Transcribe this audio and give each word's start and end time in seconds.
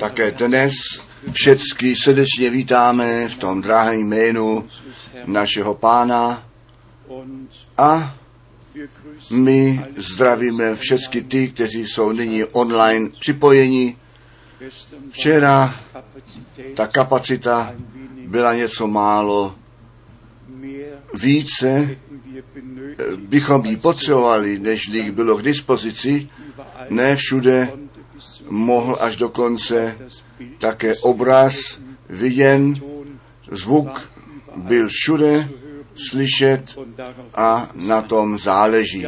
Také 0.00 0.30
dnes 0.30 0.72
všecky 1.32 1.96
srdečně 1.96 2.50
vítáme 2.50 3.28
v 3.28 3.34
tom 3.34 3.62
drahém 3.62 4.00
jménu 4.00 4.64
našeho 5.26 5.74
pána 5.74 6.48
a 7.78 8.16
my 9.30 9.84
zdravíme 9.96 10.76
všechny 10.76 11.22
ty, 11.22 11.48
kteří 11.48 11.86
jsou 11.86 12.12
nyní 12.12 12.44
online 12.44 13.10
připojeni. 13.20 13.96
Včera 15.10 15.80
ta 16.74 16.86
kapacita 16.86 17.74
byla 18.26 18.54
něco 18.54 18.86
málo 18.86 19.54
více, 21.14 21.96
bychom 23.16 23.64
ji 23.64 23.76
potřebovali, 23.76 24.58
než 24.58 24.90
bylo 25.10 25.36
k 25.36 25.42
dispozici. 25.42 26.28
Ne 26.90 27.16
všude 27.16 27.72
mohl 28.48 28.96
až 29.00 29.16
do 29.16 29.28
konce. 29.28 29.96
Také 30.58 30.94
obraz 30.96 31.80
viděn, 32.08 32.74
zvuk 33.50 34.10
byl 34.56 34.88
všude 34.88 35.48
slyšet 36.08 36.78
a 37.34 37.70
na 37.74 38.02
tom 38.02 38.38
záleží. 38.38 39.06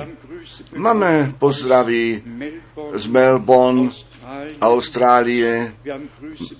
Máme 0.77 1.35
pozdraví 1.39 2.23
z 2.95 3.07
Melbourne, 3.07 3.91
Austrálie, 4.61 5.75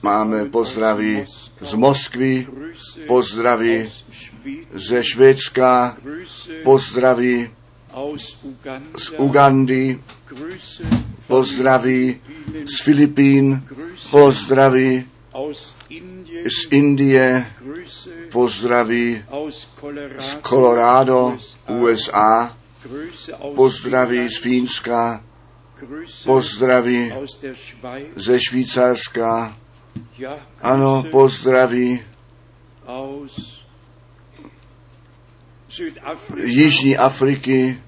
máme 0.03 0.45
pozdraví 0.45 1.25
z 1.61 1.75
Moskvy, 1.75 2.47
pozdraví 3.07 3.87
ze 4.75 5.05
Švédska, 5.05 5.97
pozdraví 6.65 7.51
z 8.97 9.11
Ugandy, 9.19 10.01
pozdraví 11.31 12.21
z 12.67 12.83
Filipín, 12.83 13.63
pozdraví 14.11 15.07
z 16.45 16.59
Indie, 16.71 17.47
pozdraví 18.33 19.25
z 20.19 20.39
Colorado, 20.43 21.39
USA, 21.69 22.57
pozdraví 23.55 24.29
z 24.29 24.39
Fínska, 24.43 25.25
pozdraví 26.25 27.13
ze 28.17 28.41
Švýcarska, 28.41 29.57
ano, 30.63 31.05
pozdraví 31.11 32.03
Jižní 36.45 36.97
Afriky, 36.97 37.81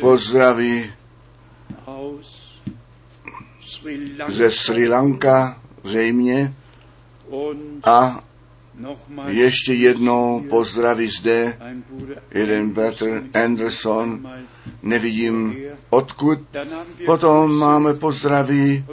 pozdraví 0.00 0.92
ze 4.28 4.50
Sri 4.50 4.88
Lanka, 4.88 5.60
zřejmě, 5.84 6.54
a 7.84 8.24
ještě 9.28 9.72
jednou 9.72 10.44
pozdraví 10.50 11.08
zde 11.08 11.58
jeden 12.30 12.70
bratr 12.70 13.22
Anderson, 13.44 14.28
nevidím 14.82 15.56
odkud. 15.90 16.38
Potom 17.06 17.58
máme 17.58 17.94
pozdraví 17.94 18.84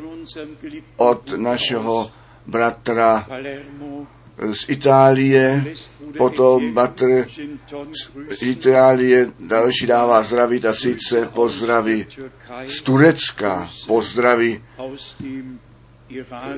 od 0.97 1.33
našeho 1.37 2.11
bratra 2.47 3.27
z 4.41 4.69
Itálie, 4.69 5.65
potom 6.17 6.73
Batr 6.73 7.27
z 8.39 8.41
Itálie 8.41 9.31
další 9.39 9.87
dává 9.87 10.23
zdravit 10.23 10.65
a 10.65 10.73
sice 10.73 11.29
pozdraví 11.33 12.05
z 12.65 12.81
Turecka, 12.81 13.69
pozdraví 13.87 14.63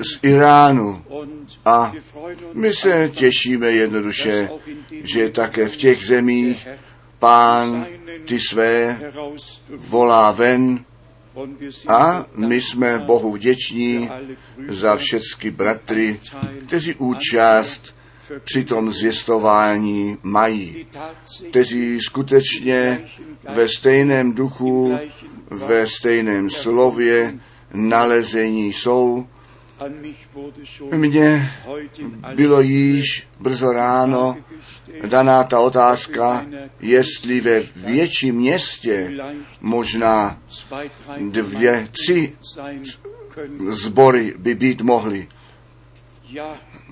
z 0.02 0.20
Iránu. 0.24 1.04
A 1.66 1.94
my 2.54 2.74
se 2.74 3.10
těšíme 3.14 3.72
jednoduše, 3.72 4.50
že 5.04 5.30
také 5.30 5.70
v 5.70 5.78
těch 5.78 6.06
zemích 6.06 6.68
pán 7.20 7.86
ty 8.26 8.40
své 8.40 9.00
volá 9.70 10.32
ven 10.32 10.86
a 11.88 12.26
my 12.36 12.62
jsme 12.62 13.00
Bohu 13.00 13.32
vděční 13.32 14.10
za 14.70 14.96
všechny 14.96 15.52
bratry, 15.52 16.20
kteří 16.68 16.96
účast 16.96 17.96
při 18.44 18.64
tom 18.64 18.92
zvěstování 18.92 20.18
mají, 20.24 20.88
kteří 21.50 22.00
skutečně 22.02 23.06
ve 23.54 23.70
stejném 23.70 24.34
duchu, 24.34 25.00
ve 25.50 25.88
stejném 25.88 26.50
slově 26.50 27.40
nalezení 27.74 28.74
jsou. 28.74 29.28
Mně 30.92 31.52
bylo 32.36 32.62
již 32.62 33.28
brzo 33.40 33.72
ráno 33.72 34.38
daná 35.06 35.44
ta 35.44 35.60
otázka, 35.60 36.46
jestli 36.80 37.42
ve 37.42 37.64
větším 37.76 38.36
městě 38.36 39.14
možná 39.62 40.42
dvě, 41.30 41.88
tři 41.92 42.36
sbory 43.70 44.34
by 44.38 44.56
být 44.56 44.82
mohly. 44.82 45.28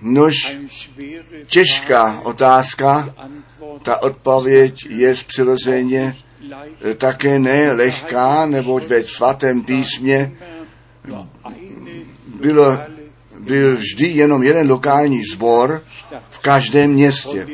Nož 0.01 0.57
těžká 1.45 2.21
otázka, 2.23 3.15
ta 3.83 4.01
odpověď 4.01 4.85
je 4.89 5.15
přirozeně 5.27 6.17
také 6.97 7.39
ne 7.39 7.71
lehká, 7.71 8.45
neboť 8.45 8.83
ve 8.83 9.03
svatém 9.03 9.63
písmě 9.63 10.31
bylo, 12.41 12.79
byl 13.39 13.77
vždy 13.77 14.07
jenom 14.07 14.43
jeden 14.43 14.69
lokální 14.69 15.23
sbor 15.33 15.83
v 16.29 16.39
každém 16.39 16.91
městě. 16.91 17.47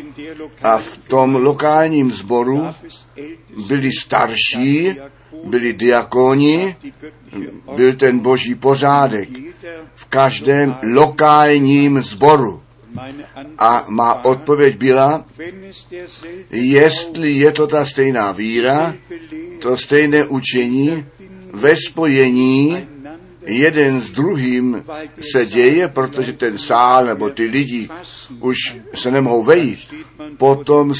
A 0.64 0.78
v 0.78 0.98
tom 0.98 1.36
lokálním 1.36 2.12
sboru 2.12 2.68
byli 3.68 3.92
starší, 3.92 4.96
byli 5.44 5.74
diakoni, 5.74 6.75
byl 7.75 7.94
ten 7.94 8.20
boží 8.20 8.56
pořádek 8.56 9.30
v 9.96 10.06
každém 10.06 10.75
lokálním 10.94 12.02
sboru. 12.02 12.62
A 13.58 13.86
má 13.88 14.25
odpověď 14.25 14.78
byla, 14.78 15.25
jestli 16.52 17.31
je 17.31 17.52
to 17.52 17.68
ta 17.68 17.86
stejná 17.86 18.31
víra, 18.31 18.96
to 19.59 19.78
stejné 19.78 20.25
učení 20.25 21.06
ve 21.54 21.75
spojení 21.75 22.88
jeden 23.47 24.02
s 24.02 24.12
druhým 24.12 24.84
se 25.31 25.46
děje, 25.46 25.88
protože 25.88 26.34
ten 26.34 26.58
sál 26.58 27.06
nebo 27.06 27.30
ty 27.30 27.46
lidi 27.46 27.90
už 28.40 28.58
se 28.94 29.12
nemohou 29.12 29.44
vejít. 29.44 29.94
Potom 30.38 30.94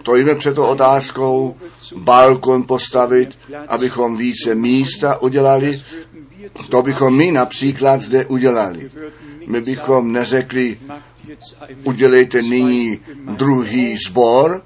stojíme 0.00 0.34
před 0.34 0.54
tou 0.54 0.64
otázkou 0.64 1.56
balkon 1.96 2.62
postavit, 2.62 3.38
abychom 3.68 4.16
více 4.16 4.54
místa 4.54 5.22
udělali. 5.22 5.82
To 6.68 6.82
bychom 6.82 7.16
my 7.16 7.32
například 7.32 8.00
zde 8.00 8.26
udělali. 8.26 8.90
My 9.46 9.60
bychom 9.60 10.12
neřekli, 10.12 10.78
udělejte 11.84 12.42
nyní 12.42 12.98
druhý 13.36 13.96
sbor, 14.06 14.62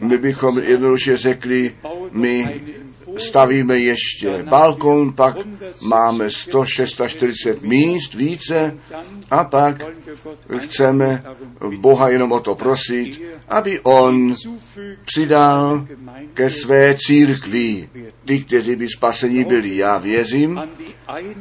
my 0.00 0.18
bychom 0.18 0.58
jednoduše 0.58 1.16
řekli, 1.16 1.74
my 2.12 2.60
stavíme 3.16 3.78
ještě 3.78 4.42
balkon, 4.42 5.12
pak 5.12 5.36
máme 5.82 6.30
146 6.30 7.62
míst 7.62 8.14
více 8.14 8.78
a 9.30 9.44
pak 9.44 9.82
chceme 10.58 11.22
Boha 11.76 12.08
jenom 12.08 12.32
o 12.32 12.40
to 12.40 12.54
prosit, 12.54 13.22
aby 13.48 13.80
On 13.80 14.34
přidal 15.04 15.86
ke 16.34 16.50
své 16.50 16.94
církvi 16.98 17.88
ty, 18.24 18.44
kteří 18.44 18.76
by 18.76 18.88
spasení 18.88 19.44
byli. 19.44 19.76
Já 19.76 19.98
věřím 19.98 20.60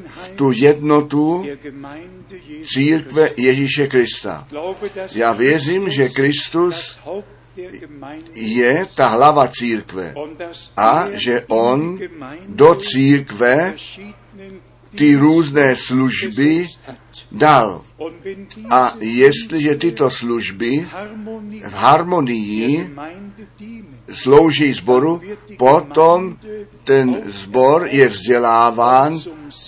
v 0.09 0.29
tu 0.29 0.51
jednotu 0.51 1.45
církve 2.65 3.29
Ježíše 3.37 3.87
Krista. 3.87 4.47
Já 5.15 5.33
věřím, 5.33 5.89
že 5.89 6.09
Kristus 6.09 6.99
je 8.33 8.85
ta 8.95 9.07
hlava 9.07 9.47
církve 9.47 10.13
a 10.77 11.07
že 11.13 11.45
on 11.47 11.99
do 12.47 12.75
církve 12.75 13.73
ty 14.95 15.15
různé 15.15 15.75
služby 15.75 16.67
dal. 17.31 17.81
A 18.69 18.93
jestliže 18.99 19.75
tyto 19.75 20.09
služby 20.09 20.87
v 21.65 21.73
harmonii 21.73 22.95
slouží 24.11 24.73
sboru, 24.73 25.21
potom 25.57 26.37
ten 26.83 27.21
sbor 27.25 27.87
je 27.91 28.07
vzděláván 28.07 29.19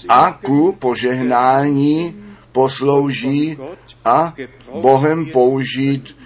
a 0.10 0.40
ku 0.46 0.76
požehnání 0.80 2.16
poslouží 2.52 3.58
a 4.06 4.34
Bohem 4.82 5.26
použít 5.26 6.18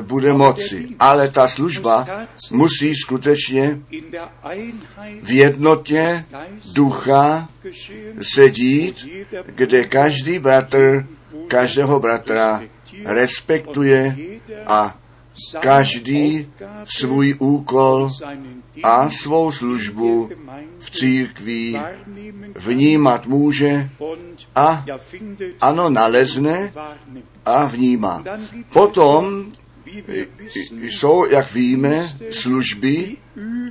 bude 0.00 0.32
moci. 0.32 0.88
Ale 0.98 1.28
ta 1.30 1.48
služba 1.48 2.06
musí 2.52 2.94
skutečně 2.94 3.80
v 5.22 5.30
jednotě 5.30 6.24
ducha 6.72 7.48
sedít, 8.34 9.06
kde 9.46 9.84
každý 9.84 10.38
bratr, 10.38 11.06
každého 11.48 12.00
bratra 12.00 12.62
respektuje 13.04 14.16
a 14.66 14.98
každý 15.60 16.50
svůj 16.84 17.34
úkol 17.38 18.10
a 18.82 19.10
svou 19.10 19.52
službu 19.52 20.30
v 20.78 20.90
církví 20.90 21.78
vnímat 22.54 23.26
může 23.26 23.90
a 24.54 24.84
ano, 25.60 25.90
nalezne 25.90 26.72
a 27.44 27.66
vnímá. 27.66 28.24
Potom 28.72 29.52
jsou, 30.80 31.26
jak 31.26 31.54
víme, 31.54 32.08
služby, 32.30 33.16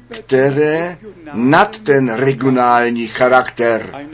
které 0.10 0.98
nad 1.34 1.80
ten 1.80 2.14
regionální 2.14 3.08
charakter 3.08 4.08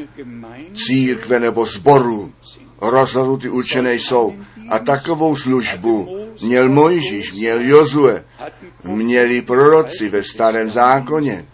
církve 0.73 1.39
nebo 1.39 1.65
sboru 1.65 2.33
rozhodnuty 2.81 3.49
určené 3.49 3.95
jsou. 3.95 4.35
A 4.69 4.79
takovou 4.79 5.35
službu 5.35 6.17
měl 6.43 6.69
Mojžíš, 6.69 7.33
měl 7.33 7.61
Jozue, 7.61 8.23
měli 8.83 9.41
proroci 9.41 10.09
ve 10.09 10.23
starém 10.23 10.71
zákoně, 10.71 11.45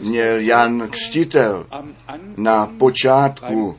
měl 0.00 0.40
Jan 0.40 0.88
Křtitel 0.90 1.66
na 2.36 2.66
počátku 2.66 3.76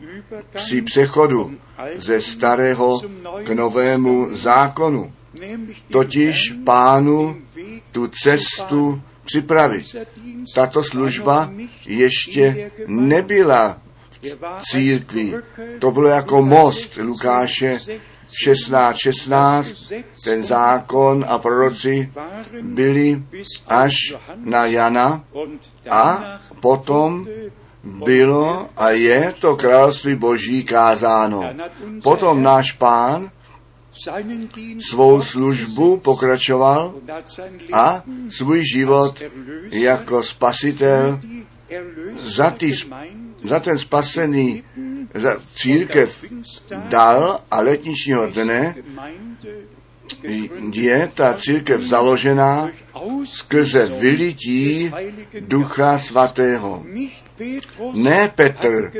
při 0.56 0.82
přechodu 0.82 1.56
ze 1.96 2.22
starého 2.22 3.02
k 3.44 3.50
novému 3.50 4.36
zákonu, 4.36 5.14
totiž 5.92 6.38
pánu 6.66 7.38
tu 7.92 8.08
cestu 8.08 9.02
připravit. 9.26 9.96
Tato 10.56 10.84
služba 10.84 11.52
ještě 11.88 12.72
nebyla 12.88 13.82
v 14.58 14.62
církvi. 14.72 15.34
To 15.80 15.92
bylo 15.92 16.08
jako 16.08 16.42
most 16.42 16.98
Lukáše 16.98 17.80
16, 18.44 18.98
16, 18.98 19.94
ten 20.24 20.44
zákon 20.44 21.26
a 21.28 21.38
proroci 21.38 22.12
byli 22.62 23.24
až 23.68 23.94
na 24.36 24.66
Jana 24.66 25.24
a 25.90 26.40
potom 26.60 27.26
bylo 27.84 28.70
a 28.78 28.90
je 28.90 29.34
to 29.40 29.56
království 29.56 30.16
boží 30.16 30.64
kázáno. 30.64 31.44
Potom 32.04 32.44
náš 32.44 32.72
pán 32.72 33.32
svou 34.90 35.22
službu 35.22 35.98
pokračoval 35.98 36.94
a 37.74 38.04
svůj 38.30 38.64
život 38.74 39.22
jako 39.72 40.24
spasitel 40.24 41.20
za, 42.20 42.50
ty, 42.50 42.74
za 43.44 43.60
ten 43.60 43.78
spasený 43.78 44.64
za 45.14 45.38
církev 45.56 46.26
dal 46.90 47.40
a 47.52 47.62
letničního 47.62 48.28
dne 48.28 48.76
je 50.74 51.12
ta 51.14 51.34
církev 51.34 51.82
založená 51.82 52.72
skrze 53.26 53.86
vylití 53.86 54.92
Ducha 55.40 56.00
Svatého. 56.00 56.86
Ne 57.94 58.32
Petr 58.36 58.92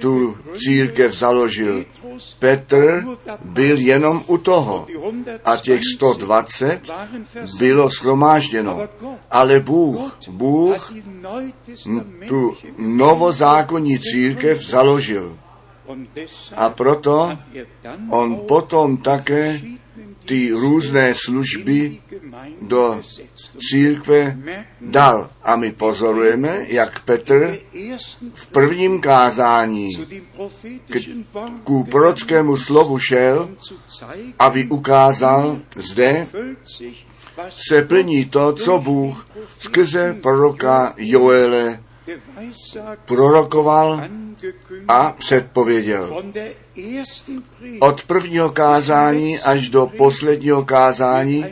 tu 0.00 0.38
církev 0.56 1.14
založil. 1.14 1.84
Petr 2.38 3.04
byl 3.44 3.78
jenom 3.78 4.24
u 4.26 4.38
toho. 4.38 4.86
A 5.44 5.56
těch 5.56 5.80
120 5.96 6.80
bylo 7.58 7.90
schromážděno. 7.90 8.88
Ale 9.30 9.60
Bůh, 9.60 10.18
Bůh 10.28 10.92
tu 12.28 12.56
novozákonní 12.78 13.98
církev 13.98 14.62
založil. 14.66 15.38
A 16.56 16.70
proto 16.70 17.38
on 18.10 18.36
potom 18.36 18.96
také 18.96 19.60
ty 20.28 20.50
různé 20.52 21.14
služby 21.14 22.00
do 22.62 23.00
církve 23.70 24.38
dal. 24.80 25.30
A 25.42 25.56
my 25.56 25.72
pozorujeme, 25.72 26.66
jak 26.68 27.04
Petr 27.04 27.58
v 28.34 28.46
prvním 28.46 29.00
kázání 29.00 29.88
k, 30.86 30.96
ku 31.64 31.84
prorockému 31.84 32.56
slovu 32.56 32.98
šel, 32.98 33.50
aby 34.38 34.66
ukázal 34.66 35.58
zde, 35.76 36.26
se 37.48 37.82
plní 37.82 38.24
to, 38.24 38.52
co 38.52 38.78
Bůh 38.78 39.28
skrze 39.60 40.16
proroka 40.22 40.94
Joele 40.96 41.82
prorokoval 43.04 44.04
a 44.88 45.12
předpověděl. 45.12 46.22
Od 47.80 48.02
prvního 48.02 48.50
kázání 48.50 49.38
až 49.38 49.68
do 49.68 49.90
posledního 49.96 50.64
kázání 50.64 51.44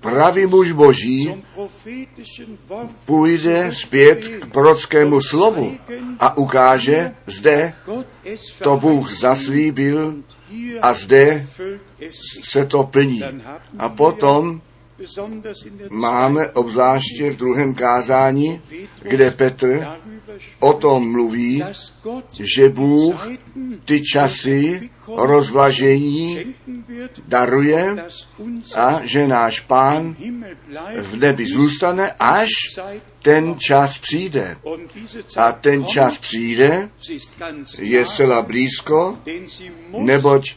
pravý 0.00 0.46
muž 0.46 0.72
boží 0.72 1.44
půjde 3.04 3.70
zpět 3.74 4.28
k 4.28 4.46
prorockému 4.46 5.20
slovu 5.20 5.78
a 6.20 6.36
ukáže, 6.36 7.14
zde 7.26 7.72
to 8.62 8.76
Bůh 8.76 9.12
zaslíbil 9.12 10.14
a 10.82 10.94
zde 10.94 11.46
se 12.44 12.66
to 12.66 12.84
plní. 12.84 13.22
A 13.78 13.88
potom 13.88 14.60
máme 15.90 16.50
obzvláště 16.50 17.30
v 17.30 17.36
druhém 17.36 17.74
kázání, 17.74 18.60
kde 19.02 19.30
Petr 19.30 19.86
o 20.60 20.72
tom 20.72 21.10
mluví, 21.10 21.64
že 22.54 22.68
Bůh 22.68 23.28
ty 23.84 24.02
časy 24.02 24.90
rozvlažení 25.16 26.54
daruje 27.28 27.96
a 28.74 29.00
že 29.04 29.28
náš 29.28 29.60
pán 29.60 30.16
v 31.02 31.16
nebi 31.16 31.46
zůstane, 31.46 32.12
až 32.18 32.50
ten 33.22 33.58
čas 33.58 33.98
přijde. 33.98 34.56
A 35.36 35.52
ten 35.52 35.86
čas 35.86 36.18
přijde, 36.18 36.88
je 37.78 38.06
zcela 38.06 38.42
blízko, 38.42 39.18
neboť 39.98 40.54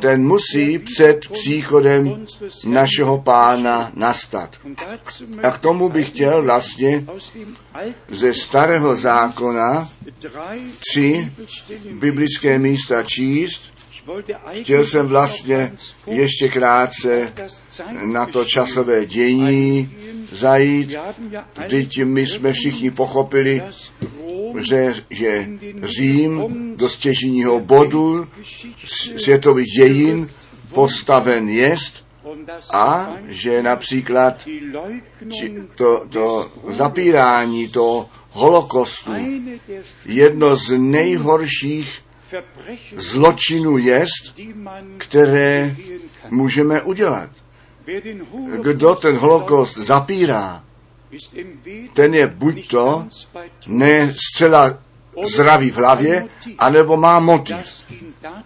ten 0.00 0.26
musí 0.26 0.78
před 0.78 1.28
příchodem 1.32 2.26
našeho 2.66 3.18
pána 3.18 3.90
nastat. 3.94 4.56
A 5.42 5.50
k 5.50 5.58
tomu 5.58 5.88
bych 5.88 6.08
chtěl 6.08 6.42
vlastně 6.42 7.04
ze 8.08 8.34
starého 8.34 8.96
zákona 8.96 9.90
tři 10.90 11.32
biblické 11.90 12.58
místa 12.58 13.02
číst, 13.02 13.77
Chtěl 14.52 14.84
jsem 14.84 15.06
vlastně 15.06 15.72
ještě 16.06 16.48
krátce 16.48 17.32
na 18.04 18.26
to 18.26 18.44
časové 18.44 19.06
dění 19.06 19.90
zajít, 20.32 20.94
vždyť 21.66 22.04
my 22.04 22.26
jsme 22.26 22.52
všichni 22.52 22.90
pochopili, 22.90 23.62
že, 24.58 24.94
že 25.10 25.48
Řím 25.82 26.42
do 26.76 26.88
stěžního 26.88 27.60
bodu 27.60 28.28
světových 29.16 29.66
dějin 29.76 30.30
postaven 30.74 31.48
jest 31.48 32.04
a 32.72 33.16
že 33.28 33.62
například 33.62 34.46
to, 35.74 36.06
to 36.10 36.50
zapírání, 36.68 37.68
to 37.68 38.08
holokostu, 38.30 39.12
jedno 40.04 40.56
z 40.56 40.78
nejhorších 40.78 42.02
zločinů 42.96 43.78
jest, 43.78 44.40
které 44.98 45.76
můžeme 46.30 46.82
udělat. 46.82 47.30
Kdo 48.62 48.94
ten 48.94 49.16
holokost 49.16 49.78
zapírá, 49.78 50.64
ten 51.94 52.14
je 52.14 52.26
buď 52.26 52.68
to 52.68 53.06
ne 53.66 54.14
zcela 54.16 54.78
zdravý 55.34 55.70
v 55.70 55.76
hlavě, 55.76 56.28
anebo 56.58 56.96
má 56.96 57.20
motiv, 57.20 57.84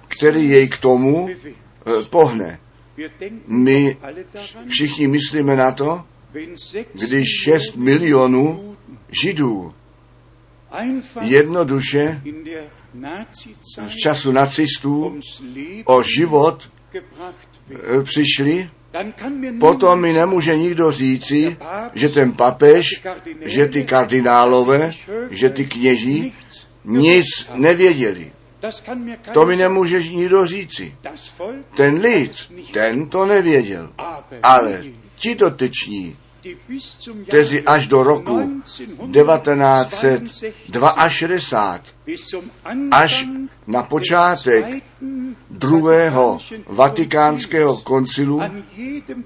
který 0.09 0.49
jej 0.49 0.69
k 0.69 0.79
tomu 0.79 1.29
eh, 1.29 2.05
pohne. 2.11 2.61
My 3.47 3.97
všichni 4.69 5.09
myslíme 5.09 5.57
na 5.57 5.73
to, 5.73 6.05
když 6.95 7.25
6 7.45 7.77
milionů 7.77 8.77
židů 9.23 9.75
jednoduše 11.21 12.23
v 13.89 13.97
času 14.03 14.33
nacistů 14.33 15.21
o 15.85 16.03
život 16.03 16.71
eh, 16.95 18.03
přišli, 18.03 18.71
potom 19.61 20.01
mi 20.01 20.13
nemůže 20.13 20.57
nikdo 20.57 20.93
říci, 20.93 21.57
že 21.95 22.09
ten 22.09 22.33
papež, 22.33 23.03
že 23.41 23.67
ty 23.67 23.85
kardinálové, 23.85 24.91
že 25.31 25.51
ty 25.51 25.65
kněží 25.65 26.35
nic 26.85 27.27
nevěděli. 27.55 28.33
To 29.33 29.47
mi 29.47 29.57
nemůže 29.57 30.03
nikdo 30.03 30.47
říci. 30.47 30.97
Ten 31.77 31.95
lid, 31.95 32.53
ten 32.73 33.09
to 33.09 33.27
nevěděl. 33.27 33.93
Ale 34.43 34.85
ti 35.17 35.35
dotyční, 35.35 36.17
kteří 37.29 37.61
až 37.61 37.87
do 37.87 38.03
roku 38.03 38.63
1962, 39.13 40.89
až 42.91 43.27
na 43.67 43.83
počátek 43.83 44.65
druhého 45.51 46.39
vatikánského 46.67 47.77
koncilu 47.77 48.41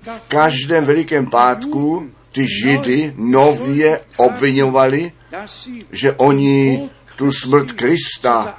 v 0.03 0.21
každém 0.29 0.85
velikém 0.85 1.27
pátku 1.27 2.11
ty 2.33 2.47
židy 2.63 3.15
nově 3.17 4.01
obvinovali, 4.17 5.13
že 5.93 6.13
oni 6.13 6.89
tu 7.17 7.33
smrt 7.33 7.73
Krista 7.73 8.59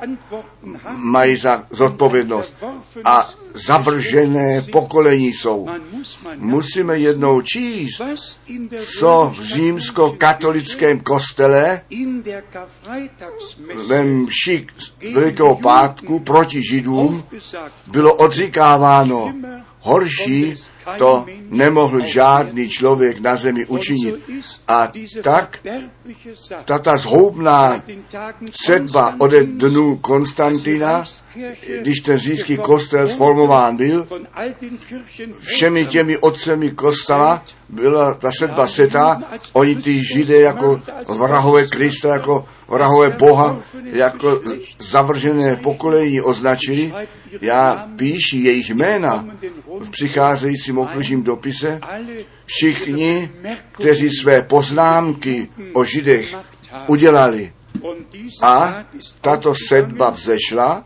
mají 0.95 1.37
za 1.37 1.65
zodpovědnost 1.69 2.53
a 3.05 3.29
zavržené 3.67 4.61
pokolení 4.61 5.27
jsou. 5.27 5.67
Musíme 6.35 6.99
jednou 6.99 7.41
číst, 7.41 8.01
co 8.99 9.33
v 9.37 9.41
římsko-katolickém 9.41 10.99
kostele 10.99 11.81
ve 13.87 14.03
mši 14.03 14.67
Velikého 15.13 15.55
pátku 15.55 16.19
proti 16.19 16.61
židům 16.69 17.23
bylo 17.87 18.15
odříkáváno. 18.15 19.33
Horší 19.79 20.55
to 20.97 21.25
nemohl 21.49 21.99
žádný 21.99 22.69
člověk 22.69 23.19
na 23.19 23.35
zemi 23.35 23.65
učinit. 23.65 24.15
A 24.67 24.91
tak 25.21 25.59
tata 26.65 26.97
zhoubná 26.97 27.83
sedba 28.65 29.15
ode 29.19 29.43
dnů 29.43 29.97
Konstantina, 29.97 31.03
když 31.81 31.99
ten 31.99 32.17
říšský 32.17 32.57
kostel 32.57 33.07
sformován 33.07 33.77
byl, 33.77 34.07
všemi 35.39 35.85
těmi 35.85 36.17
otcemi 36.17 36.71
kostela 36.71 37.43
byla 37.69 38.13
ta 38.13 38.31
sedba 38.39 38.67
seta, 38.67 39.21
oni 39.53 39.75
ty 39.75 40.03
židé 40.13 40.39
jako 40.39 40.81
vrahové 41.17 41.67
Krista, 41.67 42.13
jako 42.13 42.45
vrahové 42.67 43.09
Boha, 43.09 43.57
jako 43.83 44.41
zavržené 44.79 45.55
pokolení 45.55 46.21
označili. 46.21 46.93
Já 47.41 47.87
píši 47.95 48.37
jejich 48.37 48.69
jména 48.69 49.25
v 49.79 49.89
přicházejícím 49.89 50.77
okružním 50.77 51.23
dopise. 51.23 51.79
Všichni, 52.45 53.31
kteří 53.71 54.09
své 54.09 54.41
poznámky 54.41 55.47
o 55.73 55.83
židech 55.83 56.35
udělali, 56.87 57.53
a 58.41 58.85
tato 59.21 59.53
sedba 59.67 60.09
vzešla 60.09 60.83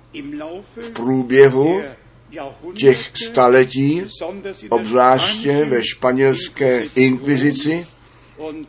v 0.82 0.90
průběhu 0.90 1.82
těch 2.76 3.12
staletí, 3.28 4.04
obzvláště 4.70 5.66
ve 5.66 5.84
španělské 5.84 6.84
inkvizici 6.96 7.88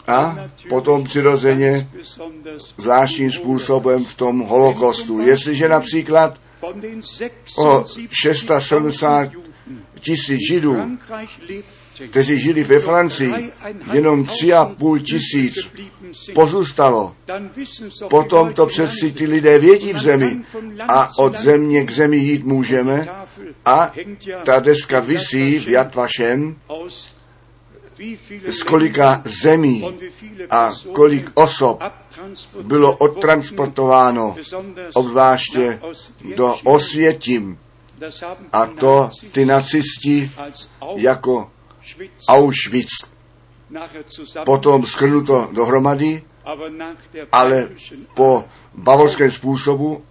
a 0.06 0.46
potom 0.68 1.04
přirozeně 1.04 1.88
zvláštním 2.78 3.32
způsobem 3.32 4.04
v 4.04 4.14
tom 4.14 4.40
holokostu. 4.40 5.20
Jestliže 5.20 5.68
například 5.68 6.40
o 7.58 7.84
670 8.22 9.28
tisíc 10.00 10.38
židů, 10.50 10.76
kteří 12.10 12.38
žili 12.38 12.64
ve 12.64 12.80
Francii, 12.80 13.52
jenom 13.92 14.24
tři 14.24 14.52
a 14.52 14.64
půl 14.64 14.98
tisíc 14.98 15.54
pozůstalo. 16.34 17.14
Potom 18.10 18.52
to 18.52 18.66
přeci 18.66 19.12
ty 19.12 19.26
lidé 19.26 19.58
vědí 19.58 19.92
v 19.92 19.98
zemi 19.98 20.40
a 20.88 21.08
od 21.18 21.38
země 21.38 21.84
k 21.84 21.90
zemi 21.90 22.16
jít 22.16 22.44
můžeme 22.44 23.06
a 23.64 23.92
ta 24.44 24.60
deska 24.60 25.00
visí 25.00 25.58
v 25.58 25.68
Jatvašem 25.68 26.56
z 28.46 28.62
kolika 28.62 29.22
zemí 29.24 29.98
a 30.50 30.72
kolik 30.92 31.30
osob 31.34 31.82
bylo 32.62 32.96
odtransportováno 32.96 34.36
obzvláště 34.94 35.80
do 36.36 36.56
Osvětím. 36.64 37.58
A 38.52 38.66
to 38.66 39.10
ty 39.32 39.44
nacisti 39.44 40.30
jako 40.96 41.50
Auschwitz. 42.28 42.90
Potom 44.44 44.86
schrnuto 44.86 45.48
dohromady, 45.52 46.22
ale 47.32 47.68
po 48.14 48.44
bavorském 48.74 49.30
způsobu 49.30 50.04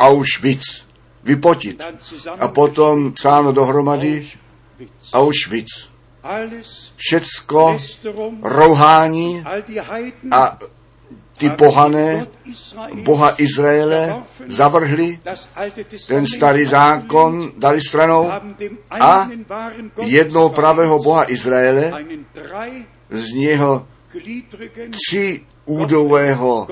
Auschwitz. 0.00 0.84
Vypotit. 1.24 1.82
A 2.38 2.48
potom 2.48 3.12
psáno 3.12 3.52
dohromady 3.52 4.28
Auschwitz. 5.12 5.88
Všecko 6.96 7.78
rouhání 8.42 9.44
a 10.30 10.58
ty 11.38 11.50
pohané 11.50 12.26
Boha 13.02 13.34
Izraele 13.38 14.22
zavrhli, 14.46 15.20
ten 16.08 16.26
starý 16.26 16.64
zákon 16.66 17.52
dali 17.56 17.80
stranou 17.80 18.30
a 18.90 19.28
jednoho 20.02 20.48
pravého 20.48 20.98
Boha 20.98 21.30
Izraele 21.30 22.04
z 23.10 23.32
něho 23.32 23.86
tři 24.90 25.42
údového 25.64 26.66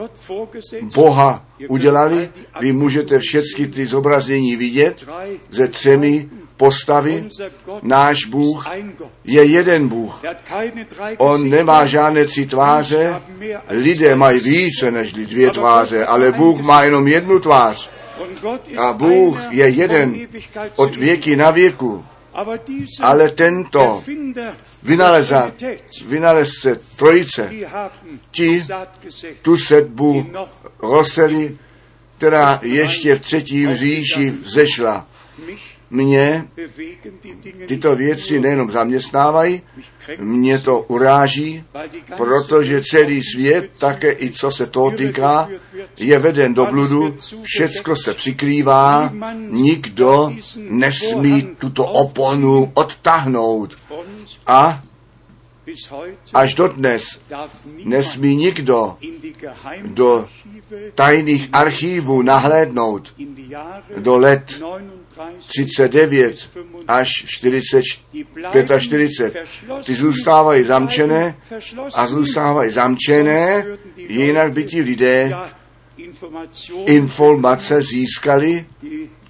Boha 0.95 1.47
udělali. 1.69 2.31
Vy 2.61 2.73
můžete 2.73 3.19
všechny 3.19 3.67
ty 3.67 3.87
zobrazení 3.87 4.57
vidět 4.57 5.05
ze 5.51 5.69
třemi 5.69 6.29
postavy. 6.57 7.29
Náš 7.83 8.25
Bůh 8.25 8.67
je 9.25 9.45
jeden 9.45 9.89
Bůh. 9.89 10.23
On 11.19 11.51
nemá 11.51 11.87
žádné 11.87 12.25
tři 12.25 12.47
tváře. 12.47 13.23
Lidé 13.69 14.17
mají 14.17 14.41
více 14.41 14.91
než 14.91 15.13
dvě 15.13 15.51
tváře, 15.51 16.07
ale 16.07 16.33
Bůh 16.33 16.61
má 16.61 16.83
jenom 16.83 17.09
jednu 17.09 17.41
tvář. 17.41 17.91
A 18.79 18.93
Bůh 18.93 19.41
je 19.51 19.69
jeden 19.69 20.17
od 20.77 20.97
věky 20.97 21.37
na 21.37 21.51
věku. 21.51 22.05
Ale 23.01 23.29
tento 23.29 24.03
vynalezat, 24.83 25.55
vynalezce 26.07 26.81
trojice, 26.97 27.53
ti 28.31 28.65
tu 29.43 29.57
sedbu 29.57 30.27
rozseli, 30.83 31.57
která 32.19 32.61
ještě 32.63 33.15
v 33.15 33.21
třetím 33.21 33.75
říši 33.75 34.31
vzešla. 34.31 35.07
Mě 35.91 36.49
tyto 37.67 37.97
věci 37.97 38.41
nejenom 38.41 38.71
zaměstnávají, 38.71 39.63
mě 40.19 40.59
to 40.59 40.81
uráží, 40.81 41.65
protože 42.17 42.83
celý 42.91 43.23
svět, 43.23 43.71
také 43.79 44.13
i 44.13 44.31
co 44.31 44.51
se 44.51 44.67
toho 44.67 44.91
týká, 44.91 45.49
je 45.99 46.19
veden 46.19 46.55
do 46.55 46.67
bludu, 46.67 47.17
všecko 47.43 47.97
se 47.97 48.15
přikrývá, 48.15 49.13
nikdo 49.51 50.33
nesmí 50.57 51.49
tuto 51.59 51.85
oponu 51.85 52.73
odtahnout. 52.75 53.77
A 54.47 54.83
až 56.35 56.55
dodnes 56.55 57.21
nesmí 57.85 58.37
nikdo 58.37 58.97
do 59.85 60.27
tajných 60.95 61.49
archívů 61.53 62.23
nahlédnout 62.23 63.15
do 63.97 64.17
let 64.17 64.63
39 65.47 66.51
až 66.89 67.09
40, 67.27 67.83
45. 68.79 69.47
Ty 69.85 69.95
zůstávají 69.95 70.65
zamčené 70.65 71.37
a 71.95 72.07
zůstávají 72.07 72.71
zamčené, 72.71 73.67
jinak 73.97 74.53
by 74.53 74.65
ti 74.65 74.81
lidé 74.81 75.33
informace 76.87 77.83
získali, 77.83 78.67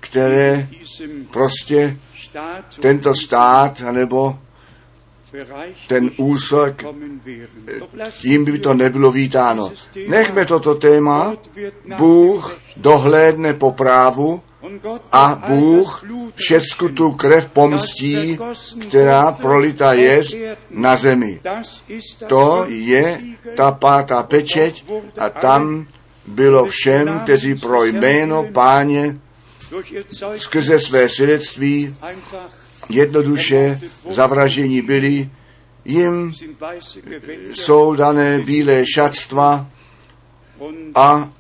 které 0.00 0.68
prostě 1.30 1.96
tento 2.80 3.14
stát 3.14 3.80
nebo 3.90 4.38
ten 5.88 6.10
úsek, 6.16 6.84
tím 8.10 8.44
by 8.44 8.58
to 8.58 8.74
nebylo 8.74 9.12
vítáno. 9.12 9.72
Nechme 10.08 10.44
toto 10.46 10.74
téma, 10.74 11.36
Bůh 11.98 12.60
dohlédne 12.76 13.54
po 13.54 13.72
právu 13.72 14.42
a 15.12 15.42
Bůh 15.48 16.04
všecku 16.34 16.88
tu 16.88 17.12
krev 17.12 17.48
pomstí, 17.48 18.38
která 18.88 19.32
prolita 19.32 19.92
je 19.92 20.22
na 20.70 20.96
zemi. 20.96 21.40
To 22.26 22.64
je 22.68 23.20
ta 23.56 23.72
pátá 23.72 24.22
pečeť 24.22 24.84
a 25.18 25.28
tam 25.28 25.86
bylo 26.26 26.66
všem, 26.66 27.20
kteří 27.24 27.54
pro 27.54 27.84
jméno 27.84 28.44
páně 28.52 29.18
skrze 30.36 30.80
své 30.80 31.08
svědectví 31.08 31.96
jednoduše 32.88 33.80
zavražení 34.10 34.82
byli, 34.82 35.30
jim 35.84 36.32
jsou 37.52 37.94
dané 37.94 38.38
bílé 38.38 38.84
šatstva 38.94 39.66
a 40.94 41.32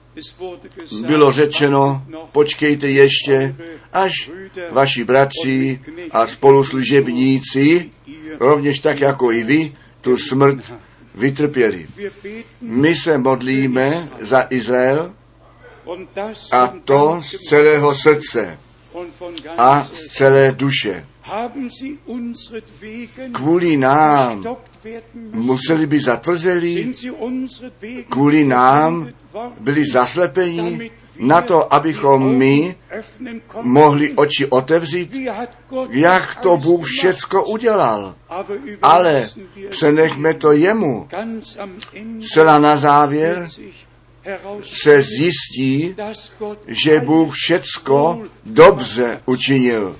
bylo 1.06 1.32
řečeno, 1.32 2.02
počkejte 2.32 2.88
ještě, 2.88 3.56
až 3.92 4.30
vaši 4.70 5.04
bratři 5.04 5.80
a 6.10 6.26
spoluslužebníci, 6.26 7.90
rovněž 8.40 8.80
tak 8.80 9.00
jako 9.00 9.32
i 9.32 9.44
vy, 9.44 9.76
tu 10.00 10.16
smrt 10.16 10.72
vytrpěli. 11.14 11.86
My 12.60 12.94
se 12.94 13.18
modlíme 13.18 14.08
za 14.20 14.46
Izrael 14.50 15.12
a 16.52 16.74
to 16.84 17.20
z 17.22 17.30
celého 17.48 17.94
srdce 17.94 18.58
a 19.58 19.84
z 19.84 20.16
celé 20.16 20.52
duše. 20.52 21.06
Kvůli 23.32 23.76
nám 23.76 24.44
museli 25.32 25.86
by 25.86 26.00
zatvrzeli, 26.00 26.92
kvůli 28.08 28.44
nám 28.44 29.10
byli 29.60 29.90
zaslepeni 29.90 30.90
na 31.18 31.40
to, 31.42 31.74
abychom 31.74 32.36
my 32.36 32.76
mohli 33.62 34.12
oči 34.12 34.46
otevřít, 34.46 35.14
jak 35.90 36.36
to 36.36 36.56
Bůh 36.56 36.86
všecko 36.86 37.44
udělal. 37.44 38.14
Ale 38.82 39.28
přenechme 39.68 40.34
to 40.34 40.52
jemu. 40.52 41.08
Celá 42.32 42.58
na 42.58 42.76
závěr 42.76 43.48
se 44.62 45.02
zjistí, 45.02 45.96
že 46.66 47.00
Bůh 47.00 47.34
všecko 47.34 48.22
dobře 48.44 49.20
učinil. 49.26 49.96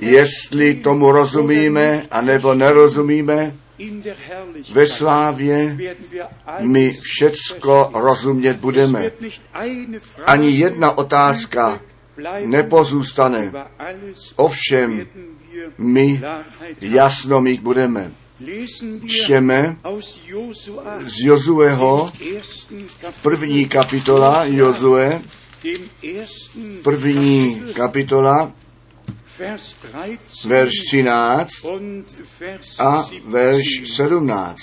Jestli 0.00 0.74
tomu 0.74 1.12
rozumíme, 1.12 2.06
anebo 2.10 2.54
nerozumíme, 2.54 3.54
ve 4.72 4.86
slávě 4.86 5.78
my 6.60 6.96
všecko 7.02 7.90
rozumět 7.94 8.56
budeme. 8.56 9.10
Ani 10.26 10.50
jedna 10.50 10.98
otázka 10.98 11.80
nepozůstane. 12.46 13.52
Ovšem, 14.36 15.06
my 15.78 16.22
jasno 16.80 17.40
mít 17.40 17.60
budeme. 17.60 18.12
Čteme 19.06 19.76
z 21.06 21.20
Jozueho, 21.20 22.12
první 23.22 23.68
kapitola 23.68 24.44
Jozue, 24.44 25.20
první 26.82 27.62
kapitola, 27.74 28.52
verš 30.46 30.72
13 30.90 31.48
a 32.78 33.06
verš 33.26 33.82
17. 33.96 34.60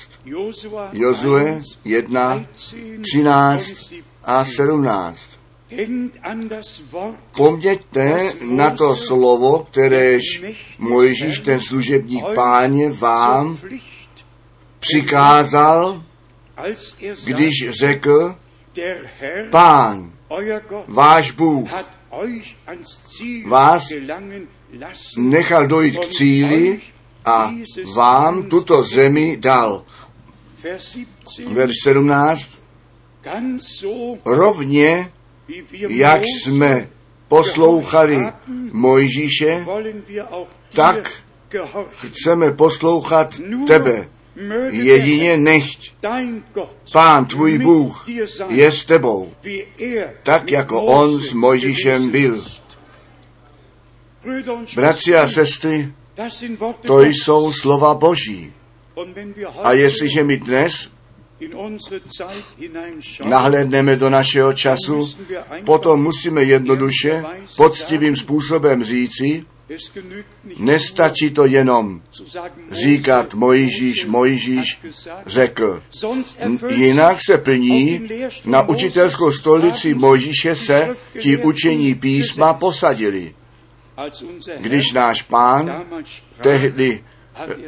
Jozue 0.92 1.60
1, 1.86 2.46
13 3.02 3.94
a 4.24 4.46
17. 4.46 5.20
Pomněďte 7.38 8.30
na 8.42 8.70
to 8.70 8.96
slovo, 8.96 9.68
kteréž 9.72 10.24
Mojžíš, 10.80 11.40
ten 11.40 11.62
služebník 11.62 12.26
páně, 12.36 12.92
vám 12.92 13.58
přikázal, 14.80 16.04
když 17.26 17.54
řekl, 17.70 18.36
pán, 19.50 20.14
váš 20.88 21.32
Bůh, 21.32 21.70
vás 23.46 23.84
nechal 25.18 25.68
dojít 25.68 25.98
k 25.98 26.10
cíli 26.10 26.80
a 27.26 27.54
vám 27.96 28.44
tuto 28.44 28.84
zemi 28.84 29.38
dal. 29.38 29.86
Verš 31.48 31.76
17. 31.84 32.50
Rovně, 34.26 35.12
jak 35.90 36.22
jsme 36.24 36.90
poslouchali 37.28 38.28
Mojžíše, 38.72 39.66
tak 40.76 41.24
chceme 41.92 42.52
poslouchat 42.52 43.36
tebe. 43.68 44.10
Jedině 44.72 45.38
nechť. 45.38 45.94
Pán 46.92 47.26
tvůj 47.26 47.58
Bůh 47.58 48.06
je 48.50 48.72
s 48.72 48.86
tebou, 48.86 49.34
tak 50.24 50.52
jako 50.52 50.82
on 50.82 51.20
s 51.20 51.34
Mojžíšem 51.34 52.10
byl. 52.10 52.46
Bratři 54.76 55.16
a 55.16 55.28
sestry, 55.28 55.94
to 56.82 57.02
jsou 57.02 57.54
slova 57.54 57.94
Boží. 57.94 58.54
A 59.64 59.74
jestliže 59.74 60.24
my 60.24 60.38
dnes 60.38 60.90
nahlédneme 63.24 63.96
do 63.96 64.10
našeho 64.10 64.54
času, 64.54 65.10
potom 65.66 66.04
musíme 66.04 66.44
jednoduše 66.44 67.24
poctivým 67.58 68.16
způsobem 68.16 68.84
říci, 68.84 69.46
Nestačí 70.58 71.30
to 71.30 71.46
jenom 71.46 72.02
říkat 72.72 73.34
Mojžíš, 73.34 74.06
Mojžíš 74.06 74.80
řekl. 75.26 75.84
Jinak 76.70 77.18
se 77.26 77.38
plní, 77.38 78.10
na 78.46 78.70
učitelskou 78.70 79.32
stolici 79.32 79.94
Mojžíše 79.94 80.56
se 80.56 80.96
ti 81.20 81.38
učení 81.38 81.96
písma 81.96 82.54
posadili. 82.54 83.36
Když 84.58 84.94
náš 84.94 85.22
pán 85.22 85.86
tehdy 86.42 87.04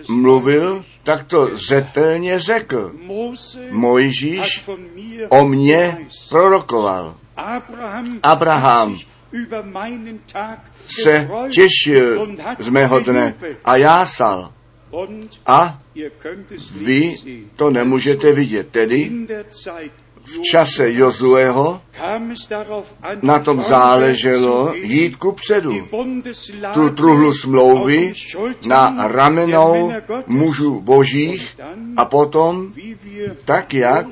mluvil, 0.10 0.86
tak 1.04 1.24
to 1.24 1.58
zetelně 1.58 2.40
řekl. 2.40 2.92
Mojžíš 3.72 4.70
o 5.30 5.48
mně 5.48 6.08
prorokoval. 6.30 7.18
Abraham 8.24 8.98
se 11.02 11.30
těšil 11.52 12.36
z 12.60 12.70
mého 12.70 13.00
dne 13.00 13.36
a 13.66 13.76
jásal. 13.76 14.54
A 15.46 15.82
vy 16.72 17.16
to 17.56 17.70
nemůžete 17.70 18.34
vidět. 18.34 18.70
Tedy 18.70 19.12
v 20.26 20.42
čase 20.42 20.92
Jozueho 20.92 21.82
na 23.22 23.40
tom 23.40 23.62
záleželo 23.62 24.74
jít 24.76 25.16
ku 25.16 25.32
předu. 25.32 25.88
Tu 26.74 26.90
truhlu 26.90 27.34
smlouvy 27.34 28.14
na 28.68 29.08
ramenou 29.08 29.92
mužů 30.28 30.82
božích 30.82 31.56
a 31.98 32.06
potom, 32.06 32.74
tak 33.46 33.74
jak 33.74 34.06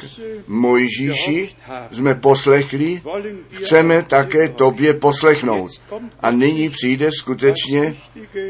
Mojžíši 0.47 1.50
jsme 1.91 2.15
poslechli, 2.15 3.02
chceme 3.52 4.04
také 4.04 4.50
tobě 4.50 4.93
poslechnout. 4.93 5.71
A 6.19 6.32
nyní 6.32 6.69
přijde 6.69 7.10
skutečně 7.12 7.95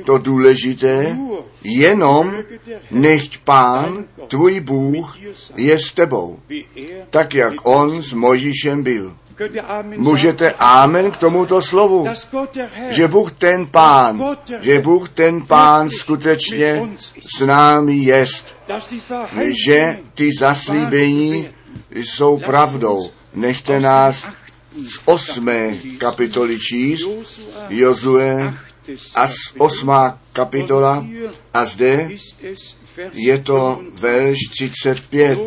to 0.06 0.18
důležité, 0.18 1.18
jenom 1.64 2.36
nechť 2.92 3.38
pán, 3.44 4.06
tvůj 4.28 4.60
Bůh, 4.60 5.18
je 5.56 5.80
s 5.80 5.92
tebou, 5.92 6.40
tak 7.10 7.34
jak 7.34 7.54
on 7.64 8.04
s 8.04 8.14
Mojžíšem 8.14 8.84
byl. 8.84 9.16
Můžete 9.98 10.52
amen 10.60 11.12
k 11.12 11.18
tomuto 11.18 11.62
slovu, 11.62 12.08
že 12.90 13.08
Bůh 13.08 13.32
ten 13.32 13.66
pán, 13.66 14.38
že 14.62 14.80
Bůh 14.80 15.10
ten 15.10 15.42
pán 15.42 15.90
skutečně 15.90 16.90
s 17.38 17.46
námi 17.46 17.96
jest, 17.96 18.56
že 19.66 20.00
ty 20.16 20.30
zaslíbení 20.40 21.50
jsou 21.92 22.38
pravdou. 22.38 23.10
Nechte 23.34 23.80
nás 23.80 24.26
z 24.88 25.00
osmé 25.06 25.78
kapitoly 25.98 26.60
číst, 26.60 27.08
Jozue 27.70 28.54
a 29.16 29.28
z 29.28 29.36
osmá 29.58 30.20
kapitola 30.34 31.06
a 31.54 31.66
zde 31.66 32.10
je 33.14 33.38
to 33.40 33.82
verš 33.94 34.38
35, 34.52 35.40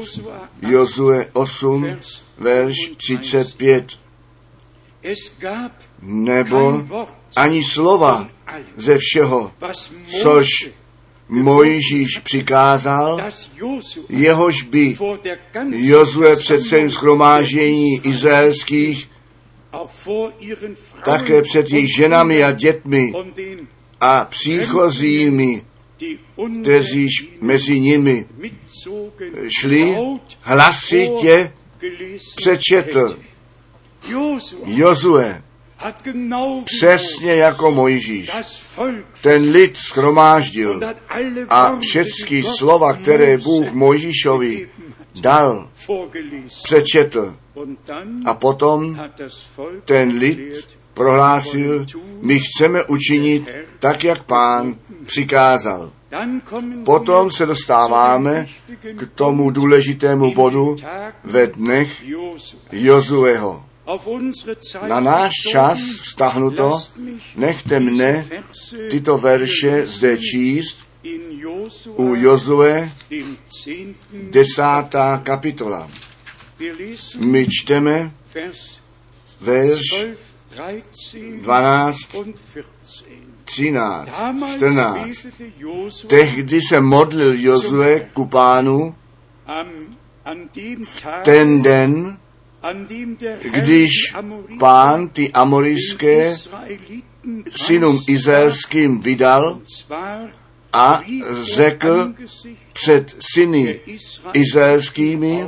Jozue 0.62 1.26
8, 1.32 1.96
verš 2.38 2.76
35. 2.96 3.86
Nebo 6.02 6.86
ani 7.36 7.64
slova 7.64 8.28
ze 8.76 8.98
všeho, 8.98 9.52
což 10.22 10.46
Mojžíš 11.28 12.18
přikázal, 12.18 13.20
jehož 14.08 14.62
by 14.62 14.96
Jozue 15.70 16.36
před 16.36 16.62
celým 16.62 16.90
schromáždění 16.90 18.00
izraelských, 18.06 19.10
také 21.04 21.42
před 21.42 21.70
jejich 21.70 21.96
ženami 21.96 22.44
a 22.44 22.50
dětmi 22.50 23.12
a 24.00 24.24
příchozími, 24.24 25.64
kteří 26.62 27.08
mezi 27.40 27.80
nimi 27.80 28.26
šli, 29.60 29.96
hlasitě 30.40 31.52
přečetl. 32.36 33.18
Jozue 34.66 35.42
přesně 36.64 37.34
jako 37.34 37.70
Mojžíš. 37.70 38.30
Ten 39.22 39.50
lid 39.50 39.76
schromáždil 39.76 40.80
a 41.48 41.78
všechny 41.80 42.42
slova, 42.58 42.92
které 42.92 43.38
Bůh 43.38 43.72
Mojžíšovi 43.72 44.68
dal, 45.20 45.70
přečetl. 46.62 47.36
A 48.24 48.34
potom 48.34 49.00
ten 49.84 50.08
lid 50.18 50.78
prohlásil, 50.94 51.86
my 52.20 52.40
chceme 52.40 52.84
učinit 52.84 53.48
tak, 53.78 54.04
jak 54.04 54.22
pán 54.22 54.76
přikázal. 55.06 55.92
Potom 56.84 57.30
se 57.30 57.46
dostáváme 57.46 58.48
k 58.96 59.06
tomu 59.14 59.50
důležitému 59.50 60.34
bodu 60.34 60.76
ve 61.24 61.46
dnech. 61.46 62.02
Jozueho. 62.72 63.64
Na 64.88 65.00
náš 65.00 65.32
čas 65.52 65.78
vztahnuto, 66.08 66.80
nechte 67.36 67.76
mne 67.80 68.24
tyto 68.88 69.20
verše 69.20 69.86
zde 69.86 70.16
číst 70.16 70.88
u 72.00 72.14
Jozue, 72.16 72.88
desátá 74.32 75.20
kapitola. 75.20 75.84
My 77.20 77.44
čteme 77.44 78.08
verš 79.40 80.16
12, 81.40 81.98
13 83.54 84.06
12, 84.06 84.06
und 84.06 84.06
14. 84.06 84.06
13, 84.06 84.06
Damals 84.06 84.56
14. 84.56 85.04
betete 85.04 85.52
Josua 85.58 86.08
Tehdy 86.08 86.60
se 86.60 86.80
modlil 86.80 87.34
Jozue 87.34 88.10
ku 88.14 88.26
pánu 88.26 88.94
ten 91.24 91.62
den, 91.62 92.18
když 93.42 93.92
pán 94.58 95.08
ty 95.08 95.32
amorijské 95.32 96.36
synům 97.50 98.00
izraelským 98.06 99.00
vydal 99.00 99.60
a 100.72 101.00
řekl 101.42 102.14
před 102.72 103.16
syny 103.34 103.80
izraelskými, 104.32 105.46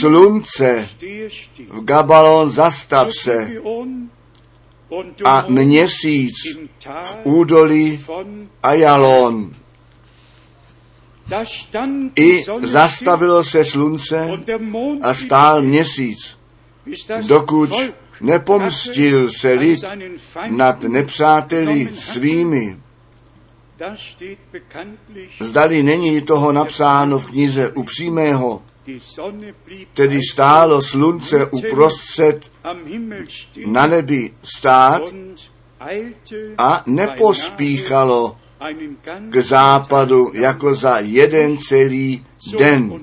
slunce 0.00 0.88
v 1.68 1.84
Gabalon 1.84 2.50
zastav 2.50 3.08
se 3.14 3.50
a 5.24 5.44
měsíc 5.48 6.34
v 7.02 7.18
údolí 7.24 8.04
Ajalon. 8.62 9.54
I 12.16 12.44
zastavilo 12.62 13.44
se 13.44 13.64
slunce 13.64 14.28
a 15.02 15.14
stál 15.14 15.62
měsíc, 15.62 16.38
dokud 17.28 17.70
nepomstil 18.20 19.32
se 19.32 19.52
lid 19.52 19.80
nad 20.48 20.82
nepřáteli 20.82 21.88
svými. 21.94 22.76
Zdali 25.40 25.82
není 25.82 26.22
toho 26.22 26.52
napsáno 26.52 27.18
v 27.18 27.26
knize 27.26 27.72
upřímého, 27.72 28.62
tedy 29.94 30.20
stálo 30.32 30.82
slunce 30.82 31.46
uprostřed 31.46 32.52
na 33.66 33.86
nebi 33.86 34.34
stát 34.44 35.02
a 36.58 36.82
nepospíchalo 36.86 38.36
k 39.30 39.36
západu 39.36 40.30
jako 40.34 40.74
za 40.74 40.98
jeden 40.98 41.58
celý 41.58 42.26
den. 42.58 43.00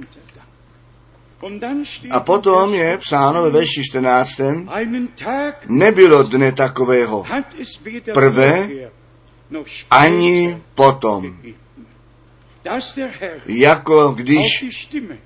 A 2.10 2.20
potom 2.20 2.74
je 2.74 2.98
psáno 2.98 3.44
ve 3.44 3.50
verši 3.50 3.84
14. 3.84 4.30
Einen 4.72 5.08
Tag 5.08 5.66
Nebylo 5.68 6.24
dne 6.24 6.52
takového, 6.52 7.26
Prvé 8.14 8.70
ani 9.90 10.62
potom, 10.76 11.38
jako 13.46 14.12
když 14.12 14.66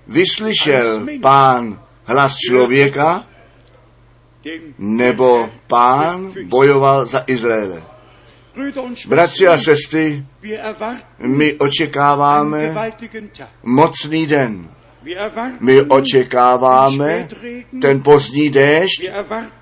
vyslyšel 0.08 1.08
pán 1.21 1.80
hlas 2.06 2.36
člověka, 2.47 3.26
nebo 4.78 5.50
pán 5.67 6.32
bojoval 6.45 7.06
za 7.06 7.23
Izraele. 7.28 7.84
Bratři 9.08 9.47
a 9.47 9.58
sestry, 9.58 10.26
my 11.19 11.54
očekáváme 11.54 12.76
mocný 13.63 14.28
den. 14.28 14.69
My 15.60 15.81
očekáváme 15.81 17.27
ten 17.81 18.03
pozdní 18.03 18.49
déšť, 18.49 19.10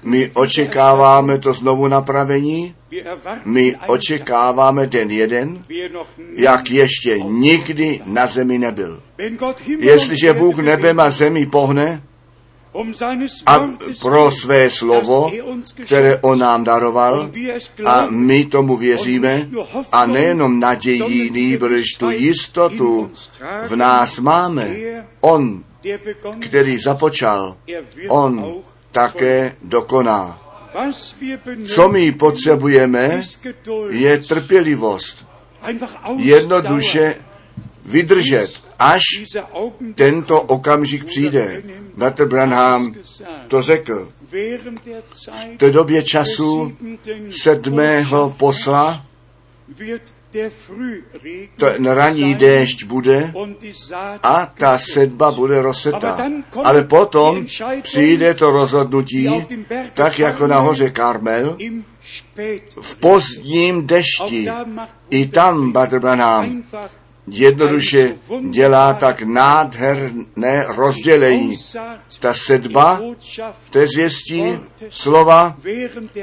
my 0.03 0.31
očekáváme 0.33 1.37
to 1.39 1.53
znovu 1.53 1.87
napravení, 1.87 2.75
my 3.45 3.75
očekáváme 3.87 4.87
den 4.87 5.11
jeden, 5.11 5.63
jak 6.35 6.71
ještě 6.71 7.19
nikdy 7.19 8.01
na 8.05 8.27
zemi 8.27 8.57
nebyl. 8.57 9.01
Jestliže 9.79 10.33
Bůh 10.33 10.57
nebem 10.57 10.99
a 10.99 11.09
zemi 11.09 11.45
pohne 11.45 12.01
a 13.45 13.57
Wortes 13.57 13.99
pro 13.99 14.31
své 14.31 14.69
slovo, 14.69 15.31
er 15.33 15.43
které 15.85 16.17
on 16.17 16.39
nám 16.39 16.63
daroval, 16.63 17.31
a 17.85 18.07
my 18.09 18.45
tomu 18.45 18.77
věříme, 18.77 19.49
a 19.91 20.05
nejenom 20.05 20.59
nadějí, 20.59 21.31
nýbrž 21.31 21.83
tu 21.99 22.09
jistotu 22.09 23.11
v 23.67 23.75
nás 23.75 24.19
máme. 24.19 24.75
On, 25.21 25.63
který 26.39 26.77
započal, 26.77 27.57
er 27.67 27.83
on 28.07 28.55
také 28.91 29.55
dokoná. 29.61 30.41
Co 31.65 31.89
my 31.89 32.11
potřebujeme, 32.11 33.21
je 33.89 34.17
trpělivost. 34.17 35.25
Jednoduše 36.17 37.15
vydržet, 37.85 38.64
až 38.79 39.01
tento 39.95 40.41
okamžik 40.41 41.05
přijde. 41.05 41.63
Bratr 41.97 42.25
Branham 42.25 42.95
to 43.47 43.61
řekl. 43.61 44.09
V 45.53 45.57
té 45.57 45.71
době 45.71 46.03
času 46.03 46.77
sedmého 47.43 48.35
posla 48.37 49.05
ten 51.57 51.87
ranní 51.87 52.35
déšť 52.35 52.83
bude 52.83 53.33
a 54.23 54.45
ta 54.45 54.77
sedba 54.77 55.31
bude 55.31 55.61
rozsetá. 55.61 56.17
Ale 56.63 56.83
potom 56.83 57.45
přijde 57.81 58.33
to 58.33 58.51
rozhodnutí, 58.51 59.45
tak 59.93 60.19
jako 60.19 60.47
na 60.47 60.59
hoře 60.59 60.89
Karmel, 60.89 61.57
v 62.81 62.95
pozdním 62.95 63.87
dešti. 63.87 64.47
I 65.09 65.27
tam 65.27 65.71
Bratr 65.71 65.99
Branham 65.99 66.63
jednoduše 67.27 68.15
dělá 68.49 68.93
tak 68.93 69.21
nádherné 69.21 70.65
rozdělení. 70.67 71.55
Ta 72.19 72.33
sedba 72.33 73.01
v 73.61 73.69
té 73.69 73.87
zvěstí 73.87 74.43
slova 74.89 75.57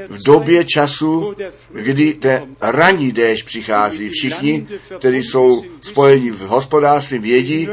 v 0.09 0.23
době 0.23 0.65
času, 0.65 1.35
kdy 1.73 2.13
ten 2.13 2.55
ranní 2.61 3.11
déšť 3.11 3.45
přichází. 3.45 4.09
Všichni, 4.09 4.67
kteří 4.97 5.23
jsou 5.23 5.63
spojeni 5.81 6.31
v 6.31 6.39
hospodářství, 6.39 7.19
vědí, 7.19 7.67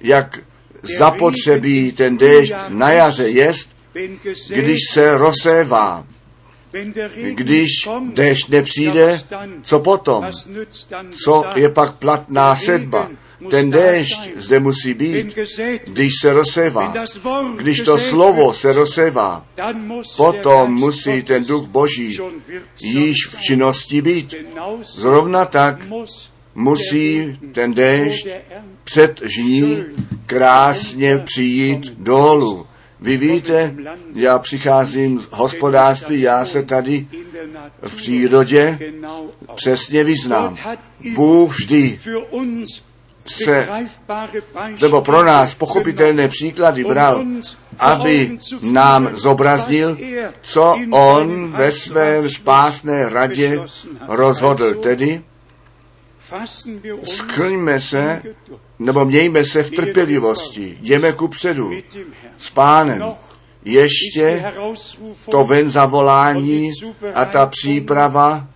jak 0.00 0.38
zapotřebí 0.98 1.92
ten 1.92 2.18
déšť 2.18 2.52
na 2.68 2.90
jaře 2.90 3.28
jest, 3.28 3.68
když 4.48 4.78
se 4.90 5.18
rozsévá. 5.18 6.06
Když 7.34 7.70
déšť 8.14 8.48
nepřijde, 8.48 9.20
co 9.62 9.80
potom? 9.80 10.24
Co 11.24 11.44
je 11.54 11.68
pak 11.68 11.94
platná 11.94 12.56
sedba? 12.56 13.10
Ten 13.50 13.70
déšť 13.70 14.30
zde 14.36 14.60
musí 14.60 14.94
být, 14.94 15.38
když 15.84 16.12
se 16.20 16.32
rozsévá. 16.32 16.94
Když 17.56 17.80
to 17.80 17.98
slovo 17.98 18.52
se 18.52 18.72
rozsévá, 18.72 19.46
potom 20.16 20.74
musí 20.74 21.22
ten 21.22 21.44
duch 21.44 21.66
boží 21.66 22.18
již 22.82 23.16
v 23.28 23.40
činnosti 23.42 24.02
být. 24.02 24.34
Zrovna 24.82 25.44
tak 25.44 25.86
musí 26.54 27.38
ten 27.52 27.74
déšť 27.74 28.28
před 28.84 29.20
žní 29.24 29.84
krásně 30.26 31.18
přijít 31.18 31.92
dolů. 31.98 32.66
Vy 33.04 33.16
víte, 33.16 33.74
já 34.14 34.38
přicházím 34.38 35.18
z 35.20 35.28
hospodářství, 35.30 36.20
já 36.20 36.46
se 36.46 36.62
tady 36.62 37.06
v 37.82 37.96
přírodě 37.96 38.78
přesně 39.54 40.04
vyznám. 40.04 40.56
Bůh 41.14 41.58
vždy 41.58 42.00
se, 43.26 43.68
nebo 44.82 45.02
pro 45.02 45.24
nás 45.24 45.54
pochopitelné 45.54 46.28
příklady 46.28 46.84
bral, 46.84 47.24
aby 47.78 48.38
nám 48.62 49.16
zobraznil, 49.16 49.98
co 50.42 50.76
on 50.90 51.52
ve 51.52 51.72
svém 51.72 52.30
spásné 52.30 53.08
radě 53.08 53.60
rozhodl. 54.08 54.74
Tedy 54.74 55.22
sklňme 57.04 57.80
se, 57.80 58.22
nebo 58.78 59.04
mějme 59.04 59.44
se 59.44 59.62
v 59.62 59.70
trpělivosti, 59.70 60.78
jdeme 60.80 61.12
ku 61.12 61.28
předu 61.28 61.70
s 62.38 62.50
pánem. 62.50 63.02
Ještě 63.64 64.44
to 65.30 65.44
ven 65.44 65.70
zavolání 65.70 66.70
a 67.14 67.24
ta 67.24 67.46
příprava 67.46 68.48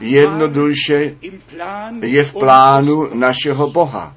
jednoduše 0.00 1.16
je 2.02 2.24
v 2.24 2.32
plánu 2.32 3.14
našeho 3.14 3.70
Boha. 3.70 4.16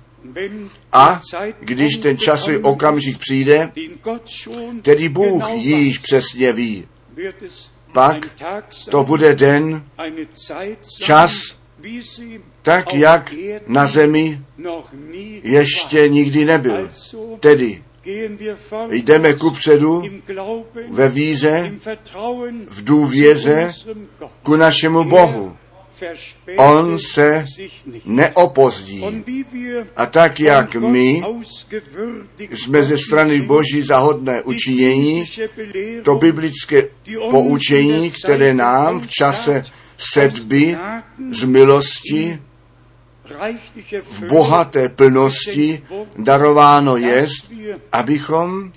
A 0.91 1.21
když 1.59 1.97
ten 1.97 2.17
časový 2.17 2.57
okamžik 2.57 3.17
přijde, 3.17 3.71
který 4.81 5.09
Bůh 5.09 5.49
již 5.53 5.97
přesně 5.97 6.53
ví, 6.53 6.87
pak 7.91 8.17
to 8.89 9.03
bude 9.03 9.35
den, 9.35 9.83
čas, 11.01 11.33
tak 12.61 12.93
jak 12.93 13.33
na 13.67 13.87
zemi 13.87 14.41
ještě 15.43 16.07
nikdy 16.07 16.45
nebyl. 16.45 16.89
Tedy 17.39 17.83
jdeme 18.89 19.33
ku 19.33 19.51
předu 19.51 20.03
ve 20.89 21.09
víře, 21.09 21.73
v 22.67 22.83
důvěře 22.83 23.71
ku 24.43 24.55
našemu 24.55 25.03
Bohu. 25.03 25.57
On 26.57 26.99
se 26.99 27.45
neopozdí. 28.05 29.05
A 29.95 30.05
tak 30.05 30.39
jak 30.39 30.75
my 30.75 31.23
jsme 32.51 32.83
ze 32.83 32.97
strany 32.97 33.41
Boží 33.41 33.81
za 33.81 33.97
hodné 33.97 34.33
die 34.33 34.43
učinění, 34.43 35.25
to 36.03 36.15
biblické 36.15 36.87
poučení, 37.31 38.11
které 38.11 38.53
nám 38.53 38.99
v 38.99 39.07
čase 39.07 39.61
sedby 40.13 40.77
z 41.31 41.43
milosti 41.43 42.41
v 44.03 44.23
bohaté 44.23 44.89
plnosti 44.89 45.83
darováno 46.17 46.97
jest, 46.97 47.51
abychom 47.91 48.71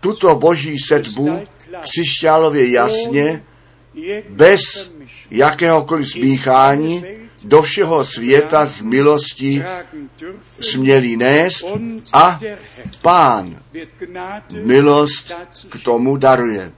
tuto 0.00 0.34
boží 0.34 0.78
sedbu 0.78 1.46
křišťálově 1.82 2.70
jasně, 2.70 3.44
bez 4.28 4.60
jakéhokoliv 5.30 6.08
smíchání, 6.08 7.04
do 7.44 7.62
všeho 7.62 8.04
světa 8.04 8.66
z 8.66 8.82
milosti 8.82 9.64
směli 10.60 11.16
nést 11.16 11.64
a 12.12 12.40
pán 13.02 13.62
milost 14.62 15.34
k 15.68 15.82
tomu 15.82 16.16
daruje. 16.16 16.72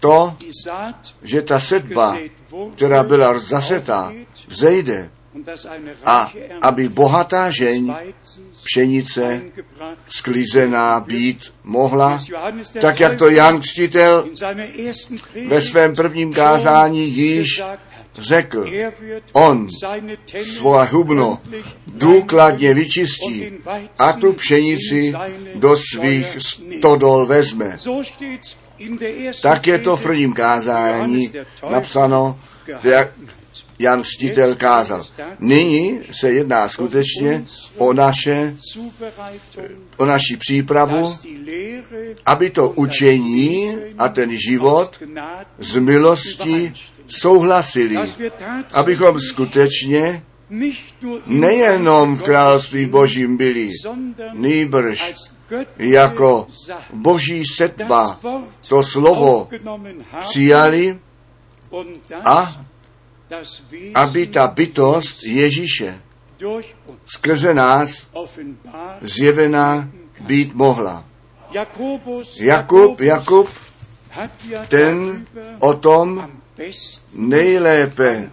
To, 0.00 0.36
že 1.22 1.42
ta 1.42 1.60
sedba, 1.60 2.18
která 2.74 3.04
byla 3.04 3.38
zasetá, 3.38 4.12
vzejde 4.46 5.10
a 6.04 6.32
aby 6.62 6.88
bohatá 6.88 7.50
žeň 7.50 7.94
pšenice 8.64 9.42
sklizená 10.08 11.00
být 11.00 11.52
mohla, 11.64 12.20
tak 12.80 13.00
jak 13.00 13.18
to 13.18 13.30
Jan 13.30 13.60
Predigt 13.60 14.32
ve 15.48 15.62
svém 15.62 15.94
prvním 15.94 16.32
kázání 16.32 17.08
již 17.08 17.62
řekl. 18.18 18.66
On 19.32 19.68
Svoje 20.56 20.88
hubno 20.88 21.40
důkladně 21.86 22.74
vyčistí 22.74 23.52
a 23.98 24.12
tu 24.12 24.32
pšenici 24.32 25.12
do 25.54 25.76
svých 25.76 26.26
stodol 26.38 27.26
vezme. 27.26 27.78
Tak 29.42 29.66
je 29.66 29.78
to 29.78 29.96
v 29.96 30.02
prvním 30.02 30.32
kázání 30.32 31.32
napsáno, 31.70 32.38
jak. 32.82 33.08
Jan 33.78 34.02
Křtitel 34.02 34.54
kázal. 34.54 35.04
Nyní 35.40 36.00
se 36.12 36.32
jedná 36.32 36.68
skutečně 36.68 37.44
o 37.76 37.92
naše, 37.92 38.56
o 39.96 40.04
naši 40.04 40.36
přípravu, 40.36 41.14
aby 42.26 42.50
to 42.50 42.70
učení 42.70 43.76
a 43.98 44.08
ten 44.08 44.36
život 44.36 45.02
z 45.58 45.76
milosti 45.76 46.72
souhlasili, 47.08 47.96
abychom 48.74 49.20
skutečně 49.20 50.22
nejenom 51.26 52.16
v 52.16 52.22
království 52.22 52.86
Božím 52.86 53.36
byli, 53.36 53.70
nýbrž 54.32 55.14
jako 55.78 56.46
boží 56.92 57.42
Wort 57.44 58.18
to 58.68 58.82
slovo 58.82 59.48
přijali 60.20 60.98
a 62.24 62.64
aby 63.94 64.26
ta 64.26 64.46
bytost 64.46 65.24
Ježíše 65.24 66.00
skrze 67.06 67.54
nás 67.54 68.06
zjevená 69.00 69.88
být 70.20 70.54
mohla. 70.54 71.04
Jakub, 72.40 73.00
Jakub, 73.00 73.48
ten 74.68 75.26
o 75.58 75.74
tom 75.74 76.30
nejlépe 77.12 78.30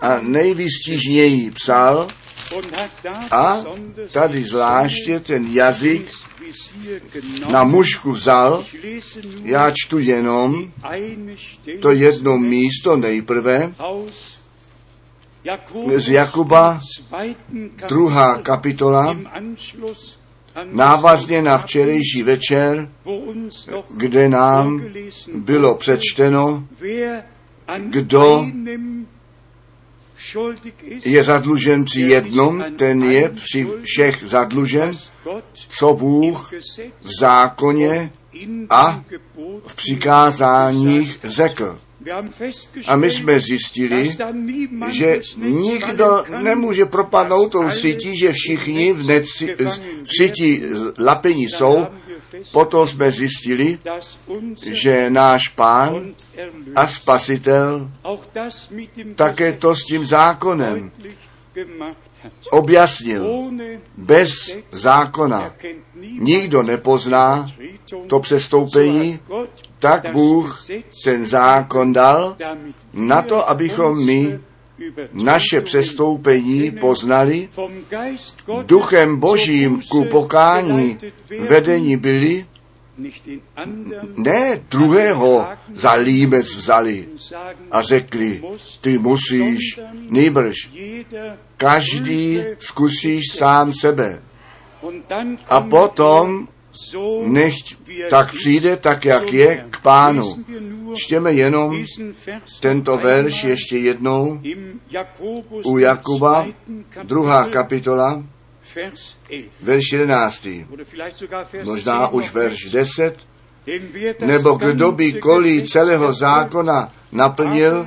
a 0.00 0.18
nejvýstižněji 0.20 1.50
psal 1.50 2.06
a 3.30 3.62
tady 4.12 4.44
zvláště 4.44 5.20
ten 5.20 5.46
jazyk 5.46 6.10
na 7.50 7.64
mužku 7.64 8.12
vzal. 8.12 8.64
Já 9.42 9.70
čtu 9.70 9.98
jenom 9.98 10.70
to 11.80 11.90
jedno 11.90 12.38
místo 12.38 12.96
nejprve 12.96 13.72
z 15.96 16.08
Jakuba, 16.08 16.80
druhá 17.88 18.38
kapitola, 18.38 19.16
návazně 20.64 21.42
na 21.42 21.58
včerejší 21.58 22.22
večer, 22.22 22.90
kde 23.96 24.28
nám 24.28 24.84
bylo 25.34 25.74
přečteno, 25.74 26.66
kdo 27.76 28.46
je 31.04 31.24
zadlužen 31.24 31.84
při 31.84 32.00
jednom, 32.00 32.64
ten 32.76 33.02
je 33.02 33.28
při 33.28 33.66
všech 33.84 34.18
zadlužen, 34.22 34.90
co 35.68 35.94
Bůh 35.94 36.52
v 37.00 37.10
zákoně 37.20 38.12
a 38.70 39.04
v 39.66 39.76
přikázáních 39.76 41.18
řekl. 41.24 41.78
A 42.86 42.96
my 42.96 43.10
jsme 43.10 43.40
zjistili, 43.40 44.16
že 44.88 45.20
nikdo 45.38 46.24
nemůže 46.42 46.86
propadnout 46.86 47.52
tou 47.52 47.70
sítí, 47.70 48.18
že 48.18 48.32
všichni 48.32 48.92
v, 48.92 49.06
neci, 49.06 49.56
v 50.04 50.16
sítí 50.16 50.62
lapení 50.98 51.44
jsou. 51.48 51.86
Potom 52.52 52.88
jsme 52.88 53.10
zjistili, 53.10 53.78
že 54.62 55.10
náš 55.10 55.48
pán 55.48 56.14
a 56.74 56.86
spasitel 56.86 57.90
také 59.14 59.52
to 59.52 59.74
s 59.74 59.84
tím 59.84 60.06
zákonem 60.06 60.92
objasnil. 62.50 63.50
Bez 63.96 64.56
zákona 64.72 65.52
nikdo 66.18 66.62
nepozná 66.62 67.46
to 68.06 68.20
přestoupení, 68.20 69.20
tak 69.78 70.12
Bůh 70.12 70.64
ten 71.04 71.26
zákon 71.26 71.92
dal 71.92 72.36
na 72.92 73.22
to, 73.22 73.48
abychom 73.48 74.06
my 74.06 74.40
naše 75.12 75.60
přestoupení 75.60 76.70
poznali, 76.70 77.48
duchem 78.62 79.16
božím 79.16 79.80
ku 79.90 80.04
pokání 80.04 80.98
vedení 81.48 81.96
byli, 81.96 82.46
ne 84.16 84.62
druhého 84.70 85.46
za 85.74 85.92
líbec 85.92 86.46
vzali 86.46 87.08
a 87.70 87.82
řekli, 87.82 88.42
ty 88.80 88.98
musíš, 88.98 89.80
jeder 90.10 90.52
každý 91.56 92.42
zkusíš 92.58 93.22
sám 93.38 93.72
sebe. 93.72 94.22
A 95.48 95.60
potom 95.60 96.48
nechť 97.22 97.76
tak 98.10 98.34
přijde, 98.34 98.76
tak 98.76 99.04
jak 99.04 99.32
je, 99.32 99.64
k 99.70 99.80
pánu. 99.80 100.44
Čtěme 100.94 101.32
jenom 101.32 101.84
tento 102.60 102.96
verš 102.96 103.44
ještě 103.44 103.78
jednou 103.78 104.40
u 105.64 105.78
Jakuba, 105.78 106.46
druhá 107.02 107.48
kapitola, 107.48 108.22
Vers 108.74 109.16
11. 109.28 109.62
verš 109.62 109.92
11. 109.92 110.48
Oder 110.70 110.84
vielleicht 110.84 111.16
sogar 111.16 111.46
Vers 111.52 111.66
Možná 111.66 112.06
10 112.06 112.14
už 112.14 112.32
verš 112.32 112.64
mit. 112.64 112.72
10, 112.72 113.26
Denn 113.66 113.88
wer 113.92 114.14
das 114.14 114.28
nebo 114.28 114.52
kdo 114.52 114.92
by 114.92 115.12
kolí 115.12 115.62
celého 115.66 116.12
zákona 116.12 116.92
naplnil, 117.12 117.86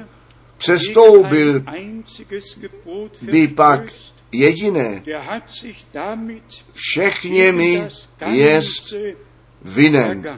přestoubil 0.58 1.64
by 3.22 3.48
pak 3.48 3.82
jediné, 4.32 5.04
das 8.20 8.34
jest 8.34 8.94
Ganze 8.94 9.16
vinen. 9.62 10.38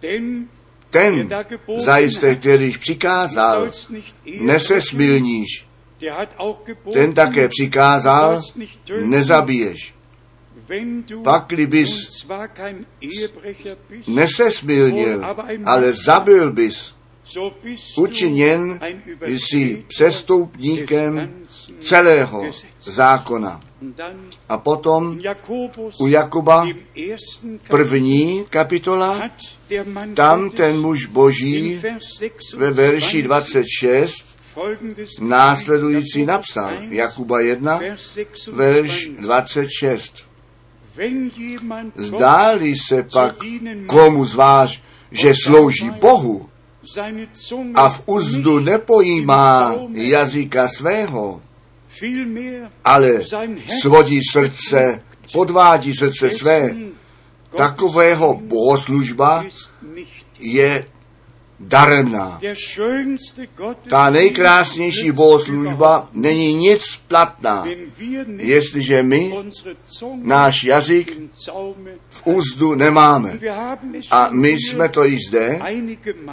Ten 0.00 1.28
zajisté, 1.78 2.34
kterýž 2.34 2.76
přikázal, 2.76 3.60
sollst 3.60 3.90
nicht 3.90 4.16
Ehe 4.26 4.44
nese 4.44 4.74
brechen, 4.74 4.88
smilníš, 4.88 5.66
der 6.00 6.12
hat 6.12 6.34
auch 6.38 6.60
geboten, 6.64 6.92
ten 6.92 7.14
také 7.14 7.48
přikázal, 7.48 8.40
nezabiješ. 9.04 9.94
wenn 10.68 11.02
du 11.06 11.22
Pakli 11.22 11.66
bys 11.66 11.88
und 11.88 12.10
zwar 12.10 12.48
kein 12.48 12.86
Ehebrecher 13.00 13.76
bist, 13.88 14.08
Nesesmilnil, 14.08 15.24
ale 15.64 15.92
zabil 15.92 16.52
bys, 16.52 16.94
učiněn 17.96 18.80
jsi 19.26 19.84
přestoupníkem 19.88 21.30
celého 21.80 22.44
zákona. 22.80 23.60
A 24.48 24.58
potom 24.58 25.18
u 26.00 26.06
Jakuba 26.06 26.68
první 27.68 28.44
kapitola, 28.50 29.30
tam 30.14 30.50
ten 30.50 30.80
muž 30.80 31.06
boží 31.06 31.82
ve 32.56 32.70
verši 32.70 33.22
26 33.22 33.78
26 33.78 34.38
folgendes 34.58 35.10
následující 35.20 36.26
napsal. 36.26 36.72
1, 36.72 36.88
Jakuba 36.90 37.40
1, 37.40 37.78
Vers 37.78 38.18
verš 38.52 39.08
26. 39.20 39.20
26. 39.20 40.28
Wenn 40.96 41.30
jemand 41.36 41.94
Gott 41.96 42.06
Zdáli 42.06 42.76
se 42.76 43.02
pak 43.02 43.36
komu 43.86 44.24
zvlášť, 44.24 44.82
že 45.10 45.34
slouží 45.44 45.90
Bohu 45.90 46.48
a 47.74 47.88
v 47.88 48.02
úzdu 48.06 48.58
nepojímá 48.58 49.74
jazyka 49.92 50.68
svého, 50.68 51.42
ale 52.84 53.08
svodí 53.80 54.20
srdce, 54.32 55.02
podvádí 55.32 55.94
srdce 55.94 56.30
své, 56.30 56.76
takového 57.56 58.34
bohoslužba 58.34 59.44
je 60.40 60.86
daremná. 61.60 62.40
Ta 63.90 64.10
nejkrásnější 64.10 65.12
bohoslužba 65.12 66.08
není 66.12 66.54
nic 66.54 66.82
platná, 67.08 67.66
jestliže 68.36 69.02
my 69.02 69.34
náš 70.22 70.64
jazyk 70.64 71.18
v 72.10 72.26
úzdu 72.26 72.74
nemáme. 72.74 73.38
A 74.10 74.28
my 74.30 74.48
jsme 74.50 74.88
to 74.88 75.04
již 75.04 75.20
zde 75.28 75.60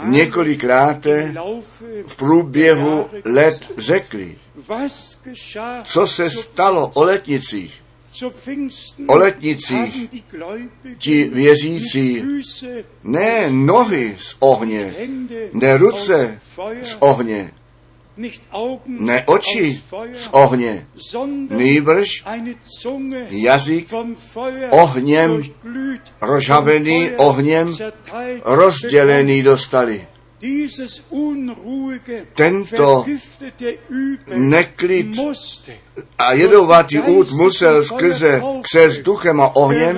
několikrát 0.02 1.06
v 2.06 2.16
průběhu 2.16 3.06
let 3.24 3.72
řekli, 3.78 4.38
co 5.84 6.06
se 6.06 6.30
stalo 6.30 6.88
o 6.94 7.02
letnicích. 7.02 7.85
O 9.06 9.16
letnicích 9.16 10.08
ti 10.98 11.24
věřící 11.24 12.22
ne 13.04 13.50
nohy 13.50 14.16
z 14.18 14.36
ohně, 14.38 14.94
ne 15.52 15.78
ruce 15.78 16.40
z 16.82 16.96
ohně, 17.00 17.52
ne 18.86 19.24
oči 19.26 19.82
z 20.14 20.28
ohně, 20.30 20.86
nýbrž 21.50 22.24
jazyk 23.30 23.88
ohněm 24.70 25.42
rozhavený 26.20 27.10
ohněm 27.16 27.76
rozdělený 28.44 29.42
dostali. 29.42 30.06
Tento 32.34 33.04
neklid 34.36 35.16
a 36.18 36.32
jedovatý 36.32 37.00
út 37.00 37.32
musel 37.32 37.84
skrze 37.84 38.42
kse 38.62 38.82
s 38.90 38.98
duchem 39.00 39.40
a 39.40 39.56
ohněm 39.56 39.96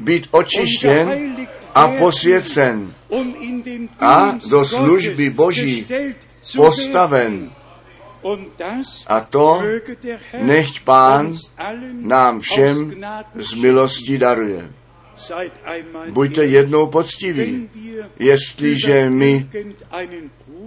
být 0.00 0.28
očištěn 0.30 1.36
a 1.74 1.88
posvěcen 1.88 2.94
a 4.00 4.38
do 4.50 4.64
služby 4.64 5.30
Boží 5.30 5.86
postaven. 6.56 7.50
A 9.06 9.20
to 9.20 9.62
nechť 10.42 10.84
Pán 10.84 11.32
nám 12.00 12.40
všem 12.40 13.00
z 13.34 13.54
milosti 13.54 14.18
daruje. 14.18 14.79
Buďte 16.10 16.44
jednou 16.44 16.86
poctiví, 16.86 17.68
jestliže 18.18 19.10
my 19.10 19.48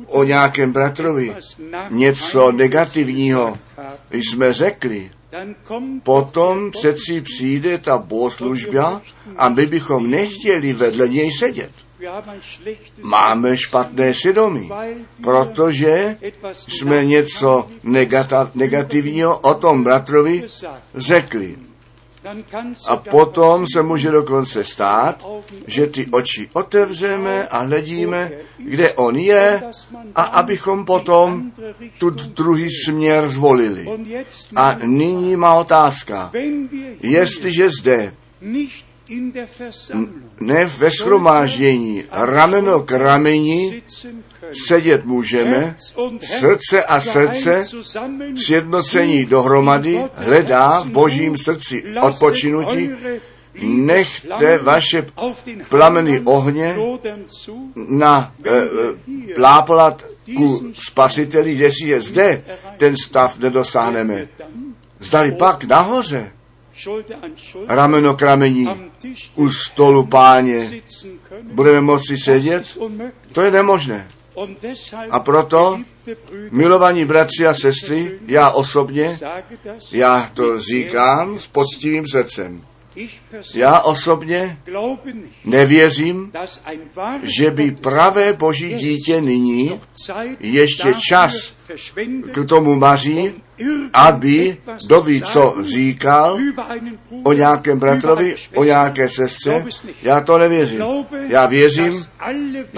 o 0.08 0.24
nějakém 0.24 0.72
bratrovi 0.72 1.36
něco 1.90 2.52
negativního 2.52 3.58
jsme 4.12 4.54
řekli, 4.54 5.12
potom 6.04 6.72
přeci 6.72 7.22
přijde 7.22 7.78
ta 7.78 7.98
bohoslužba 7.98 9.02
a 9.38 9.50
my 9.50 9.66
bychom 9.66 10.10
nechtěli 10.10 10.74
vedle 10.74 11.08
něj 11.08 11.32
sedět. 11.32 11.72
Máme 13.02 13.58
špatné 13.58 14.14
svědomí, 14.14 14.72
protože 15.24 16.18
jsme 16.52 17.06
něco 17.06 17.70
negativního 18.56 19.40
o 19.40 19.54
tom 19.54 19.84
bratrovi 19.84 20.44
řekli. 20.96 21.56
A 22.88 22.98
potom 22.98 23.66
se 23.74 23.82
může 23.82 24.12
dokonce 24.12 24.64
stát, 24.64 25.26
že 25.68 25.88
ty 25.88 26.08
oči 26.12 26.50
otevřeme 26.54 27.48
a 27.48 27.58
hledíme, 27.58 28.32
kde 28.58 28.94
on 28.94 29.16
je, 29.16 29.64
a 30.16 30.24
abychom 30.24 30.86
potom 30.86 31.52
tu 31.98 32.10
druhý 32.10 32.70
směr 32.86 33.30
zvolili. 33.30 33.88
A 34.56 34.78
nyní 34.84 35.36
má 35.36 35.54
otázka. 35.54 36.32
Jestliže 37.02 37.70
zde, 37.70 38.14
ne 40.40 40.66
ve 40.66 40.90
shromáždění, 40.90 42.04
rameno 42.12 42.80
k 42.80 42.92
rameni, 42.92 43.84
sedět 44.68 45.06
můžeme, 45.06 45.76
srdce 46.40 46.84
a 46.84 47.02
srdce 47.02 47.64
sjednocení 48.36 49.26
dohromady, 49.26 50.04
hledá 50.16 50.80
v 50.80 50.90
božím 50.90 51.26
Ruhe, 51.26 51.38
srdci 51.38 51.84
odpočinutí, 52.02 52.90
nechte 53.62 54.58
vaše 54.58 55.06
plameny 55.70 56.20
ohně 56.20 56.76
na 57.90 58.34
e, 58.44 58.50
e, 58.50 59.34
plápolat 59.36 60.06
ku 60.38 60.74
spasiteli, 60.88 61.54
jestliže 61.54 62.02
zde 62.02 62.44
ten 62.78 62.96
stav 62.98 63.40
nedosáhneme. 63.40 64.28
Zdali 65.00 65.32
pak 65.32 65.64
nahoře, 65.64 66.32
rameno 67.68 68.16
k 68.16 68.22
Tisch 69.00 69.32
u 69.36 69.50
stolu 69.50 70.06
páně, 70.06 70.72
budeme 71.44 71.82
moci 71.82 72.18
sedět? 72.18 72.78
To 73.32 73.42
je 73.42 73.52
nemožné. 73.52 74.08
A 75.12 75.20
proto, 75.20 75.80
milovaní 76.52 77.06
bratři 77.06 77.48
a 77.48 77.54
sestry, 77.54 78.20
já 78.28 78.50
osobně, 78.50 79.18
já 79.92 80.32
to 80.34 80.60
říkám 80.60 81.40
s 81.40 81.48
poctivým 81.48 82.08
srdcem. 82.08 82.62
Já 83.54 83.80
osobně 83.80 84.58
nevěřím, 85.46 86.32
že 87.24 87.52
by 87.52 87.72
pravé 87.72 88.34
boží 88.34 88.74
dítě 88.74 89.22
nyní 89.22 89.82
ještě 90.40 90.94
čas 91.10 91.54
k 92.32 92.46
tomu 92.46 92.76
maří, 92.76 93.20
um 93.20 93.43
aby 93.94 94.58
kdo 94.86 95.02
ví, 95.02 95.22
co 95.22 95.56
říkal 95.62 96.40
o 97.24 97.34
nějakém 97.34 97.80
bratrovi, 97.80 98.36
o 98.56 98.64
nějaké 98.64 99.10
sestře. 99.10 99.66
Já 100.04 100.22
to 100.22 100.38
nevěřím. 100.38 100.84
Já 101.28 101.46
věřím, 101.46 102.06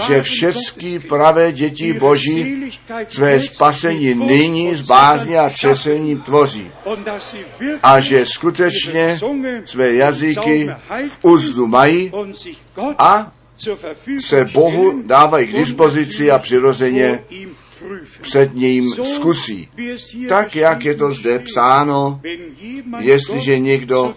že 0.08 0.22
všechny 0.22 1.00
pravé 1.00 1.52
děti 1.52 1.94
Boží 1.94 2.72
své 3.10 3.42
spasení 3.42 4.16
nyní 4.16 4.76
s 4.76 4.82
bázní 4.82 5.38
a 5.38 5.50
třesením 5.50 6.22
tvoří. 6.22 6.72
A 7.84 8.00
že 8.00 8.26
skutečně 8.26 9.20
své 9.66 9.94
jazyky 9.94 10.70
v 11.10 11.20
úzdu 11.22 11.68
mají 11.68 12.12
a 12.98 13.32
se 14.20 14.46
Bohu 14.46 15.02
dávají 15.06 15.48
k 15.48 15.54
dispozici 15.54 16.32
a 16.32 16.40
přirozeně. 16.40 17.24
Před 18.22 18.56
ním 18.56 18.90
zkusí. 18.90 19.70
Tak, 20.30 20.56
jak 20.56 20.86
je 20.86 20.96
to 20.96 21.12
zde 21.12 21.40
psáno, 21.40 22.22
jestliže 23.00 23.60
někdo 23.60 24.16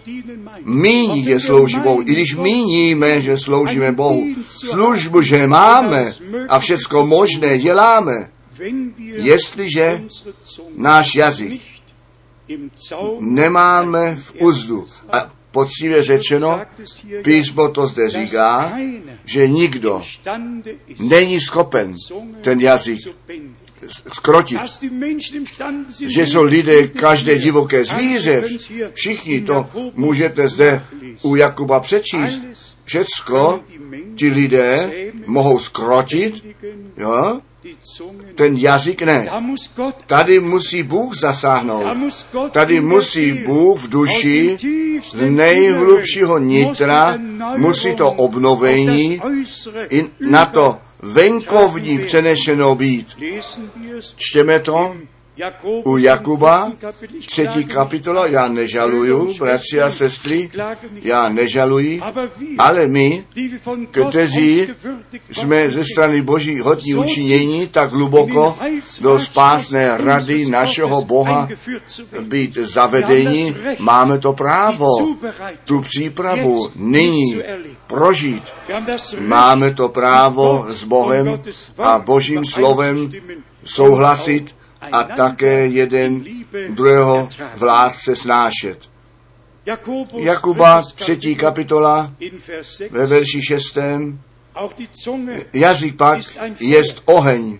míní, 0.63 1.23
že 1.23 1.39
slouží 1.39 1.79
Bohu, 1.79 2.01
i 2.01 2.05
když 2.05 2.35
míníme, 2.35 3.21
že 3.21 3.37
sloužíme 3.37 3.91
Bohu, 3.91 4.25
službu, 4.45 5.21
že 5.21 5.47
máme 5.47 6.13
a 6.49 6.59
všecko 6.59 7.05
možné 7.05 7.57
děláme, 7.57 8.29
jestliže 9.15 10.03
náš 10.75 11.15
jazyk 11.15 11.61
nemáme 13.19 14.15
v 14.15 14.33
úzdu. 14.41 14.87
A 15.11 15.31
poctivě 15.51 16.03
řečeno, 16.03 16.61
písmo 17.23 17.69
to 17.69 17.87
zde 17.87 18.09
říká, 18.09 18.77
že 19.25 19.47
nikdo 19.47 20.01
není 20.99 21.41
schopen 21.41 21.95
ten 22.41 22.59
jazyk. 22.59 22.99
Skrotit. 24.13 24.59
Že 25.99 26.25
jsou 26.25 26.43
lidé, 26.43 26.87
každé 26.87 27.37
divoké 27.37 27.85
zvíře, 27.85 28.43
všichni 28.93 29.41
to 29.41 29.69
můžete 29.95 30.49
zde 30.49 30.83
u 31.21 31.35
Jakuba 31.35 31.79
přečíst. 31.79 32.39
Všecko 32.85 33.63
ti 34.15 34.29
lidé 34.29 34.91
mohou 35.25 35.59
skrotit, 35.59 36.45
jo? 36.97 37.41
ten 38.35 38.57
jazyk 38.57 39.01
ne. 39.01 39.29
Tady 40.07 40.39
musí 40.39 40.83
Bůh 40.83 41.19
zasáhnout. 41.19 41.85
Tady 42.51 42.81
musí 42.81 43.33
Bůh 43.33 43.79
v 43.79 43.89
duši, 43.89 44.57
z 45.13 45.21
nejhlubšího 45.21 46.37
nitra, 46.37 47.17
musí 47.57 47.95
to 47.95 48.11
obnovení 48.11 49.21
i 49.89 50.05
na 50.19 50.45
to 50.45 50.77
venkovní 51.01 51.99
přenešeno 51.99 52.75
být. 52.75 53.17
Čtěme 54.15 54.59
to 54.59 54.95
u 55.83 55.97
Jakuba, 55.97 56.71
třetí 57.25 57.65
kapitola, 57.65 58.27
já 58.27 58.47
nežaluju, 58.47 59.33
bratři 59.39 59.81
a 59.81 59.91
sestry, 59.91 60.51
já 61.01 61.29
nežaluji, 61.29 62.01
ale 62.57 62.87
my, 62.87 63.25
kteří 63.91 64.67
jsme 65.31 65.69
ze 65.69 65.83
strany 65.85 66.21
Boží 66.21 66.59
hodní 66.59 66.95
učinění 66.95 67.67
tak 67.67 67.91
hluboko 67.91 68.57
do 69.01 69.19
spásné 69.19 69.97
rady 69.97 70.45
našeho 70.45 71.01
Boha 71.01 71.47
být 72.21 72.53
zavedeni, 72.53 73.55
máme 73.79 74.19
to 74.19 74.33
právo 74.33 74.87
tu 75.63 75.81
přípravu 75.81 76.69
nyní 76.75 77.41
prožít. 77.87 78.43
Máme 79.19 79.73
to 79.73 79.89
právo 79.89 80.65
s 80.69 80.83
Bohem 80.83 81.41
a 81.77 81.99
Božím 81.99 82.45
slovem 82.45 83.09
souhlasit 83.63 84.58
a 84.81 85.03
také 85.03 85.67
jeden 85.67 86.23
druhého 86.69 87.29
v 87.55 87.63
lásce 87.63 88.15
snášet. 88.15 88.89
Jakuba, 90.17 90.81
třetí 90.95 91.35
kapitola, 91.35 92.13
ve 92.91 93.05
verši 93.05 93.41
šestém, 93.41 94.21
jazyk 95.53 95.97
pak 95.97 96.19
jest 96.59 97.01
oheň. 97.05 97.59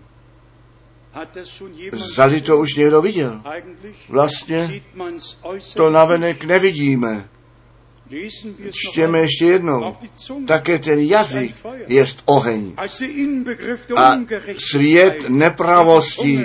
Zali 2.16 2.42
to 2.42 2.58
už 2.58 2.76
někdo 2.76 3.02
viděl? 3.02 3.42
Vlastně 4.10 4.82
to 5.76 5.90
navenek 5.90 6.44
nevidíme. 6.44 7.30
Čtěme 8.72 9.20
ještě 9.20 9.46
jednou. 9.46 9.96
Také 10.48 10.80
ten 10.80 11.00
jazyk 11.00 11.56
jest 11.88 12.24
oheň. 12.26 12.74
A 12.78 12.88
svět 14.58 15.30
nepravostí, 15.30 16.44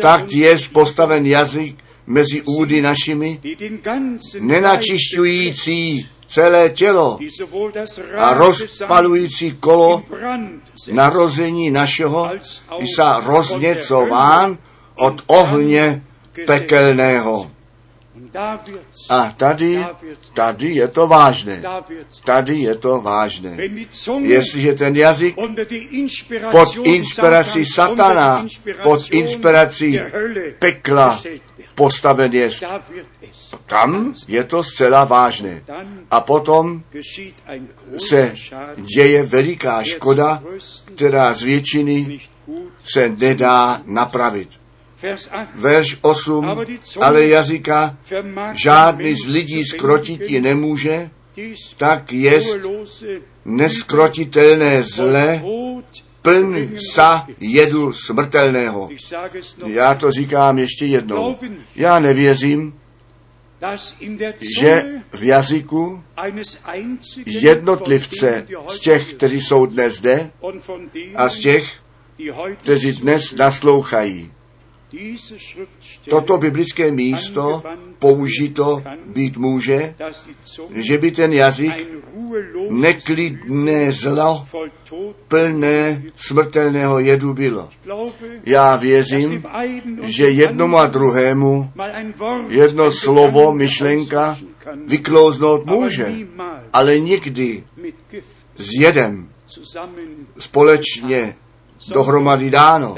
tak 0.00 0.32
je 0.32 0.58
postaven 0.72 1.26
jazyk 1.26 1.76
mezi 2.06 2.42
údy 2.42 2.82
našimi, 2.82 3.40
nenačišťující 4.40 6.08
celé 6.28 6.70
tělo 6.70 7.18
a 8.16 8.34
rozpalující 8.34 9.52
kolo 9.52 10.02
narození 10.92 11.70
našeho 11.70 12.30
isa 12.78 13.22
rozněcován 13.26 14.58
od 14.94 15.22
ohně 15.26 16.02
pekelného. 16.46 17.49
A 19.08 19.34
tady, 19.36 19.84
tady 20.34 20.68
je 20.68 20.88
to 20.88 21.06
vážné. 21.06 21.62
Tady 22.24 22.56
je 22.58 22.74
to 22.74 23.00
vážné. 23.00 23.56
Jestliže 24.22 24.72
ten 24.72 24.96
jazyk 24.96 25.36
pod 26.50 26.68
inspirací 26.82 27.66
satana, 27.66 28.46
pod 28.82 29.10
inspirací 29.10 30.00
pekla 30.58 31.20
postaven 31.74 32.32
je, 32.32 32.50
tam 33.66 34.14
je 34.28 34.44
to 34.44 34.62
zcela 34.62 35.04
vážné. 35.04 35.62
A 36.10 36.20
potom 36.20 36.82
se 38.08 38.34
děje 38.76 39.22
veliká 39.22 39.82
škoda, 39.82 40.42
která 40.94 41.34
z 41.34 41.42
většiny 41.42 42.20
se 42.84 43.08
nedá 43.08 43.80
napravit. 43.84 44.59
Verš 45.54 45.98
8, 46.02 46.64
ale 47.00 47.26
jazyka 47.26 47.96
žádný 48.62 49.14
z 49.14 49.26
lidí 49.26 49.64
skrotit 49.64 50.20
ji 50.20 50.40
nemůže, 50.40 51.10
tak 51.76 52.12
jest 52.12 52.58
neskrotitelné 53.44 54.82
zle, 54.82 55.42
pln 56.22 56.76
sa 56.92 57.26
jedu 57.40 57.92
smrtelného. 57.92 58.88
Já 59.66 59.94
to 59.94 60.10
říkám 60.10 60.58
ještě 60.58 60.86
jednou. 60.86 61.36
Já 61.76 61.98
nevěřím, 61.98 62.74
že 64.58 64.84
v 65.12 65.22
jazyku 65.22 66.02
jednotlivce 67.26 68.46
z 68.68 68.80
těch, 68.80 69.14
kteří 69.14 69.40
jsou 69.40 69.66
dnes 69.66 69.94
zde 69.96 70.30
a 71.16 71.28
z 71.28 71.38
těch, 71.38 71.80
kteří 72.56 72.92
dnes 72.92 73.32
naslouchají, 73.32 74.32
toto 76.08 76.38
biblické 76.38 76.90
místo 76.90 77.62
použito 77.98 78.82
být 79.06 79.36
může, 79.36 79.94
že 80.70 80.98
by 80.98 81.10
ten 81.10 81.32
jazyk 81.32 81.72
neklidné 82.70 83.92
zlo 83.92 84.44
plné 85.28 86.02
smrtelného 86.16 86.98
jedu 86.98 87.34
bylo. 87.34 87.68
Já 88.46 88.76
věřím, 88.76 89.44
že 90.02 90.28
jednomu 90.28 90.76
a 90.76 90.86
druhému 90.86 91.70
jedno 92.48 92.92
slovo, 92.92 93.52
myšlenka 93.52 94.38
vyklouznout 94.86 95.66
může, 95.66 96.12
ale 96.72 96.98
nikdy 96.98 97.64
s 98.56 98.70
jedem 98.80 99.28
společně 100.38 101.36
dohromady 101.88 102.50
dáno. 102.50 102.94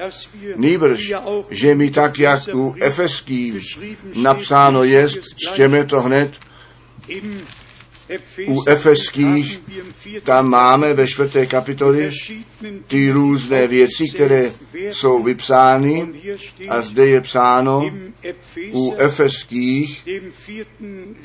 Nýbrž, 0.57 1.12
že 1.51 1.74
mi 1.74 1.91
tak, 1.91 2.18
jak 2.18 2.43
u 2.55 2.74
Efeských 2.80 3.78
napsáno 4.14 4.85
jest, 4.85 5.20
čtěme 5.37 5.85
to 5.85 6.01
hned, 6.01 6.39
u 8.47 8.63
Efeských, 8.69 9.61
tam 10.23 10.49
máme 10.49 10.95
ve 10.95 11.07
čtvrté 11.07 11.47
kapitoli 11.47 12.11
ty 12.87 13.11
různé 13.11 13.67
věci, 13.67 14.09
které 14.15 14.51
jsou 14.91 15.23
vypsány 15.23 16.09
a 16.69 16.81
zde 16.81 17.07
je 17.07 17.21
psáno 17.21 17.91
u 18.73 18.95
Efeských 18.95 20.05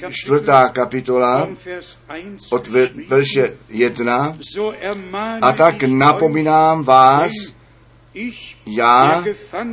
čtvrtá 0.10 0.70
kapitola 0.70 1.50
od 2.50 2.68
verše 3.08 3.54
1 3.70 4.38
a 5.42 5.52
tak 5.52 5.84
napomínám 5.84 6.84
vás, 6.84 7.32
já, 8.68 9.24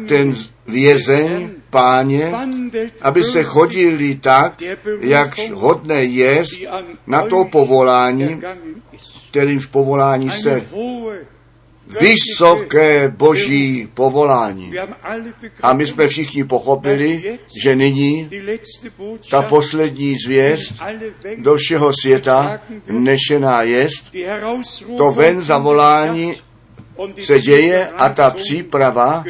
ten 0.08 0.34
vězeň, 0.66 1.50
páně, 1.70 2.32
aby 3.02 3.24
se 3.24 3.42
chodili 3.42 4.14
tak, 4.14 4.62
jak 5.00 5.38
hodné 5.52 6.04
jest 6.04 6.52
na 7.06 7.22
to 7.22 7.44
povolání, 7.44 8.40
kterým 9.30 9.60
v 9.60 9.68
povolání 9.68 10.30
jste. 10.30 10.66
Vysoké 12.00 13.08
boží 13.08 13.88
povolání. 13.94 14.72
A 15.62 15.72
my 15.72 15.86
jsme 15.86 16.08
všichni 16.08 16.44
pochopili, 16.44 17.38
že 17.62 17.76
nyní 17.76 18.30
ta 19.30 19.42
poslední 19.42 20.16
zvěst 20.26 20.74
do 21.38 21.56
všeho 21.56 21.92
světa 22.02 22.60
nešená 22.88 23.62
jest, 23.62 24.16
to 24.98 25.12
ven 25.12 25.42
zavolání 25.42 26.34
se 27.24 27.40
děje 27.40 27.88
a 27.88 28.08
ta 28.08 28.30
příprava 28.30 29.24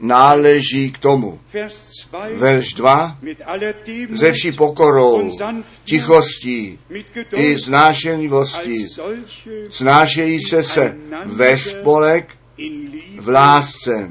náleží 0.00 0.92
k 0.92 0.98
tomu. 0.98 1.40
Verš 2.34 2.72
2. 2.72 3.18
Ze 4.10 4.32
vší 4.32 4.52
pokorou, 4.52 5.30
tichostí 5.84 6.78
i 7.34 7.58
znášenlivostí 7.58 8.86
snášejí 9.70 10.40
se 10.44 10.64
se 10.64 10.96
ve 11.24 11.58
spolek 11.58 12.36
v 13.18 13.28
lásce. 13.28 14.10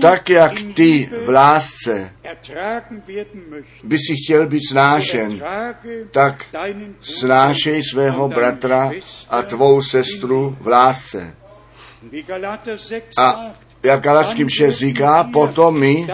Tak, 0.00 0.28
jak 0.28 0.52
ty 0.74 1.10
v 1.24 1.28
lásce 1.28 2.12
by 3.84 3.98
si 3.98 4.14
chtěl 4.24 4.46
být 4.46 4.68
snášen, 4.68 5.42
tak 6.10 6.46
snášej 7.00 7.82
svého 7.82 8.28
bratra 8.28 8.92
a 9.30 9.42
tvou 9.42 9.82
sestru 9.82 10.56
v 10.60 10.66
lásce. 10.66 11.34
A 13.16 13.52
jak 13.82 14.00
Galackým 14.02 14.48
6 14.48 14.76
říká, 14.76 15.24
potom 15.32 15.78
my 15.78 16.06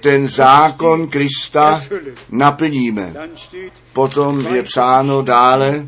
ten 0.00 0.28
zákon 0.28 1.08
Krista 1.08 1.82
naplníme. 2.30 3.14
Potom 3.92 4.54
je 4.54 4.62
psáno 4.62 5.22
dále 5.22 5.86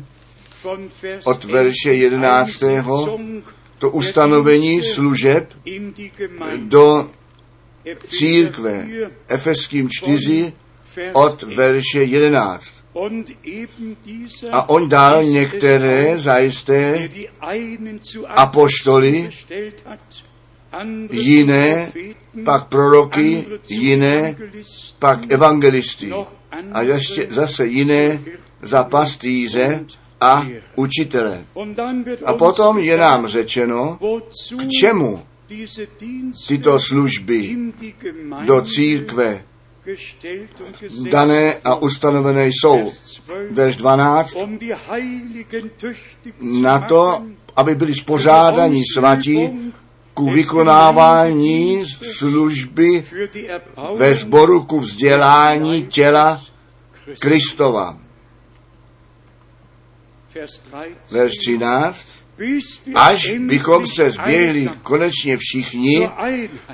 od 1.23 1.43
verše 1.43 1.93
11 1.93 2.63
to 3.79 3.89
ustanovení 3.89 4.81
služeb 4.81 5.53
do 6.57 7.09
církve. 8.07 8.87
Efeským 9.27 9.89
4 9.89 10.53
od 11.13 11.43
verše 11.43 12.03
11. 12.03 12.65
A 14.51 14.69
on 14.69 14.89
dal 14.89 15.23
některé 15.23 16.19
zajisté 16.19 17.09
apoštoly, 18.27 19.29
jiné 21.11 21.91
pak 22.45 22.67
proroky, 22.67 23.45
jiné 23.69 24.35
pak 24.99 25.31
evangelisty 25.31 26.13
a 26.73 26.81
ještě 26.81 27.27
zase 27.29 27.65
jiné 27.65 28.21
za 28.61 28.83
pastýře 28.83 29.85
a 30.21 30.47
učitele. 30.75 31.45
A 32.25 32.33
potom 32.33 32.79
je 32.79 32.97
nám 32.97 33.27
řečeno, 33.27 33.99
k 34.57 34.67
čemu 34.79 35.23
tyto 36.47 36.79
služby 36.79 37.55
do 38.45 38.61
církve 38.61 39.43
dané 41.09 41.55
a 41.63 41.75
ustanovené 41.75 42.47
jsou. 42.47 42.91
Vers 43.51 43.75
12, 43.77 44.35
Verš 44.35 44.35
12. 44.35 44.35
um 44.35 44.57
die 44.57 44.77
Heiligen 44.89 45.69
tüchtig 45.77 46.35
zu 46.39 46.61
Na 46.61 46.79
to, 46.79 47.23
aby 47.55 47.75
byli 47.75 47.93
spořádaní 47.93 48.83
svatí 48.93 49.49
ku 50.13 50.29
vykonávání 50.29 51.85
služby 52.17 53.05
ve 53.97 54.15
sboru 54.15 54.63
ku 54.63 54.79
vzdělání 54.79 55.85
těla. 55.85 56.41
Kristova. 57.19 57.97
Vers 60.37 60.59
13. 60.59 61.11
Verš 61.11 61.33
13. 61.37 62.07
Bis 62.37 62.81
wir 62.85 62.97
Až 62.97 63.31
bychom 63.39 63.85
se 63.87 64.11
zběhli 64.11 64.69
konečně 64.83 65.37
všichni 65.37 66.09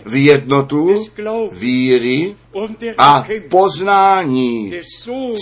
v 0.05 0.16
jednotu 0.26 1.05
víry 1.51 2.36
a 2.97 3.28
poznání 3.49 4.74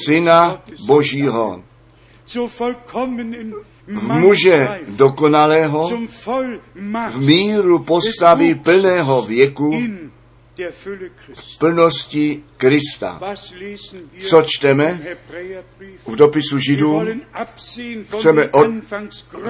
Syna 0.05 0.61
Božího, 0.85 1.63
v 3.87 4.07
muže 4.07 4.79
dokonalého, 4.87 5.89
v 7.09 7.19
míru 7.19 7.79
postavy 7.79 8.55
plného 8.55 9.21
věku, 9.21 9.81
plnosti 11.59 12.43
Krista. 12.57 13.19
Co 14.21 14.43
čteme 14.45 14.99
v 16.07 16.15
dopisu 16.15 16.57
von 16.79 17.21
Chceme 18.19 18.47
od- 18.47 18.67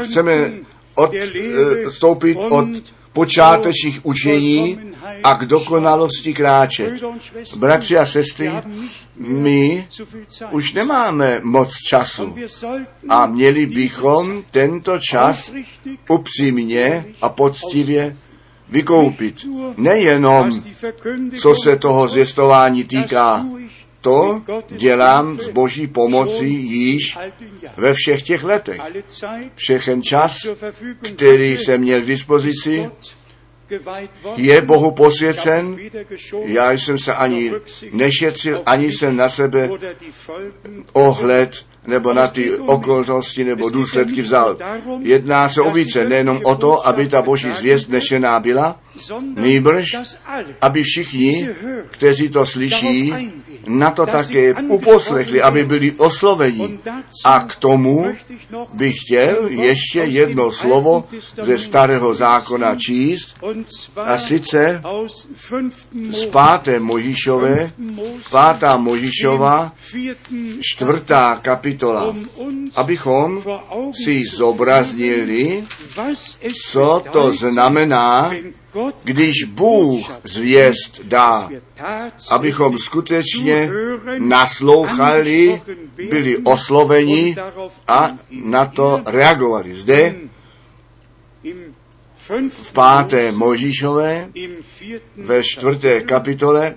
Chceme 0.06 0.52
Lehre 0.98 1.86
odstoupit 1.88 2.38
od 2.38 2.66
počátečních 3.14 4.06
učení 4.06 4.80
a 5.24 5.36
k 5.36 5.46
dokonalosti 5.46 6.34
kráčet. 6.34 6.94
Bratři 7.56 7.98
a 7.98 8.06
sestry, 8.06 8.52
my 9.16 9.88
už 10.52 10.74
nemáme 10.74 11.40
moc 11.44 11.74
času 11.90 12.36
a 13.10 13.26
měli 13.26 13.66
bychom 13.66 14.44
tento 14.52 15.00
čas 15.00 15.52
upřímně 16.10 17.06
a 17.22 17.30
poctivě 17.30 18.18
vykoupit. 18.72 19.36
Nejenom, 19.78 20.62
co 21.38 21.54
se 21.64 21.76
toho 21.76 22.08
zvěstování 22.08 22.84
týká, 22.84 23.46
to 24.02 24.42
dělám 24.70 25.40
s 25.40 25.48
boží 25.48 25.88
pomocí 25.88 26.54
již 26.54 27.18
ve 27.78 27.94
všech 27.94 28.24
těch 28.24 28.44
letech. 28.44 28.82
Všechen 29.56 30.04
čas, 30.04 30.38
který 31.16 31.58
jsem 31.58 31.82
měl 31.82 32.02
k 32.02 32.06
dispozici, 32.06 32.90
je 34.36 34.62
Bohu 34.62 34.92
posvěcen. 34.92 35.78
Já 36.46 36.72
jsem 36.72 36.98
se 36.98 37.14
ani 37.14 37.52
nešetřil, 37.92 38.62
ani 38.66 38.92
jsem 38.92 39.16
na 39.16 39.30
sebe 39.30 39.70
ohled 40.94 41.66
nebo 41.88 42.14
na 42.14 42.28
ty 42.28 42.58
okolnosti 42.58 43.44
nebo 43.44 43.70
důsledky 43.70 44.22
vzal. 44.22 44.58
Jedná 45.00 45.50
se 45.50 45.62
o 45.62 45.72
více, 45.72 46.06
nejenom 46.06 46.40
o 46.44 46.56
to, 46.56 46.88
aby 46.88 47.08
ta 47.08 47.22
boží 47.22 47.52
zvěst 47.52 47.90
nešená 47.90 48.40
byla, 48.40 48.80
nýbrž, 49.36 49.96
aby 50.62 50.84
všichni, 50.84 51.50
kteří 51.92 52.30
to 52.30 52.46
slyší, 52.46 53.14
na 53.68 53.92
to 53.92 54.06
také 54.06 54.54
uposlechli, 54.54 55.42
aby 55.42 55.66
byli 55.66 55.92
osloveni. 55.92 56.80
A 57.26 57.40
k 57.40 57.56
tomu 57.56 58.16
bych 58.74 58.96
chtěl 59.06 59.48
ještě 59.48 60.00
jedno 60.00 60.52
slovo 60.52 61.08
ze 61.42 61.60
starého 61.60 62.14
zákona 62.14 62.76
číst, 62.76 63.36
a 63.98 64.18
sice 64.18 64.82
aus 64.84 65.28
5. 65.50 66.16
z 66.16 66.26
páté 66.26 66.80
Možišové, 66.80 67.72
pátá 68.32 68.78
Možišova, 68.78 69.74
čtvrtá 70.62 71.40
kapitola, 71.42 72.16
um 72.36 72.62
abychom 72.76 73.44
si 74.06 74.24
zobraznili, 74.24 75.64
co 76.72 77.04
to 77.12 77.36
znamená, 77.36 78.32
když 79.04 79.44
Bůh 79.44 80.12
zvěst 80.24 81.02
dá, 81.04 81.50
abychom 82.30 82.78
skutečně 82.78 83.70
naslouchali, 84.18 85.62
byli 86.10 86.38
osloveni 86.38 87.36
a 87.88 88.18
na 88.32 88.66
to 88.66 89.02
reagovali. 89.06 89.76
Zde 89.76 90.16
v 92.50 92.74
páté 92.74 93.32
Možíšové 93.32 94.30
ve 95.18 95.44
čtvrté 95.44 96.02
kapitole 96.02 96.76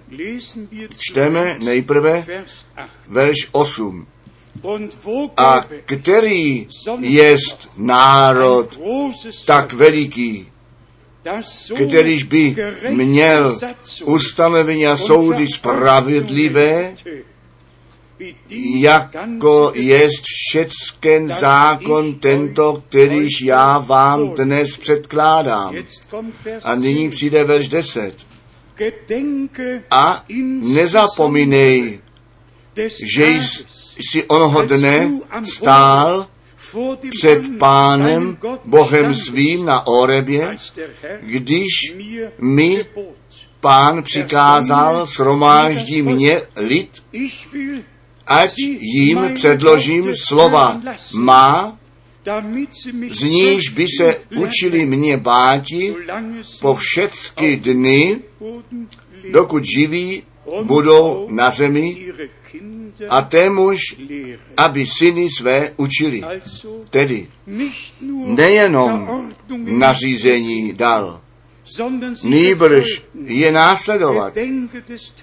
čteme 0.99 1.59
nejprve 1.64 2.24
Vers 2.26 2.66
8. 2.72 3.07
verš 3.09 3.49
8. 3.53 4.07
Und 4.62 4.99
wo 5.05 5.30
A 5.36 5.64
který 5.84 6.68
jest 7.01 7.68
národ 7.76 8.80
tak 9.45 9.72
veliký, 9.72 10.49
kterýž 11.75 12.22
by 12.22 12.57
měl 12.91 13.59
ustanovení 14.05 14.87
a 14.87 14.97
soudy 14.97 15.47
spravedlivé, 15.47 16.95
jako 18.77 19.72
jest 19.75 20.22
všecken 20.25 21.29
zákon 21.29 22.14
tento, 22.14 22.83
kterýž 22.89 23.43
já 23.43 23.79
vám 23.79 24.29
dnes 24.29 24.77
předkládám. 24.77 25.75
A 26.64 26.75
nyní 26.75 27.09
10. 27.09 27.16
přijde 27.16 27.45
verš 27.45 27.68
10. 27.68 28.16
Gedenke 28.77 29.83
A 29.91 30.25
nezapomínej, 30.62 32.01
že 33.16 33.27
jsi 33.99 34.25
onoho 34.25 34.62
dne 34.62 35.20
stál 35.55 36.27
před 37.18 37.43
pánem 37.59 38.39
Bohem 38.64 39.14
svým 39.14 39.64
na 39.64 39.87
Orebě, 39.87 40.57
když 41.20 41.95
mi 42.39 42.87
pán 43.61 44.03
přikázal, 44.03 45.07
shromáždí 45.07 46.03
mě 46.03 46.43
lid, 46.57 47.03
ať 48.27 48.55
jim 48.81 49.35
předložím 49.35 50.12
slova. 50.29 50.81
Má, 51.14 51.79
z 53.11 53.22
níž 53.22 53.68
by 53.68 53.87
se 54.01 54.16
učili 54.37 54.87
mě 54.87 55.16
báti 55.16 55.95
po 56.61 56.75
všecky 56.75 57.57
dny, 57.57 58.20
dokud 59.33 59.64
živí 59.64 60.22
budou 60.62 61.29
na 61.31 61.51
zemi 61.51 62.12
a 63.09 63.22
témuž, 63.22 63.78
aby 64.57 64.86
syny 64.86 65.28
své 65.38 65.70
učili. 65.76 66.22
Tedy 66.90 67.28
nejenom 68.24 69.28
nařízení 69.64 70.72
dal, 70.72 71.20
nýbrž 72.25 73.03
je 73.27 73.53
následovat. 73.53 74.35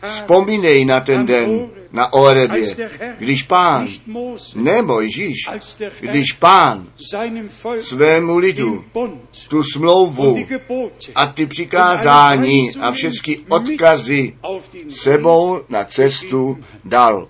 Vzpomínej 0.02 0.86
na 0.86 1.00
ten 1.00 1.26
den 1.26 1.70
na 1.92 2.14
Orebě, 2.14 2.76
když 3.20 3.44
pán, 3.44 3.84
nicht 3.84 4.08
Mose, 4.08 4.60
ne 4.60 4.82
Mojžíš, 4.82 5.48
als 5.48 5.76
der 5.76 5.92
Herr 6.02 6.12
když 6.12 6.32
pán 6.34 6.88
svému 7.82 8.38
lidu 8.38 8.86
tu 9.48 9.64
smlouvu 9.64 10.48
a 11.16 11.26
ty 11.26 11.46
přikázání 11.46 12.72
a 12.82 12.92
všechny 12.92 13.39
odkazy 13.50 14.38
sebou 14.89 15.62
na 15.70 15.84
cestu 15.84 16.58
dal. 16.86 17.28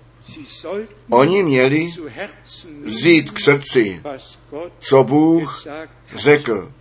Oni 1.10 1.42
měli 1.42 1.90
vzít 2.84 3.30
k 3.30 3.40
srdci, 3.40 4.02
co 4.78 5.04
Bůh 5.04 5.64
řekl. 6.14 6.72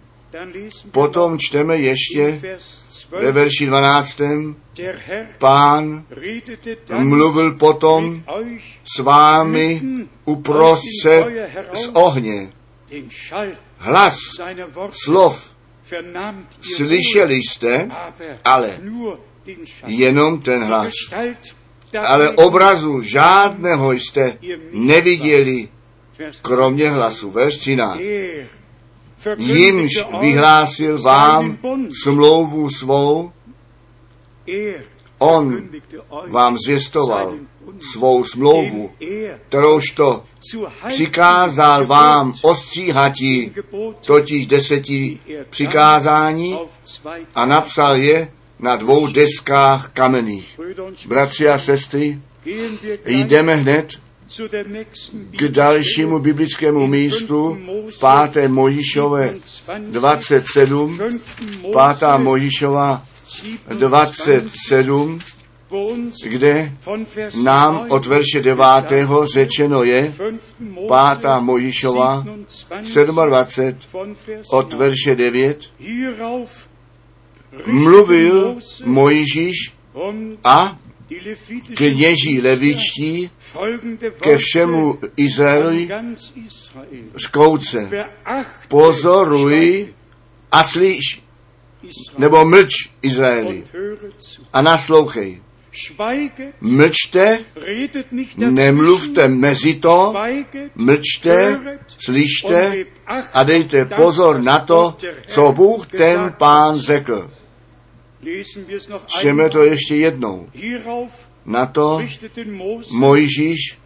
Potom 0.92 1.40
čteme 1.40 1.78
ještě 1.78 2.40
ve 3.12 3.20
12, 3.20 3.32
verši 3.32 3.66
12. 3.66 4.22
der 4.76 5.02
Herr 5.06 5.28
Pán 5.38 6.06
mluvil 6.98 7.54
potom 7.54 8.24
s 8.96 9.00
vámi 9.00 9.82
uprostřed 10.26 11.26
z 11.74 11.88
ohně. 11.94 12.50
Hlas 13.78 14.18
slov 15.04 15.56
slyšeli 16.76 17.36
jste, 17.36 17.90
ale 18.44 18.80
jenom 19.88 20.42
ten 20.42 20.64
hlas. 20.64 20.94
Ale 22.08 22.30
obrazu 22.30 23.02
žádného 23.02 23.92
jste 23.92 24.38
neviděli, 24.72 25.70
kromě 26.42 26.90
hlasu. 26.90 27.32
Verš 27.32 27.58
13. 27.58 28.00
Jimž 29.38 29.91
vyhlásil 30.22 31.01
vám 31.01 31.57
smlouvu 32.03 32.69
svou, 32.69 33.32
on 35.19 35.69
vám 36.28 36.57
zvěstoval 36.57 37.36
svou 37.93 38.24
smlouvu, 38.24 38.91
dem 38.99 39.09
er 39.26 39.39
kterouž 39.47 39.91
to 39.91 40.24
zu 40.51 40.67
přikázal 40.88 41.86
vám 41.86 42.34
ostříhati, 42.41 43.53
totiž 44.05 44.47
deseti 44.47 45.19
přikázání 45.49 46.59
a 47.36 47.45
napsal 47.45 47.95
je 47.95 48.32
na 48.59 48.76
dvou 48.76 49.07
deskách 49.07 49.89
kamenných. 49.93 50.59
Bratři 51.05 51.49
a 51.49 51.59
sestry, 51.59 52.22
jdeme 53.05 53.55
hned 53.55 53.89
k 55.32 55.48
dalšímu 55.48 56.20
biblickému 56.20 56.88
místu 56.88 57.58
v 57.88 58.00
5. 58.34 58.48
Možišové 58.48 59.34
27, 59.92 61.00
5. 61.72 62.04
Možišova 62.18 63.06
27, 63.70 65.20
wo 65.70 65.88
uns 65.88 66.16
kde 66.24 66.72
nám 67.44 67.76
9 67.76 67.92
od 67.92 68.06
verše 68.06 68.40
9. 68.40 68.64
řečeno 69.34 69.84
je, 69.84 70.14
5. 70.14 71.40
Možišova 71.40 72.26
27, 72.82 73.76
von 73.94 74.16
Vers 74.28 74.48
od 74.52 74.68
9. 74.70 74.80
verše 74.80 75.16
9, 75.16 75.58
Hierauf 75.80 76.72
mluvil 77.66 78.58
Mojžíš 78.86 79.74
a 80.44 80.80
kněží 81.76 82.41
levičtí 82.41 83.30
ke 84.22 84.38
všemu 84.38 84.99
Izraeli 85.18 85.89
zkouce. 87.18 87.89
Pozoruj 88.68 89.88
a 90.51 90.64
slyš, 90.64 91.24
nebo 92.18 92.45
mlč 92.45 92.72
Izraeli 93.01 93.64
a 94.53 94.62
naslouchej. 94.62 95.41
Mlčte, 96.62 97.39
nemluvte 98.38 99.28
mezi 99.28 99.80
to, 99.80 100.14
mlčte, 100.76 101.59
slyšte 101.97 102.86
a 103.34 103.43
dejte 103.43 103.86
pozor 103.86 104.43
na 104.43 104.59
to, 104.59 104.97
co 105.28 105.51
Bůh 105.51 105.88
ten 105.88 106.36
pán 106.38 106.80
řekl. 106.80 107.32
Čteme 109.05 109.49
to 109.49 109.63
ještě 109.63 109.95
jednou. 109.95 110.47
Na 111.45 111.65
to 111.65 111.99
Mojžíš 112.91 113.78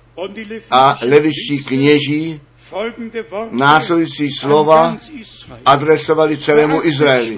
a 0.71 0.97
levičtí 1.01 1.63
kněží 1.63 2.41
následující 3.51 4.29
slova 4.31 4.97
adresovali 5.65 6.38
celému 6.38 6.83
Izraeli. 6.83 7.38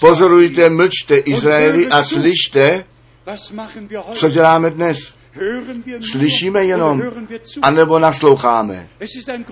Pozorujte, 0.00 0.70
mlčte 0.70 1.16
Izraeli 1.18 1.86
a 1.86 2.04
slyšte, 2.04 2.84
co 4.14 4.28
děláme 4.28 4.70
dnes. 4.70 5.19
Slyšíme 6.10 6.64
jenom, 6.64 7.02
anebo 7.62 7.98
nasloucháme. 7.98 8.88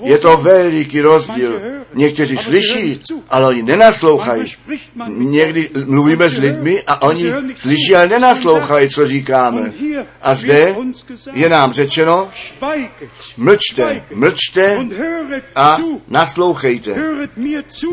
Je 0.02 0.18
to 0.18 0.36
veliký 0.36 1.00
rozdíl. 1.00 1.60
Někteří 1.94 2.36
slyší, 2.36 3.00
ale 3.30 3.46
oni 3.46 3.62
nenaslouchají. 3.62 4.44
Někdy 5.08 5.70
mluvíme 5.86 6.28
s 6.28 6.38
lidmi 6.38 6.82
a 6.86 7.02
oni 7.02 7.32
slyší, 7.56 7.96
ale 7.96 8.08
nenaslouchají, 8.08 8.90
co 8.90 9.06
říkáme. 9.06 9.70
A 10.22 10.34
zde 10.34 10.76
je 11.32 11.48
nám 11.48 11.72
řečeno, 11.72 12.28
mlčte, 13.36 14.04
mlčte 14.14 14.86
a 15.54 15.78
naslouchejte. 16.08 16.94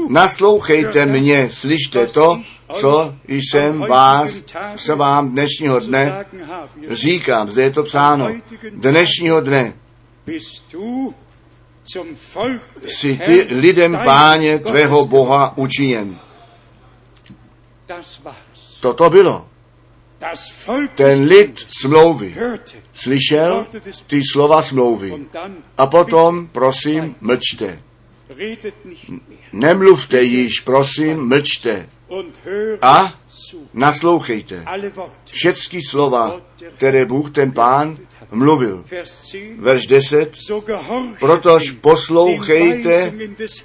Naslouchejte 0.09 1.05
mě, 1.05 1.49
slyšte 1.53 2.07
to, 2.07 2.41
co 2.74 3.16
jsem 3.28 3.80
vás, 3.80 4.30
se 4.76 4.95
vám 4.95 5.30
dnešního 5.30 5.80
dne 5.80 6.26
říkám. 6.89 7.49
Zde 7.49 7.63
je 7.63 7.72
to 7.72 7.84
psáno. 7.84 8.30
Dnešního 8.72 9.41
dne 9.41 9.74
si 12.88 13.18
ty 13.26 13.47
lidem 13.55 13.99
páně 14.05 14.59
tvého 14.59 15.05
Boha 15.05 15.57
učiněn. 15.57 16.20
Toto 18.80 19.09
bylo. 19.09 19.47
Ten 20.95 21.24
lid 21.24 21.66
smlouvy 21.80 22.36
slyšel 22.93 23.68
ty 24.07 24.22
slova 24.32 24.61
smlouvy. 24.61 25.26
A 25.78 25.88
potom, 25.88 26.47
prosím, 26.47 27.16
mlčte. 27.22 27.82
Nemluvte 29.53 30.22
již, 30.22 30.59
prosím, 30.59 31.28
mlčte. 31.28 31.89
A 32.81 33.13
naslouchejte. 33.73 34.65
Všechny 35.31 35.81
slova, 35.89 36.41
které 36.77 37.05
Bůh 37.05 37.31
ten 37.31 37.51
pán 37.51 37.97
mluvil. 38.31 38.83
Vers 38.91 39.31
10. 39.31 39.59
Verš 39.59 39.87
10. 39.87 40.35
So 40.47 40.65
gehorcht 40.65 41.19
Protož 41.19 41.71
poslouchejte 41.71 43.13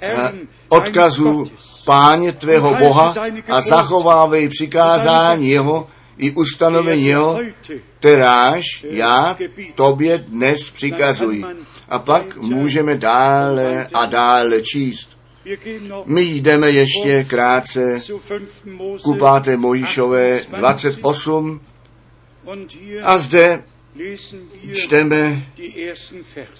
eh, 0.01 0.31
odkazu 0.69 1.43
páně 1.85 2.31
tvého 2.31 2.75
Boha 2.75 3.13
a 3.49 3.61
zachovávej 3.61 4.49
přikázání 4.49 5.49
jeho 5.49 5.87
i 6.17 6.31
ustanovení 6.31 7.05
jeho, 7.05 7.39
kteráž 7.99 8.63
já 8.83 9.37
tobě 9.75 10.17
dnes 10.17 10.69
přikazuji. 10.69 11.43
A 11.89 11.99
pak 11.99 12.37
můžeme 12.37 12.97
dále 12.97 13.87
a 13.93 14.05
dále 14.05 14.61
číst. 14.61 15.20
My 16.05 16.21
jdeme 16.21 16.71
ještě 16.71 17.23
krátce 17.23 17.99
zu 17.99 18.19
5. 18.19 18.41
Mose 18.65 19.03
ku 19.03 19.13
5. 19.43 19.57
Mojišové 19.57 20.41
28 20.61 21.59
und 22.45 22.71
hier 22.71 23.01
a 23.05 23.17
zde 23.17 23.63
čteme 24.73 25.45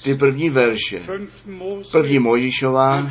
ty 0.03 0.15
první 0.15 0.49
verše. 0.49 0.99
5. 0.99 1.21
Mose 1.47 1.91
První 1.91 2.19
Mojišova 2.19 3.07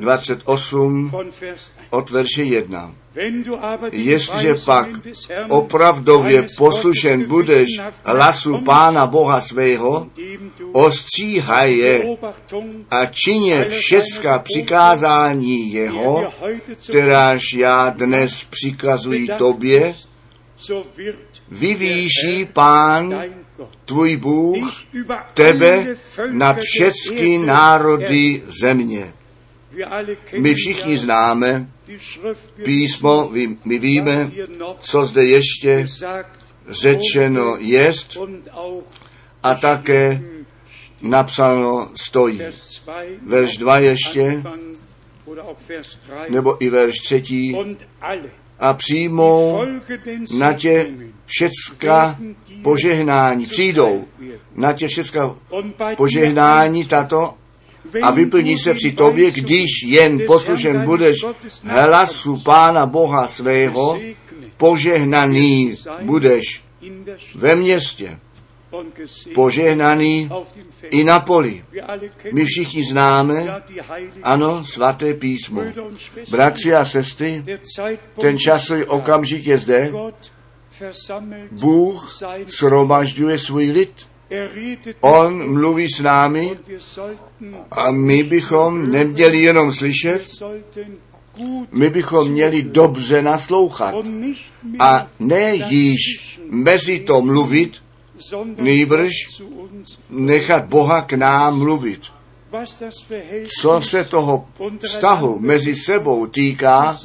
28 0.00 1.08
von 1.08 1.30
Vers 1.40 1.70
1. 1.76 1.86
od 1.90 2.10
verše 2.10 2.42
1. 2.42 2.94
Wenn 3.14 3.42
du 3.42 3.56
aber 3.56 3.90
die 3.90 4.02
Jestliže 4.02 4.54
pak 4.64 4.88
opravdově 5.48 6.46
poslušen 6.56 7.24
budeš 7.24 7.68
hlasu 8.04 8.58
Pána 8.58 9.06
Boha 9.06 9.40
svého, 9.40 10.10
ostříhaj 10.72 11.76
je 11.76 12.16
a 12.90 13.06
čině 13.06 13.64
všecka 13.64 14.38
přikázání 14.38 15.76
er 15.76 15.82
jeho, 15.82 16.32
kteráž 16.88 17.42
já 17.54 17.90
dnes 17.90 18.44
přikazuji 18.50 19.28
tobě, 19.38 19.94
vyvýší 21.50 22.44
Pán 22.52 23.24
tvůj 23.84 24.16
Bůh 24.16 24.72
tebe 25.34 25.96
nad 26.30 26.56
všechny 26.60 27.38
národy 27.38 28.42
země. 28.60 29.12
My 30.38 30.54
všichni 30.54 30.98
známe 30.98 31.68
písmo, 32.64 33.30
my, 33.64 33.78
víme, 33.78 34.30
co 34.80 35.06
zde 35.06 35.24
ještě 35.24 35.86
řečeno 36.68 37.56
jest 37.58 38.16
a 39.42 39.54
také 39.54 40.22
napsáno 41.02 41.90
stojí. 41.94 42.38
Vers 42.38 42.82
2, 42.84 42.94
Verš 43.22 43.56
2 43.56 43.78
ještě, 43.78 44.28
Anfang 44.28 44.76
oder 45.26 45.44
auch 45.44 45.68
Vers 45.68 45.96
3 45.96 46.10
nebo 46.28 46.64
i 46.64 46.70
verš 46.70 46.94
3. 46.98 47.54
A 48.58 48.74
přijmou 48.74 49.62
na 50.38 50.52
tě 50.52 50.90
všecka 51.26 52.18
požehnání, 52.62 53.46
přijdou 53.46 54.04
na 54.54 54.72
tě 54.72 54.88
všecka 54.88 55.34
požehnání 55.96 56.84
tato 56.84 57.34
a 58.02 58.10
vyplní 58.10 58.58
se 58.58 58.74
při 58.74 58.92
tobě, 58.92 59.30
když 59.30 59.66
jen 59.86 60.20
poslušen 60.26 60.84
budeš 60.84 61.16
hlasu 61.64 62.38
Pána 62.38 62.86
Boha 62.86 63.28
svého, 63.28 64.00
požehnaný 64.56 65.74
budeš 66.02 66.62
ve 67.34 67.56
městě, 67.56 68.18
požehnaný 69.34 70.30
i 70.90 71.04
na 71.04 71.20
poli. 71.20 71.64
My 72.32 72.44
všichni 72.44 72.84
známe, 72.84 73.62
ano, 74.22 74.64
svaté 74.64 75.14
písmo. 75.14 75.62
Bratři 76.30 76.74
a 76.74 76.84
sestry, 76.84 77.44
ten 78.20 78.38
časový 78.38 78.84
okamžik 78.84 79.46
je 79.46 79.58
zde. 79.58 79.92
Bůh 81.50 82.18
shromažďuje 82.46 83.38
svůj 83.38 83.70
lid. 83.70 83.92
On 85.00 85.52
mluví 85.52 85.88
s 85.88 86.00
námi 86.00 86.58
a 87.70 87.90
my 87.90 88.22
bychom 88.22 88.90
neměli 88.90 89.42
jenom 89.42 89.72
slyšet, 89.72 90.22
my 91.72 91.90
bychom 91.90 92.28
měli 92.28 92.62
dobře 92.62 93.22
naslouchat 93.22 93.94
a 94.78 95.08
ne 95.18 95.54
již 95.54 96.00
mezi 96.50 96.98
to 96.98 97.22
mluvit, 97.22 97.72
nýbrž 98.58 99.12
nechat 100.10 100.64
Boha 100.64 101.02
k 101.02 101.12
nám 101.12 101.58
mluvit. 101.58 102.00
Co 103.60 103.80
se 103.80 104.04
toho 104.04 104.48
vztahu 104.86 105.38
mezi 105.38 105.76
sebou 105.76 106.26
týká, 106.26 106.98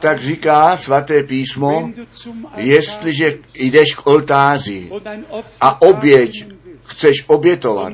tak 0.00 0.20
říká 0.20 0.76
svaté 0.76 1.22
písmo, 1.22 1.90
jestliže 2.56 3.38
jdeš 3.54 3.94
k 3.94 4.06
oltáři 4.06 4.90
a 5.60 5.82
oběť 5.82 6.44
chceš 6.84 7.24
obětovat 7.26 7.92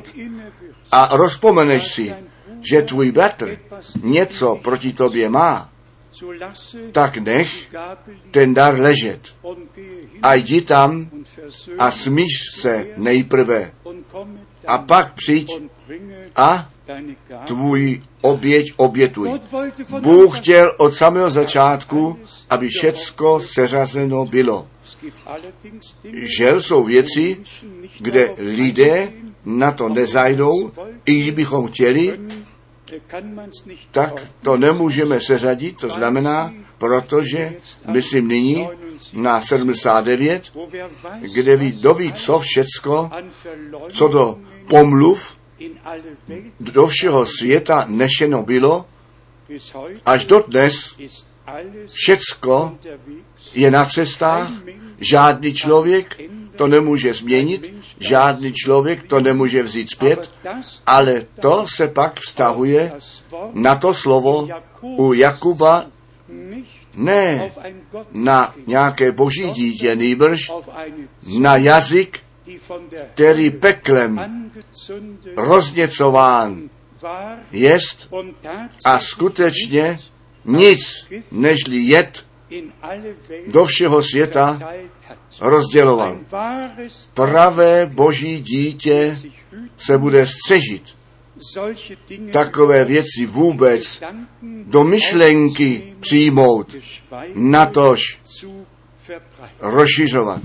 a 0.91 1.09
rozpomeneš 1.17 1.87
si, 1.87 2.15
že 2.71 2.81
tvůj 2.81 3.11
bratr 3.11 3.57
něco 4.03 4.59
proti 4.63 4.93
tobě 4.93 5.29
má, 5.29 5.69
tak 6.91 7.17
nech 7.17 7.67
ten 8.31 8.53
dar 8.53 8.79
ležet 8.79 9.21
a 10.21 10.33
jdi 10.33 10.61
tam 10.61 11.09
a 11.79 11.91
smíš 11.91 12.31
se 12.59 12.87
nejprve 12.97 13.71
a 14.67 14.77
pak 14.77 15.13
přijď 15.13 15.47
a 16.35 16.69
tvůj 17.45 18.01
oběť 18.21 18.73
obětuj. 18.77 19.39
Bůh 19.99 20.39
chtěl 20.39 20.73
od 20.77 20.95
samého 20.95 21.29
začátku, 21.29 22.19
aby 22.49 22.67
všecko 22.67 23.39
seřazeno 23.39 24.25
bylo. 24.25 24.67
Žel 26.37 26.61
jsou 26.61 26.83
věci, 26.83 27.37
kde 27.99 28.29
lidé 28.37 29.11
na 29.45 29.71
to 29.71 29.89
nezajdou, 29.89 30.71
i 31.05 31.13
když 31.13 31.29
bychom 31.29 31.67
chtěli, 31.67 32.19
tak 33.91 34.23
to 34.43 34.57
nemůžeme 34.57 35.21
seřadit, 35.21 35.77
to 35.77 35.89
znamená, 35.89 36.53
protože 36.77 37.53
myslím 37.87 38.27
nyní 38.27 38.69
na 39.13 39.41
79, 39.41 40.51
wo 40.53 40.67
wer 40.67 40.89
weiß, 41.03 41.33
kde 41.33 41.55
ví, 41.55 41.71
was 41.71 41.79
kdo 41.79 41.93
ví, 41.93 42.13
co 42.13 42.39
všecko, 42.39 43.09
co 43.89 44.07
do 44.07 44.39
pomluv 44.67 45.37
do 46.59 46.87
všeho 46.87 47.25
světa 47.25 47.85
nešeno 47.87 48.43
bylo, 48.43 48.85
až 50.05 50.25
dodnes 50.25 50.95
všecko 51.93 52.77
je 53.53 53.71
na 53.71 53.85
cestách, 53.85 54.51
žádný 54.99 55.53
člověk 55.53 56.21
to 56.55 56.67
nemůže 56.67 57.13
změnit, 57.13 57.73
žádný 57.99 58.53
člověk 58.53 59.03
to 59.03 59.19
nemůže 59.19 59.63
vzít 59.63 59.91
zpět, 59.91 60.31
ale 60.85 61.25
to 61.41 61.65
se 61.67 61.87
pak 61.87 62.19
vztahuje 62.19 62.91
na 63.53 63.75
to 63.75 63.93
slovo 63.93 64.47
u 64.81 65.13
Jakuba 65.13 65.85
ne 66.97 67.51
na 68.11 68.55
nějaké 68.67 69.11
boží 69.11 69.51
dítě, 69.51 69.95
nýbrž 69.95 70.51
na 71.39 71.55
jazyk, 71.55 72.19
který 73.13 73.49
peklem 73.49 74.49
rozněcován 75.37 76.69
jest 77.51 78.13
a 78.85 78.99
skutečně 78.99 79.97
nic 80.45 80.79
nežli 81.31 81.77
jed 81.77 82.25
do 83.47 83.65
všeho 83.65 84.03
světa 84.03 84.59
rozděloval. 85.41 86.17
Pravé 87.13 87.85
boží 87.85 88.39
dítě 88.39 89.17
se 89.77 89.97
bude 89.97 90.27
střežit. 90.27 90.96
Takové 92.31 92.85
věci 92.85 93.25
vůbec 93.25 94.01
do 94.63 94.83
myšlenky 94.83 95.93
přijmout, 95.99 96.75
natož 97.33 98.19
rozšiřovat. 99.59 100.41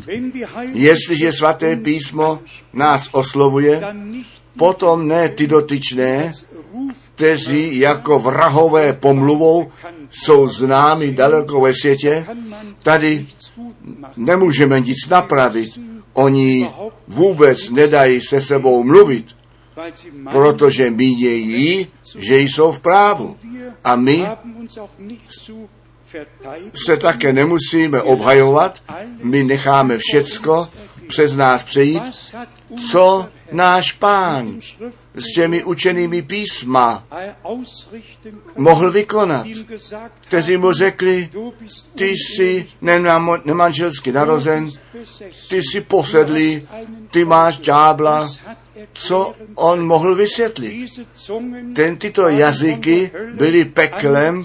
Jestliže 0.73 1.33
svaté 1.33 1.77
písmo 1.77 2.41
nás 2.73 3.09
oslovuje, 3.13 3.83
potom 4.59 5.09
ne 5.09 5.29
ty 5.29 5.47
dotyčné, 5.47 6.33
kteří 7.15 7.79
jako 7.79 8.19
vrahové 8.19 8.93
pomluvou 8.93 9.71
jsou 10.11 10.49
známi 10.49 11.13
daleko 11.13 11.61
ve 11.61 11.75
světě, 11.75 12.27
tady 12.83 13.27
nemůžeme 14.17 14.81
nic 14.81 15.09
napravit. 15.11 15.69
Oni 16.13 16.71
vůbec 17.09 17.71
nedají 17.71 18.21
se 18.21 18.41
sebou 18.41 18.85
mluvit, 18.85 19.27
protože 20.31 20.91
mínějí, 20.91 21.89
že 22.19 22.39
jsou 22.39 22.73
v 22.73 22.81
právu. 22.81 23.37
A 23.85 23.97
my 23.97 24.29
se 26.87 26.97
také 26.97 27.33
nemusíme 27.33 28.03
obhajovat, 28.03 28.83
my 29.23 29.45
necháme 29.45 29.99
všecko 29.99 30.69
přes 31.09 31.37
nás 31.37 31.63
přejít, 31.63 32.03
co 32.91 33.29
náš 33.53 33.93
pán 33.93 34.61
s 35.15 35.35
těmi 35.35 35.65
učenými 35.65 36.23
písma 36.23 37.05
mohl 38.57 38.91
vykonat, 38.91 39.47
kteří 40.21 40.57
mu 40.57 40.73
řekli, 40.73 41.31
ty 41.95 42.09
jsi 42.09 42.67
nemanželsky 43.45 44.13
narozen, 44.13 44.71
ty 45.49 45.63
jsi 45.63 45.81
posedlý, 45.81 46.69
ty 47.11 47.25
máš 47.25 47.59
ďábla, 47.59 48.31
co 48.93 49.35
on 49.55 49.87
mohl 49.87 50.15
vysvětlit. 50.15 50.91
Ten 51.75 51.97
tyto 51.97 52.29
jazyky 52.29 53.11
byly 53.35 53.65
peklem 53.65 54.43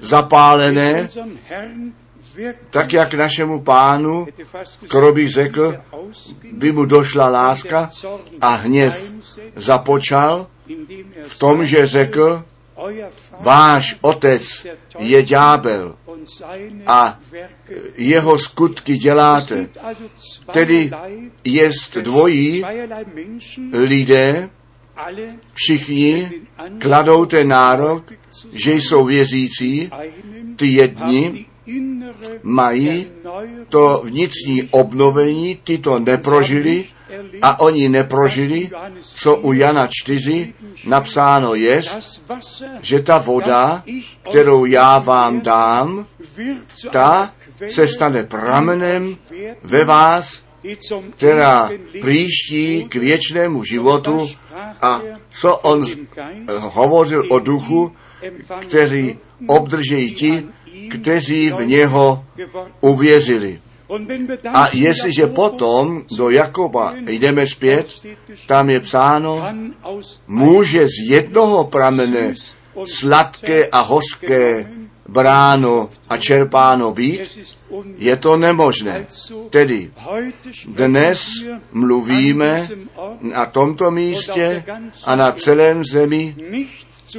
zapálené, 0.00 1.08
tak 2.70 2.92
jak 2.92 3.14
našemu 3.14 3.62
pánu, 3.62 4.26
gesagt, 4.36 4.78
Kroby 4.88 5.28
řekl, 5.28 5.76
by 6.52 6.72
mu 6.72 6.84
došla 6.84 7.28
láska 7.28 7.88
a 8.40 8.48
hněv 8.48 9.12
započal 9.56 10.46
v 11.22 11.38
tom, 11.38 11.66
že 11.66 11.86
řekl, 11.86 12.44
váš 13.40 13.96
otec 14.00 14.66
je 14.98 15.22
ďábel 15.22 15.96
a 16.86 17.18
jeho 17.96 18.38
skutky 18.38 18.96
děláte. 18.96 19.68
Tedy 20.52 20.90
jest 21.44 21.96
dvojí 21.96 22.64
lidé, 23.72 24.50
všichni 25.54 26.30
kladou 26.78 27.24
ten 27.24 27.48
nárok, 27.48 28.12
že 28.52 28.72
jsou 28.72 29.04
věřící, 29.04 29.90
ty 30.56 30.66
jedni 30.66 31.46
mají 32.42 33.06
to 33.68 34.02
vnitřní 34.04 34.68
obnovení, 34.70 35.58
ty 35.64 35.78
to 35.78 35.98
neprožili 35.98 36.84
a 37.42 37.60
oni 37.60 37.88
neprožili, 37.88 38.70
co 39.00 39.36
u 39.36 39.52
Jana 39.52 39.88
4 39.90 40.54
napsáno 40.86 41.54
je, 41.54 41.82
že 42.80 43.00
ta 43.00 43.18
voda, 43.18 43.82
kterou 44.30 44.64
já 44.64 44.98
vám 44.98 45.40
dám, 45.40 46.06
ta 46.90 47.34
se 47.68 47.88
stane 47.88 48.24
pramenem 48.24 49.16
ve 49.62 49.84
vás, 49.84 50.40
která 51.16 51.70
příští 52.02 52.84
k 52.88 52.94
věčnému 52.94 53.64
životu 53.64 54.28
a 54.82 55.02
co 55.30 55.56
on 55.56 55.84
hovořil 56.58 57.26
o 57.28 57.38
duchu, 57.38 57.92
würden, 58.70 59.16
obdržejí 59.46 60.14
ti, 60.14 60.46
kteří 60.90 61.50
v 61.50 61.66
něho 61.66 62.24
uvěřili. 62.80 63.60
A 64.54 64.68
jestliže 64.72 65.26
potom 65.26 66.02
do 66.16 66.30
Jakoba 66.30 66.94
jdeme 67.06 67.46
zpět, 67.46 67.86
tam 68.46 68.70
je 68.70 68.80
psáno, 68.80 69.48
může 70.26 70.86
z 70.86 71.10
jednoho 71.10 71.64
pramene 71.64 72.34
sladké 72.84 73.66
a 73.66 73.80
hořké 73.80 74.70
bráno 75.08 75.88
a 76.08 76.16
čerpáno 76.16 76.92
být, 76.92 77.38
je 77.98 78.16
to 78.16 78.36
nemožné. 78.36 79.06
Tedy 79.50 79.90
dnes 80.66 81.28
mluvíme 81.72 82.68
na 83.20 83.46
tomto 83.46 83.90
místě 83.90 84.64
a 85.04 85.16
na 85.16 85.32
celém 85.32 85.84
zemi 85.84 86.36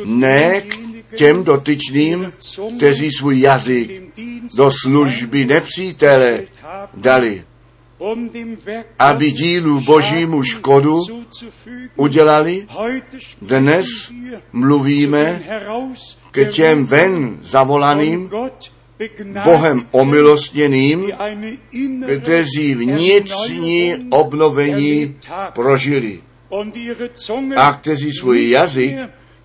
ne 0.06 0.62
k 0.62 0.76
těm 1.16 1.44
dotyčným, 1.44 2.34
kteří 2.78 3.10
svůj 3.12 3.40
jazyk 3.40 4.04
do 4.56 4.72
služby 4.72 5.46
nepřítele 5.46 6.44
dali, 6.94 7.44
aby 9.00 9.32
dílu 9.32 9.82
božímu 9.82 10.44
škodu 10.44 10.98
udělali. 11.96 12.68
Dnes 13.42 13.88
mluvíme 14.54 15.42
ke 16.32 16.46
těm 16.46 16.86
ven 16.86 17.40
zavolaným, 17.44 18.30
Bohem 19.44 19.88
omilostněným, 19.92 21.12
kteří 22.22 22.76
vnitřní 22.76 23.96
obnovení 24.10 25.16
prožili 25.54 26.22
a 27.56 27.74
kteří 27.74 28.12
svůj 28.12 28.50
jazyk 28.50 28.98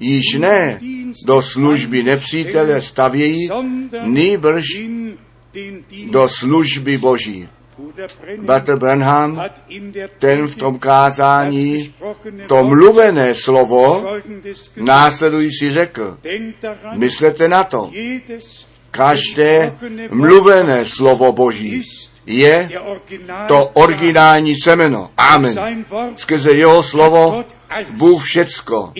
již 0.03 0.35
ne 0.39 0.79
do 1.27 1.43
služby 1.43 2.03
nepřítele 2.03 2.83
stavějí, 2.83 3.49
nýbrž 4.03 4.65
do 6.11 6.29
služby 6.29 6.99
Boží. 6.99 7.49
Bratr 8.39 8.77
Branham, 8.77 9.43
ten 10.19 10.47
v 10.47 10.57
tom 10.57 10.79
kázání 10.79 11.95
to 12.47 12.65
mluvené 12.65 13.35
slovo 13.35 14.05
následující 14.77 15.71
řekl. 15.71 16.19
Myslete 16.95 17.49
na 17.49 17.65
to. 17.65 17.91
Každé 18.91 19.75
mluvené 20.11 20.87
slovo 20.87 21.33
Boží 21.33 21.83
je 22.27 22.71
to 23.49 23.67
originální 23.67 24.55
semeno. 24.63 25.11
Amen. 25.17 25.85
Skrze 26.17 26.53
jeho 26.53 26.83
slovo 26.83 27.45
Bůh 27.91 28.25
všecko 28.25 28.93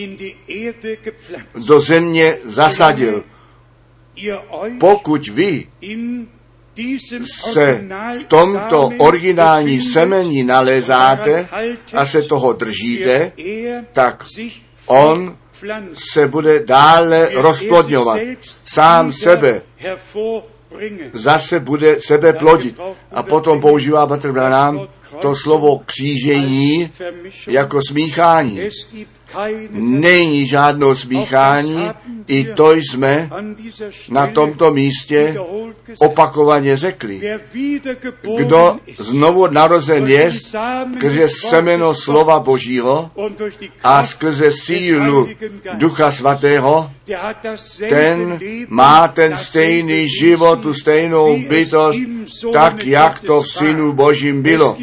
do 1.67 1.81
země 1.81 2.39
zasadil. 2.45 3.25
Pokud 4.81 5.29
vy 5.29 5.67
se 7.45 7.85
v 8.21 8.25
tomto 8.25 8.91
originální 8.99 9.81
semení 9.81 10.45
nalézáte 10.45 11.49
a 11.95 12.07
se 12.07 12.23
toho 12.23 12.53
držíte, 12.53 13.33
tak 13.93 14.25
on 14.87 15.37
se 15.95 16.29
bude 16.29 16.65
dále 16.65 17.29
rozplodňovat. 17.35 18.19
Sám 18.67 19.13
sebe 19.13 19.63
zase 21.13 21.61
bude 21.61 22.01
sebe 22.01 22.33
plodit. 22.33 22.81
A 23.13 23.23
potom 23.23 23.61
používá 23.61 24.07
Batr 24.07 24.33
Branham 24.33 24.89
to 25.21 25.35
slovo 25.35 25.79
křížení 25.79 26.91
jako 27.49 27.79
smíchání. 27.89 28.61
Není 29.71 30.47
žádnou 30.47 30.95
smíchání, 30.95 31.91
i 32.27 32.45
to 32.45 32.73
jsme 32.73 33.31
na 34.09 34.27
tomto 34.27 34.71
místě 34.71 35.37
opakovaně 35.99 36.77
řekli. 36.77 37.21
Kdo 38.37 38.77
znovu 38.99 39.47
narozen 39.47 40.07
je 40.07 40.33
skrze 40.33 41.29
semeno 41.29 41.95
slova 41.95 42.41
Božího 42.41 43.11
a 43.85 44.05
skrze 44.05 44.53
sílu 44.53 45.29
Ducha 45.75 46.11
Svatého, 46.11 46.91
ten 47.89 48.39
má 48.69 49.09
ten 49.09 49.37
stejný 49.37 50.09
život, 50.09 50.61
tu 50.61 50.75
stejnou 50.75 51.37
bytost, 51.49 51.99
tak 52.53 52.85
jak 52.85 53.19
to 53.19 53.43
v 53.43 53.49
Synu 53.49 53.93
Božím 53.93 54.43
bylo. 54.43 54.77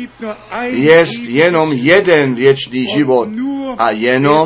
Jest 0.69 1.21
jenom 1.23 1.73
jeden 1.73 2.35
věčný 2.35 2.87
život 2.95 3.29
a 3.77 3.91
jenom, 3.91 4.38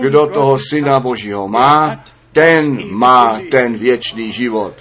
kdo 0.00 0.26
toho 0.26 0.58
Syna 0.58 1.00
Božího 1.00 1.48
má, 1.48 2.04
ten 2.32 2.90
má 2.90 3.40
ten 3.50 3.76
věčný 3.76 4.32
život. 4.32 4.74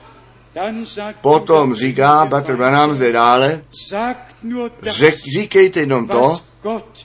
Potom 1.22 1.76
říká 1.76 2.26
Batr 2.26 2.57
Branham 2.57 2.93
zde 2.93 3.12
dále, 3.12 3.62
řek, 4.82 5.16
říkejte 5.34 5.80
jenom 5.80 6.07
to, 6.07 6.38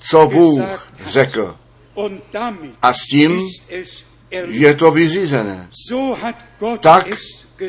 co 0.01 0.27
Bůh 0.27 0.91
řekl. 1.05 1.57
A 2.83 2.93
s 2.93 3.07
tím 3.11 3.41
je 4.49 4.75
to 4.75 4.91
vyřízené. 4.91 5.69
Tak 6.81 7.07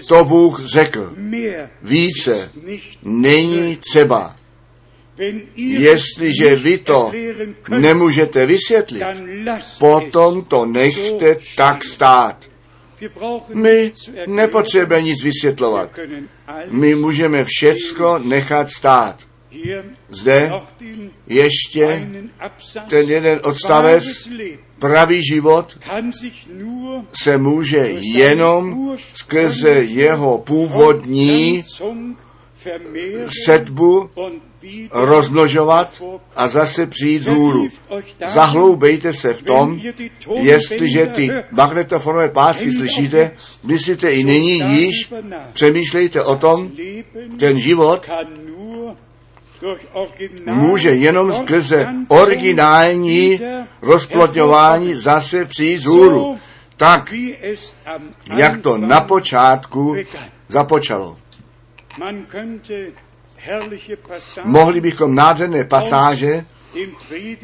to 0.08 0.26
Bůh 0.26 0.66
řekl. 0.66 1.14
Více 1.82 2.52
není 3.04 3.76
třeba. 3.76 4.36
Jestliže 5.56 6.56
vy 6.56 6.78
to 6.78 7.12
nemůžete 7.70 8.46
vysvětlit, 8.46 9.04
potom 9.80 10.44
to 10.44 10.66
nechte 10.66 11.38
tak 11.56 11.84
stát. 11.84 12.50
My 13.54 13.92
nepotřebujeme 14.28 15.06
nic 15.06 15.24
vysvětlovat. 15.24 16.00
My 16.70 16.96
můžeme 16.96 17.46
všecko 17.48 18.20
nechat 18.20 18.70
stát. 18.70 19.20
Zde 20.10 20.52
ještě 21.28 22.10
ten 22.90 23.10
jeden 23.10 23.40
odstavec, 23.44 24.04
pravý 24.80 25.22
život 25.34 25.78
se 27.24 27.38
může 27.38 27.78
jenom 28.00 28.96
skrze 29.14 29.70
jeho 29.70 30.38
původní 30.38 31.64
sedbu 33.46 34.10
rozmnožovat 34.92 36.04
a 36.36 36.48
zase 36.48 36.88
přijít 36.88 37.24
z 37.24 37.28
hůru. 37.28 37.70
Zahloubejte 38.34 39.14
se 39.14 39.34
v 39.34 39.42
tom, 39.42 39.82
jestliže 40.36 41.08
ty 41.08 41.32
magnetofonové 41.52 42.30
pásky 42.30 42.72
slyšíte, 42.72 43.32
myslíte 43.64 44.12
i 44.12 44.24
nyní 44.24 44.60
již, 44.60 45.14
přemýšlejte 45.54 46.24
o 46.24 46.36
tom, 46.36 46.72
ten 47.40 47.60
život 47.60 48.10
může 50.46 50.90
jenom 50.90 51.34
skrze 51.34 51.88
originální 52.08 53.40
rozplodňování 53.82 54.96
zase 54.96 55.46
přijít 55.46 55.78
z 55.78 55.86
hůru. 55.86 56.40
Tak, 56.78 57.14
jak 58.36 58.62
to 58.62 58.78
na 58.78 59.02
počátku 59.02 59.96
započalo. 60.50 61.18
Mohli 64.44 64.82
bychom 64.82 65.16
nádherné 65.16 65.64
pasáže 65.64 66.46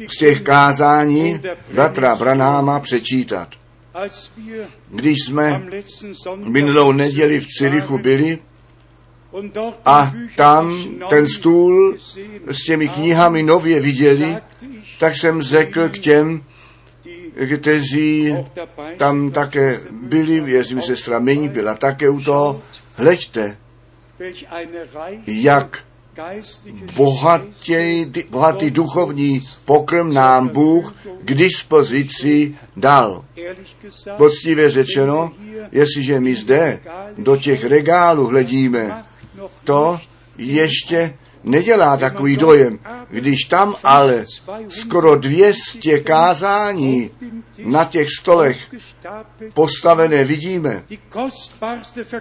z 0.06 0.18
těch 0.18 0.42
kázání 0.42 1.40
bratra 1.74 2.16
Branáma 2.16 2.80
přečítat. 2.80 3.48
Když 4.90 5.18
jsme 5.24 5.62
minulou 6.44 6.92
neděli 6.92 7.40
v 7.40 7.46
Cirichu 7.46 7.98
byli 7.98 8.38
a 9.84 10.12
tam 10.36 10.84
ten 11.08 11.26
stůl 11.26 11.96
s 12.46 12.64
těmi 12.66 12.88
knihami 12.88 13.42
nově 13.42 13.80
viděli, 13.80 14.36
tak 14.98 15.16
jsem 15.16 15.42
řekl 15.42 15.88
k 15.88 15.98
těm, 15.98 16.44
kteří 17.56 18.36
tam 18.96 19.30
také 19.30 19.80
byli, 20.02 20.40
věřím, 20.40 20.82
sestra 20.82 21.18
Mení 21.18 21.48
byla 21.48 21.74
také 21.74 22.08
u 22.08 22.20
toho, 22.20 22.62
hleďte, 22.94 23.56
jak 25.26 25.84
bohatý, 26.96 28.06
bohatý 28.30 28.70
duchovní 28.70 29.42
pokrm 29.64 30.14
nám 30.14 30.48
Bůh 30.48 30.94
k 31.20 31.34
dispozici 31.34 32.56
dal. 32.76 33.24
Poctivě 34.16 34.70
řečeno, 34.70 35.32
jestliže 35.72 36.20
my 36.20 36.34
zde 36.34 36.80
do 37.18 37.36
těch 37.36 37.64
regálů 37.64 38.26
hledíme, 38.26 39.04
to 39.64 40.00
ještě 40.38 41.14
nedělá 41.44 41.96
takový 41.96 42.36
dojem. 42.36 42.78
Když 43.10 43.44
tam 43.44 43.74
ale 43.84 44.24
skoro 44.68 45.16
200 45.16 46.00
kázání 46.00 47.10
na 47.64 47.84
těch 47.84 48.08
stolech 48.20 48.58
postavené 49.54 50.24
vidíme, 50.24 50.84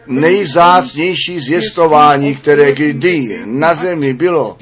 nejzácnější 0.08 1.40
zjistování, 1.40 2.36
které 2.36 2.72
kdy 2.72 3.42
na 3.46 3.74
zemi 3.74 4.14
bylo, 4.14 4.58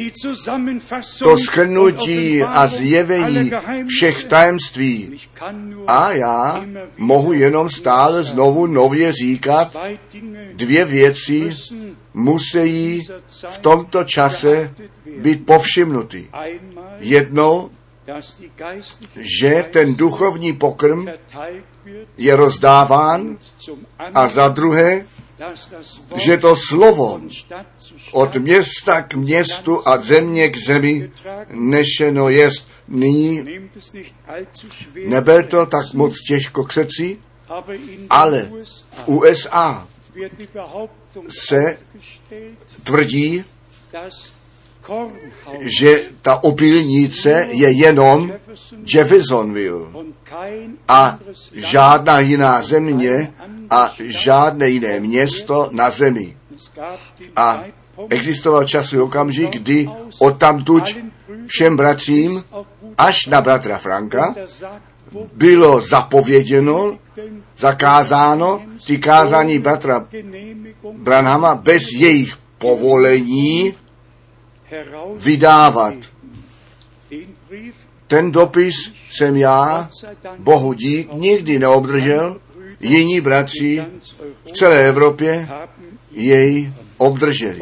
to 1.19 1.37
schrnutí 1.37 2.43
a 2.43 2.67
zjevení 2.67 3.51
všech 3.87 4.23
tajemství. 4.23 5.19
A 5.87 6.11
já 6.11 6.65
mohu 6.97 7.33
jenom 7.33 7.69
stále 7.69 8.23
znovu 8.23 8.67
nově 8.67 9.11
říkat 9.11 9.77
dvě 10.53 10.85
věci, 10.85 11.49
musí 12.13 13.01
v 13.49 13.57
tomto 13.57 14.03
čase 14.03 14.73
být 15.17 15.45
povšimnuty. 15.45 16.29
Jednou, 16.99 17.69
že 19.15 19.65
ten 19.71 19.95
duchovní 19.95 20.53
pokrm 20.53 21.05
je 22.17 22.35
rozdáván 22.35 23.37
a 24.13 24.27
za 24.27 24.47
druhé, 24.47 25.05
že 26.15 26.37
to 26.37 26.55
slovo 26.55 27.21
od 28.11 28.35
města 28.35 29.01
k 29.01 29.13
městu 29.13 29.87
a 29.87 30.01
země 30.01 30.49
k 30.49 30.57
zemi 30.57 31.11
nešeno 31.49 32.29
jest. 32.29 32.67
Nyní 32.87 33.45
nebyl 35.05 35.43
to 35.43 35.65
tak 35.65 35.93
moc 35.93 36.21
těžko 36.27 36.63
k 36.63 36.73
srdci, 36.73 37.17
ale 38.09 38.51
v 38.91 39.07
USA 39.07 39.87
se 41.29 41.77
tvrdí, 42.83 43.43
že 45.59 46.01
ta 46.21 46.43
opilnice 46.43 47.47
je 47.51 47.71
jenom 47.71 48.33
Jeffersonville 48.93 49.87
a 50.87 51.19
žádná 51.53 52.19
jiná 52.19 52.61
země 52.61 53.33
a 53.69 53.93
žádné 53.99 54.69
jiné 54.69 54.99
město 54.99 55.69
na 55.71 55.89
zemi. 55.89 56.37
A 57.35 57.63
existoval 58.09 58.65
časový 58.65 59.01
okamžik, 59.01 59.51
kdy 59.51 59.89
odtamtuť 60.19 60.97
všem 61.47 61.77
bratřím 61.77 62.43
až 62.97 63.25
na 63.25 63.41
bratra 63.41 63.77
Franka 63.77 64.35
bylo 65.33 65.81
zapověděno, 65.81 66.97
zakázáno 67.57 68.61
ty 68.87 68.97
kázání 68.97 69.59
bratra 69.59 70.07
Branhama 70.97 71.55
bez 71.55 71.83
jejich 71.97 72.37
povolení 72.57 73.73
vydávat. 75.15 75.93
Ten 78.07 78.31
dopis 78.31 78.75
jsem 79.11 79.35
já, 79.35 79.89
Bohu 80.37 80.73
dík, 80.73 81.13
nikdy 81.13 81.59
neobdržel, 81.59 82.41
jiní 82.79 83.21
bratři 83.21 83.85
v 84.45 84.51
celé 84.51 84.87
Evropě 84.87 85.49
jej 86.11 86.73
obdrželi. 86.97 87.61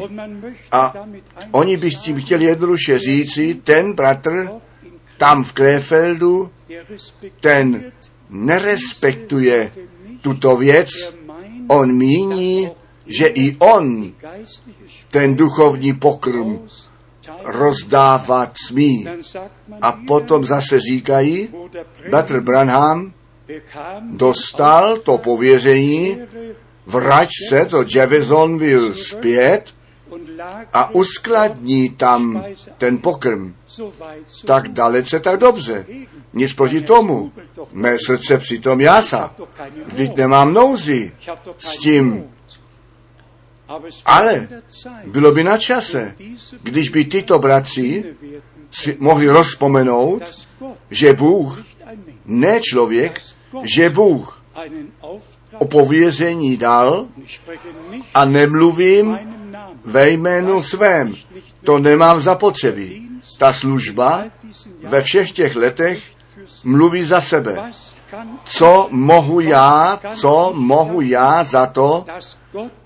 A 0.72 0.94
oni 1.50 1.76
by 1.76 1.90
s 1.90 1.96
tím 1.96 2.20
chtěli 2.20 2.44
jednoduše 2.44 2.98
říci, 2.98 3.54
ten 3.54 3.92
bratr 3.92 4.48
tam 5.18 5.44
v 5.44 5.52
Krefeldu, 5.52 6.50
ten 7.40 7.92
nerespektuje 8.30 9.72
tuto 10.20 10.56
věc, 10.56 10.88
on 11.68 11.92
míní, 11.92 12.70
že 13.06 13.26
i 13.26 13.56
on 13.58 14.12
ten 15.10 15.36
duchovní 15.36 15.92
pokrm. 15.92 16.58
Rozdávat 17.48 18.52
smí. 18.66 19.06
A 19.82 19.92
potom 20.06 20.44
zase 20.44 20.80
říkají, 20.80 21.48
bratr 22.10 22.40
Branham 22.40 23.12
dostal 24.02 24.96
to 24.96 25.18
pověření, 25.18 26.18
vrať 26.86 27.28
se 27.48 27.64
do 27.64 27.84
Jeffersonville 27.94 28.94
zpět 28.94 29.74
a 30.72 30.90
uskladní 30.90 31.90
tam 31.90 32.44
ten 32.78 32.98
pokrm. 32.98 33.54
Tak 34.44 34.68
dalece, 34.68 35.20
tak 35.20 35.40
dobře. 35.40 35.86
Nic 36.32 36.52
proti 36.52 36.80
tomu. 36.80 37.32
Mé 37.72 37.96
srdce 38.06 38.38
přitom 38.38 38.80
jása. 38.80 39.34
Vždyť 39.86 40.16
nemám 40.16 40.54
nouzi 40.54 41.12
s 41.58 41.76
tím. 41.76 42.24
Ale 44.04 44.48
bylo 45.06 45.32
by 45.32 45.44
na 45.44 45.58
čase, 45.58 46.14
když 46.62 46.88
by 46.88 47.04
tyto 47.04 47.38
bratři 47.38 48.04
si 48.70 48.96
mohli 48.98 49.28
rozpomenout, 49.28 50.22
že 50.90 51.12
Bůh, 51.12 51.64
ne 52.24 52.60
člověk, 52.60 53.20
že 53.62 53.90
Bůh 53.90 54.42
einen 54.54 54.86
Auftrag, 55.02 55.38
o 55.58 55.64
pověření 55.64 56.56
dal 56.56 57.06
a 58.14 58.24
nemluvím 58.24 59.18
ve 59.84 60.10
jménu 60.10 60.62
svém. 60.62 61.14
To 61.64 61.78
nemám 61.78 62.20
zapotřebí. 62.20 63.08
Ta 63.38 63.52
služba 63.52 64.24
ve 64.82 65.02
všech 65.02 65.32
těch 65.32 65.56
letech 65.56 66.02
mluví 66.64 67.04
za 67.04 67.20
sebe. 67.20 67.70
Co 68.44 68.88
mohu 68.90 69.40
já, 69.40 70.00
co 70.14 70.52
mohu 70.56 71.00
já 71.00 71.44
za 71.44 71.66
to, 71.66 72.04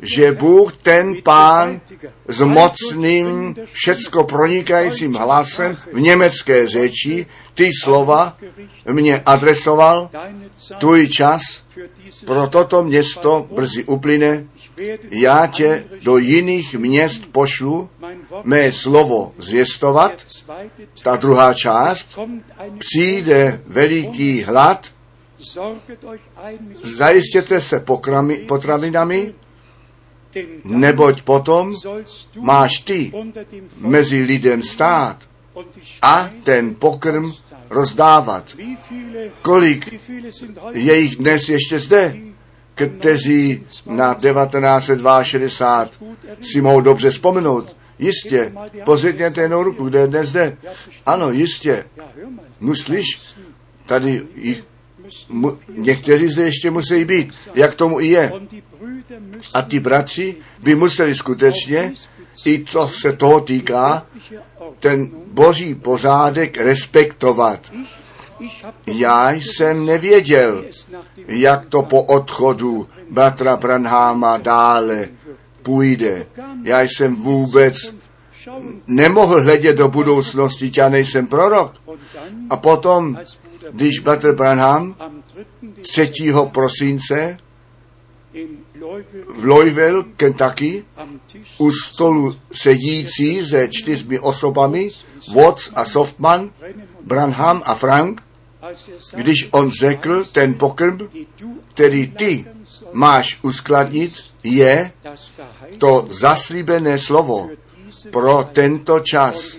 že 0.02 0.32
Bůh 0.32 0.72
ten 0.72 1.14
pán 1.22 1.80
s 2.28 2.40
mocným, 2.40 3.54
všecko 3.72 4.24
pronikajícím 4.24 5.14
hlasem 5.14 5.76
v 5.92 6.00
německé 6.00 6.68
řeči 6.68 7.26
ty 7.54 7.70
slova 7.82 8.36
mě 8.92 9.22
adresoval, 9.26 10.10
tvůj 10.78 11.08
čas 11.08 11.42
pro 12.26 12.46
toto 12.46 12.84
město 12.84 13.48
brzy 13.54 13.84
uplyne, 13.84 14.44
já 15.10 15.46
tě 15.46 15.84
do 16.02 16.16
jiných 16.18 16.74
měst 16.74 17.32
pošlu, 17.32 17.90
mé 18.44 18.72
slovo 18.72 19.32
zvěstovat, 19.38 20.12
ta 21.02 21.16
druhá 21.16 21.54
část, 21.54 22.18
přijde 22.78 23.60
veliký 23.66 24.42
hlad, 24.42 24.86
Zajistěte 26.96 27.60
se 27.60 27.80
pokrami, 27.80 28.36
potravinami, 28.36 29.34
neboť 30.64 31.22
potom 31.22 31.74
máš 32.40 32.78
ty 32.78 33.12
mezi 33.76 34.22
lidem 34.22 34.62
stát 34.62 35.16
a 36.02 36.30
ten 36.44 36.74
pokrm 36.74 37.32
rozdávat. 37.70 38.56
Kolik 39.42 39.94
je 40.72 40.98
jich 40.98 41.16
dnes 41.16 41.48
ještě 41.48 41.78
zde, 41.78 42.16
kteří 42.74 43.66
na 43.86 44.14
1962 44.14 45.88
si 46.40 46.60
mohou 46.60 46.80
dobře 46.80 47.10
vzpomenout. 47.10 47.76
Jistě, 47.98 48.52
pozvětněte 48.84 49.40
jenom 49.40 49.64
ruku, 49.64 49.84
kde 49.84 49.98
je 49.98 50.06
dnes 50.06 50.28
zde. 50.28 50.56
Ano, 51.06 51.30
jistě. 51.30 51.84
No 52.60 52.76
slyš, 52.76 53.06
tady 53.86 54.26
jich, 54.34 54.64
někteří 55.74 56.28
zde 56.28 56.42
ještě 56.42 56.70
musí 56.70 57.04
být, 57.04 57.34
jak 57.54 57.74
tomu 57.74 58.00
i 58.00 58.06
je. 58.06 58.32
A 59.54 59.62
ty 59.62 59.80
bratři 59.80 60.36
by 60.62 60.74
museli 60.74 61.14
skutečně, 61.14 61.92
i 62.46 62.64
co 62.64 62.88
se 62.88 63.12
toho 63.12 63.40
týká, 63.40 64.06
ten 64.80 65.10
boží 65.26 65.74
pořádek 65.74 66.58
respektovat. 66.58 67.72
Já 68.86 69.30
jsem 69.32 69.86
nevěděl, 69.86 70.64
jak 71.26 71.66
to 71.66 71.82
po 71.82 72.02
odchodu 72.02 72.88
bratra 73.10 73.56
Branhama 73.56 74.38
dále 74.38 75.08
půjde. 75.62 76.26
Já 76.62 76.80
jsem 76.80 77.16
vůbec 77.16 77.74
nemohl 78.86 79.42
hledět 79.42 79.76
do 79.76 79.88
budoucnosti, 79.88 80.72
já 80.76 80.88
nejsem 80.88 81.26
prorok. 81.26 81.72
A 82.50 82.56
potom, 82.56 83.18
když 83.70 83.98
bratr 83.98 84.32
Branham 84.32 84.96
am 84.98 85.22
3. 85.26 85.44
3. 85.82 86.10
Dezember 86.10 86.48
prosince 86.52 87.38
v 89.28 89.44
Louisville, 89.44 90.04
Kentucky, 90.16 90.84
u 91.58 91.72
stolu 91.72 92.36
sedící 92.52 93.46
se 93.46 93.68
čtyřmi 93.68 94.18
osobami, 94.18 94.90
Watts 95.34 95.70
a 95.74 95.84
Softman, 95.84 96.50
Branham 97.00 97.62
a 97.64 97.74
Frank, 97.74 98.22
když 99.14 99.48
on 99.50 99.70
řekl, 99.70 100.24
ten 100.24 100.54
pokrm, 100.54 100.98
který 101.74 102.06
ty 102.06 102.46
máš 102.92 103.38
uskladnit, 103.42 104.12
je 104.44 104.92
to 105.78 106.06
zaslíbené 106.10 106.98
slovo 106.98 107.48
pro 108.10 108.48
tento 108.52 109.00
čas 109.00 109.56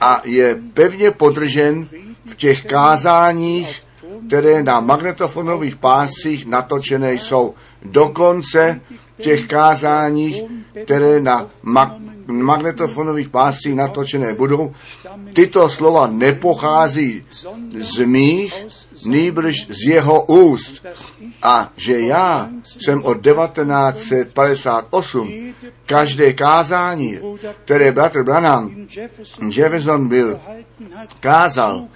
a 0.00 0.22
je 0.24 0.58
pevně 0.74 1.10
podržen 1.10 1.88
v 2.30 2.34
těch 2.34 2.64
kázáních, 2.64 3.82
které 4.26 4.62
na 4.62 4.80
magnetofonových 4.80 5.76
pásích 5.76 6.46
natočené 6.46 7.12
jsou. 7.12 7.54
Dokonce 7.82 8.80
těch 9.20 9.46
kázáních, 9.46 10.42
které 10.84 11.20
na 11.20 11.46
mag- 11.64 12.06
magnetofonových 12.26 13.28
pásích 13.28 13.74
natočené 13.74 14.34
budou, 14.34 14.74
tyto 15.32 15.68
slova 15.68 16.06
nepochází 16.06 17.24
z 17.80 18.04
mých, 18.04 18.54
nýbrž 19.06 19.66
z 19.68 19.88
jeho 19.88 20.24
úst. 20.24 20.86
A 21.42 21.72
že 21.76 22.00
já 22.00 22.48
jsem 22.64 23.04
od 23.04 23.22
1958 23.22 25.54
každé 25.86 26.32
kázání, 26.32 27.18
které 27.64 27.92
bratr 27.92 28.22
Branham 28.22 28.86
Jefferson 29.50 30.10
hat, 30.94 31.14
kázal. 31.20 31.88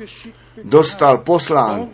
Dostal 0.65 1.19
poslán, 1.19 1.89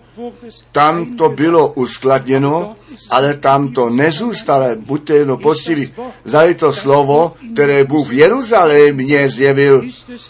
tam 0.72 1.16
to 1.16 1.28
bylo 1.28 1.72
uskladněno, 1.72 2.76
ale 3.10 3.34
tam 3.34 3.72
to 3.72 3.90
nezůstalo, 3.90 4.66
buďte 4.76 5.14
jedno 5.14 5.36
poctiví. 5.36 5.92
Zdali 6.24 6.54
to 6.54 6.72
slovo, 6.72 7.32
které 7.52 7.84
Bůh 7.84 8.08
v 8.08 8.12
Jeruzalémě 8.12 9.28
zjevil, 9.28 9.82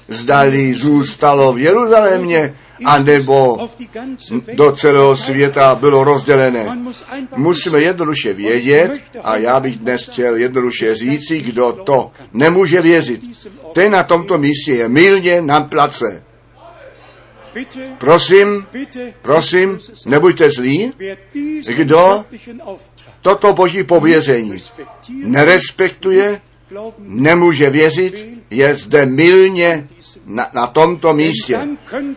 zdali 0.09 0.74
zůstalo 0.74 1.53
v 1.53 1.59
Jeruzalémě, 1.59 2.55
anebo 2.84 3.68
do 4.55 4.72
celého 4.72 5.16
světa 5.16 5.74
bylo 5.74 6.05
rozdělené. 6.05 6.78
Musíme 7.37 7.80
jednoduše 7.80 8.32
vědět, 8.32 9.01
a 9.22 9.37
já 9.37 9.61
bych 9.61 9.78
dnes 9.78 10.09
chtěl 10.09 10.37
jednoduše 10.37 10.95
říci, 10.95 11.41
kdo 11.41 11.72
to 11.72 12.11
nemůže 12.32 12.80
věřit. 12.80 13.20
Ten 13.72 13.93
na 13.93 14.03
tomto 14.03 14.39
místě 14.39 14.72
je 14.72 14.89
milně 14.89 15.43
na 15.43 15.61
place. 15.61 16.22
Prosím, 17.99 18.67
prosím, 19.23 19.79
nebuďte 20.07 20.51
zlí, 20.51 20.93
Kdo 21.77 22.25
toto 23.23 23.53
boží 23.53 23.83
pověření 23.83 24.59
nerespektuje, 25.09 26.41
nemůže 26.99 27.71
věřit, 27.71 28.29
je 28.51 28.75
zde 28.75 29.07
milně 29.07 29.87
na, 30.27 30.47
na 30.55 30.67
tomto 30.67 31.15
místě. 31.15 31.61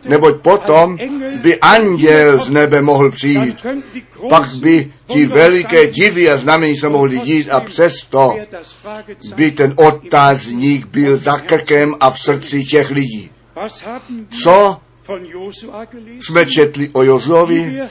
Neboť 0.07 0.41
potom 0.41 0.97
by 1.41 1.59
anděl 1.59 2.37
z 2.37 2.49
nebe 2.49 2.81
mohl 2.81 3.11
přijít. 3.11 3.65
Pak 4.29 4.55
by 4.55 4.93
ti 5.07 5.25
veliké 5.25 5.87
divy 5.87 6.29
a 6.29 6.37
znamení 6.37 6.77
se 6.77 6.89
mohly 6.89 7.19
dít 7.19 7.49
a 7.49 7.59
přesto 7.59 8.37
by 9.35 9.51
ten 9.51 9.73
otázník 9.75 10.85
byl 10.85 11.17
za 11.17 11.37
krkem 11.37 11.95
a 11.99 12.09
v 12.09 12.19
srdci 12.19 12.63
těch 12.63 12.89
lidí. 12.89 13.31
Co 14.43 14.77
jsme 16.21 16.45
četli 16.45 16.89
o 16.93 17.03
Jozovi, 17.03 17.81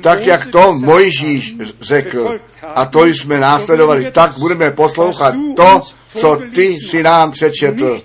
tak 0.00 0.26
jak 0.26 0.46
to 0.46 0.72
Mojžíš 0.72 1.56
řekl, 1.80 2.38
a 2.74 2.86
to 2.86 3.04
jsme 3.04 3.40
následovali, 3.40 4.10
tak 4.10 4.38
budeme 4.38 4.70
poslouchat 4.70 5.34
to, 5.56 5.82
co 6.06 6.40
ty 6.54 6.76
si 6.88 7.02
nám 7.02 7.30
přečetl. 7.30 8.00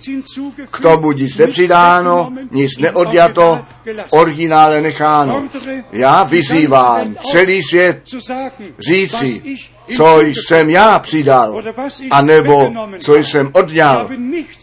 K 0.71 0.79
tomu 0.79 1.11
nic 1.11 1.37
nepřidáno, 1.37 2.33
nic 2.51 2.77
neodjato, 2.77 3.59
v 3.85 4.05
originále 4.09 4.81
necháno. 4.81 5.49
Já 5.91 6.23
vyzývám 6.23 7.15
celý 7.31 7.61
svět 7.63 8.03
říci, 8.79 9.57
co 9.95 10.21
jsem 10.21 10.69
já 10.69 10.99
přidal, 10.99 11.61
anebo 12.11 12.73
co 12.99 13.15
jsem 13.15 13.49
odňal. 13.53 14.09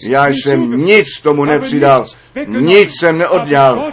Já 0.07 0.27
jsem 0.27 0.87
nic 0.87 1.21
tomu 1.23 1.45
nepřidal, 1.45 2.07
nic 2.47 2.91
jsem 2.99 3.19
neodňal. 3.19 3.93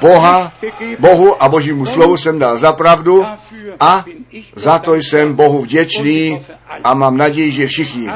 Boha, 0.00 0.52
Bohu. 0.98 1.42
A 1.42 1.48
Božímu 1.48 1.86
slovu 1.86 2.16
jsem 2.16 2.38
dal 2.38 2.58
za 2.58 2.72
pravdu 2.72 3.24
a 3.80 4.04
za 4.56 4.78
to 4.78 4.94
jsem 4.94 5.34
Bohu 5.34 5.62
vděčný 5.62 6.40
a 6.84 6.94
mám 6.94 7.16
naději, 7.16 7.50
že 7.52 7.66
všichni, 7.66 8.10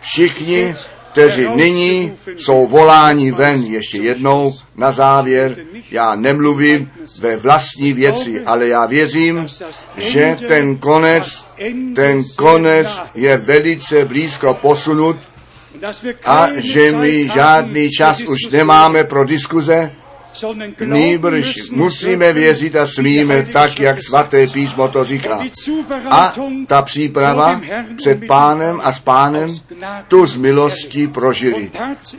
všichni, 0.00 0.74
kteří 1.12 1.48
nyní 1.54 2.12
jsou 2.36 2.66
voláni 2.66 3.32
ven 3.32 3.62
ještě 3.62 3.98
jednou 3.98 4.54
na 4.76 4.92
závěr, 4.92 5.56
já 5.90 6.14
nemluvím 6.14 6.90
ve 7.20 7.36
vlastní 7.36 7.92
věci, 7.92 8.42
ale 8.46 8.68
já 8.68 8.86
věřím, 8.86 9.46
že 9.96 10.36
ten 10.48 10.76
konec, 10.76 11.46
ten 11.94 12.24
konec 12.36 13.02
je 13.14 13.36
velice 13.36 14.04
blízko 14.04 14.54
posunut 14.54 15.16
a 16.24 16.48
že 16.56 16.92
my 16.92 17.28
žádný 17.28 17.90
čas 17.90 18.20
už 18.20 18.46
nemáme 18.52 19.04
pro 19.04 19.24
diskuze, 19.24 19.92
Nýbrž 20.84 21.70
musíme 21.70 22.32
věřit 22.32 22.76
a 22.76 22.86
smíme 22.86 23.48
tak, 23.52 23.80
jak 23.80 23.98
svaté 24.00 24.46
písmo 24.46 24.88
to 24.88 25.04
říká. 25.04 25.44
A 26.10 26.34
ta 26.66 26.82
příprava 26.82 27.60
před 27.96 28.26
pánem 28.26 28.80
a 28.84 28.92
s 28.92 29.00
pánem 29.00 29.54
tu 30.08 30.26
z 30.26 30.36
milosti 30.36 31.08
prožili. 31.08 31.70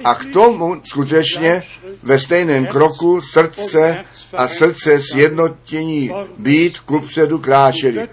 A 0.04 0.16
k 0.16 0.26
tomu 0.26 0.82
skutečně 0.84 1.64
ve 2.04 2.20
stejném 2.20 2.66
kroku 2.66 3.22
srdce 3.22 4.06
a 4.34 4.48
srdce 4.48 5.02
sjednotění 5.02 6.12
být 6.38 6.80
kupředu 6.80 7.40
kráčeli. 7.40 8.08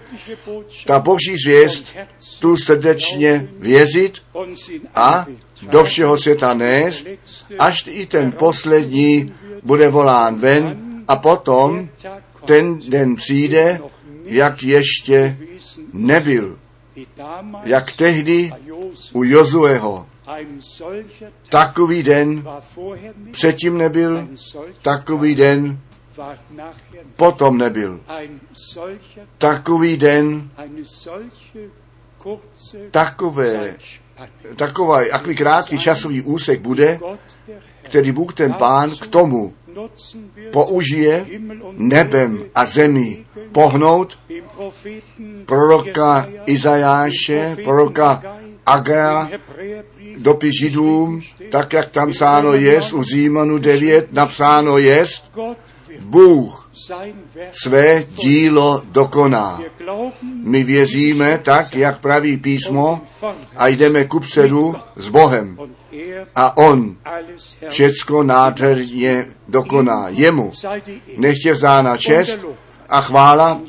Ta 0.85 0.99
boží 0.99 1.35
zvěst 1.45 1.95
tu 2.39 2.57
srdečně 2.57 3.47
věřit 3.59 4.13
a 4.95 5.25
do 5.61 5.83
všeho 5.83 6.17
světa 6.17 6.53
nést, 6.53 7.07
až 7.59 7.83
i 7.87 8.05
ten 8.05 8.31
poslední 8.31 9.33
bude 9.63 9.89
volán 9.89 10.35
ven 10.35 10.77
a 11.07 11.15
potom 11.15 11.89
ten 12.45 12.79
den 12.89 13.15
přijde, 13.15 13.81
jak 14.23 14.63
ještě 14.63 15.37
nebyl. 15.93 16.59
Jak 17.63 17.91
tehdy 17.91 18.53
u 19.13 19.23
Jozueho. 19.23 20.05
Takový 21.49 22.03
den 22.03 22.47
předtím 23.31 23.77
nebyl, 23.77 24.27
takový 24.81 25.35
den 25.35 25.79
potom 27.15 27.57
nebyl. 27.57 27.99
Takový 29.37 29.97
den, 29.97 30.49
takové, 32.91 33.75
takový, 34.55 35.07
jaký 35.07 35.35
krátký 35.35 35.79
časový 35.79 36.21
úsek 36.21 36.61
bude, 36.61 36.99
který 37.87 38.11
Bůh 38.11 38.33
ten 38.33 38.53
Pán 38.53 38.91
k 39.01 39.07
tomu 39.07 39.53
použije 40.51 41.25
nebem 41.71 42.43
a 42.55 42.65
zemi 42.65 43.25
pohnout 43.51 44.19
proroka 45.45 46.27
Izajáše, 46.45 47.57
proroka 47.63 48.37
Agea, 48.65 49.29
dopis 50.17 50.53
židům, 50.61 51.21
tak 51.49 51.73
jak 51.73 51.89
tam 51.89 52.11
psáno 52.11 52.53
jest, 52.53 52.93
u 52.93 53.03
Zímanu 53.03 53.57
9 53.57 54.13
napsáno 54.13 54.77
jest, 54.77 55.39
Bůh 56.01 56.66
své 57.63 58.03
dílo 58.03 58.81
dokoná. 58.85 59.61
My 60.23 60.63
věříme 60.63 61.39
tak, 61.43 61.75
jak 61.75 61.99
praví 61.99 62.37
písmo 62.37 63.01
a 63.55 63.67
jdeme 63.67 64.05
ku 64.05 64.19
předu 64.19 64.75
s 64.95 65.09
Bohem. 65.09 65.57
A 66.35 66.57
On 66.57 66.95
všecko 67.69 68.23
nádherně 68.23 69.25
dokoná. 69.47 70.05
Jemu 70.09 70.51
nechtě 71.17 71.53
vzána 71.53 71.97
čest 71.97 72.39
a 72.89 73.01
chvála 73.01 73.61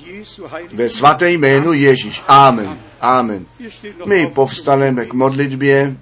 ve 0.72 0.90
svaté 0.90 1.30
jménu 1.30 1.72
Ježíš. 1.72 2.22
Amen. 2.28 2.78
Amen. 3.00 3.46
My 4.06 4.26
povstaneme 4.26 5.04
k 5.04 5.12
modlitbě. 5.12 5.96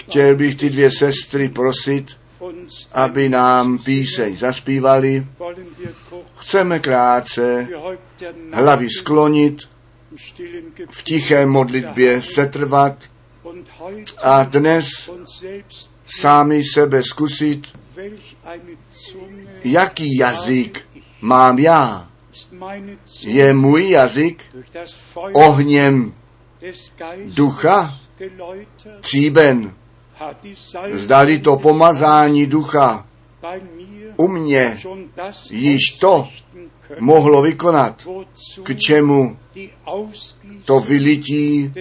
Chtěl 0.00 0.36
bych 0.36 0.54
ty 0.54 0.70
dvě 0.70 0.90
sestry 0.90 1.48
prosit, 1.48 2.16
aby 2.92 3.28
nám 3.28 3.78
píseň 3.78 4.36
zaspívali. 4.36 5.26
Chceme 6.36 6.78
krátce 6.78 7.68
hlavy 8.52 8.88
sklonit, 8.90 9.58
v 10.90 11.02
tiché 11.02 11.46
modlitbě 11.46 12.22
setrvat 12.22 12.96
a 14.22 14.44
dnes 14.44 14.86
sami 16.20 16.62
sebe 16.64 17.02
zkusit, 17.02 17.66
jaký 19.64 20.16
jazyk 20.16 20.86
mám 21.20 21.58
já. 21.58 22.08
Je 23.22 23.54
můj 23.54 23.90
jazyk 23.90 24.44
ohněm 25.32 26.14
ducha 27.24 27.98
tříben. 29.00 29.74
Zdali 30.92 31.38
to 31.38 31.56
pomazání 31.56 32.46
ducha. 32.46 33.06
U 34.16 34.28
mě 34.28 34.78
již 35.50 35.80
to 36.00 36.28
mohlo 37.00 37.42
vykonat, 37.42 38.08
k 38.62 38.74
čemu 38.78 39.36
to 40.64 40.80
vylití 40.80 41.72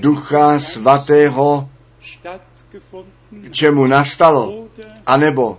ducha 0.00 0.58
svatého, 0.58 1.68
k 3.42 3.52
čemu 3.52 3.86
nastalo, 3.86 4.64
anebo 5.06 5.58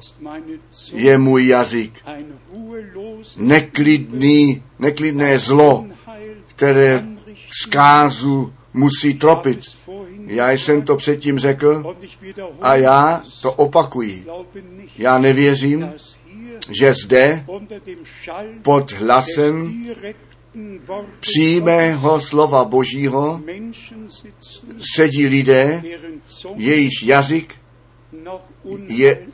je 0.93 1.17
můj 1.17 1.47
jazyk 1.47 2.03
neklidný, 3.37 4.63
neklidné 4.79 5.39
zlo, 5.39 5.85
které 6.47 7.05
zkázu 7.61 8.53
musí 8.73 9.13
tropit. 9.13 9.59
Já 10.27 10.51
jsem 10.51 10.81
to 10.81 10.95
předtím 10.95 11.39
řekl 11.39 11.95
a 12.61 12.75
já 12.75 13.21
to 13.41 13.53
opakuji. 13.53 14.25
Já 14.97 15.17
nevěřím, 15.17 15.93
že 16.79 16.93
zde 16.93 17.45
pod 18.61 18.91
hlasem 18.91 19.83
přímého 21.19 22.21
slova 22.21 22.65
Božího 22.65 23.41
sedí 24.95 25.27
lidé, 25.27 25.83
jejíž 26.55 27.03
jazyk 27.03 27.55
je, 28.87 29.27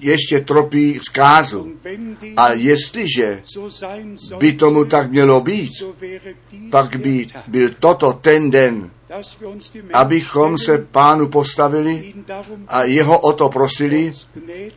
ještě 0.00 0.40
tropí 0.40 1.00
zkázu. 1.02 1.72
A 2.36 2.52
jestliže 2.52 3.42
by 4.38 4.52
tomu 4.52 4.84
tak 4.84 5.10
mělo 5.10 5.40
být, 5.40 5.72
pak 6.70 6.96
by 6.96 7.26
byl 7.48 7.70
toto 7.80 8.12
ten 8.12 8.50
den, 8.50 8.90
abychom 9.92 10.58
se 10.58 10.78
pánu 10.78 11.28
postavili 11.28 12.14
a 12.68 12.82
jeho 12.82 13.20
o 13.20 13.32
to 13.32 13.48
prosili, 13.48 14.12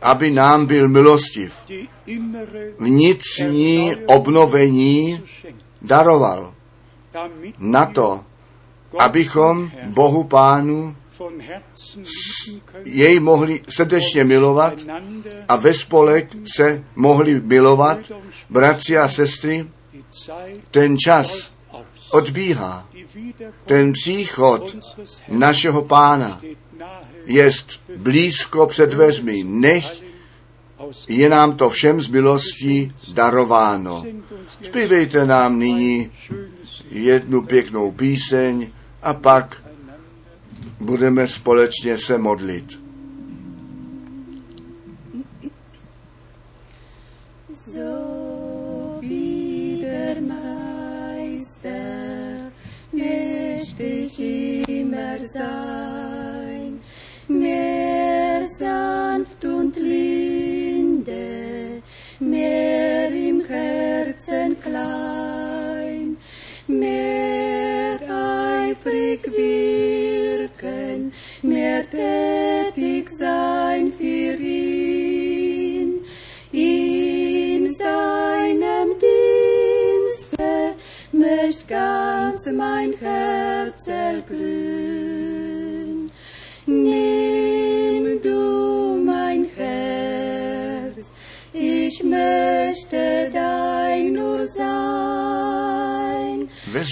aby 0.02 0.30
nám 0.30 0.66
byl 0.66 0.88
milostiv. 0.88 1.54
Vnitřní 2.78 3.96
obnovení 4.06 5.22
daroval 5.82 6.54
na 7.58 7.86
to, 7.86 8.24
abychom 8.98 9.70
Bohu 9.86 10.24
Pánu 10.24 10.96
jej 12.84 13.20
mohli 13.20 13.60
srdečně 13.68 14.24
milovat 14.24 14.74
a 15.48 15.56
ve 15.56 15.74
spolek 15.74 16.36
se 16.56 16.84
mohli 16.96 17.40
milovat, 17.40 17.98
bratři 18.50 18.98
a 18.98 19.08
sestry, 19.08 19.66
ten 20.70 20.96
čas 20.98 21.52
odbíhá. 22.10 22.88
Ten 23.66 23.92
příchod 23.92 24.76
našeho 25.28 25.82
pána 25.82 26.40
jest 27.26 27.68
blízko 27.96 28.66
před 28.66 28.90
dveřmi, 28.90 29.42
nech 29.44 30.02
je 31.08 31.28
nám 31.28 31.56
to 31.56 31.70
všem 31.70 32.00
z 32.00 32.08
milostí 32.08 32.92
darováno. 33.14 34.04
Zpívejte 34.62 35.26
nám 35.26 35.58
nyní 35.58 36.10
jednu 36.90 37.42
pěknou 37.42 37.92
píseň 37.92 38.70
a 39.02 39.14
pak 39.14 39.62
budeme 40.80 41.28
společně 41.28 41.98
se 41.98 42.18
modlit. 42.18 42.81
desire. 55.22 55.91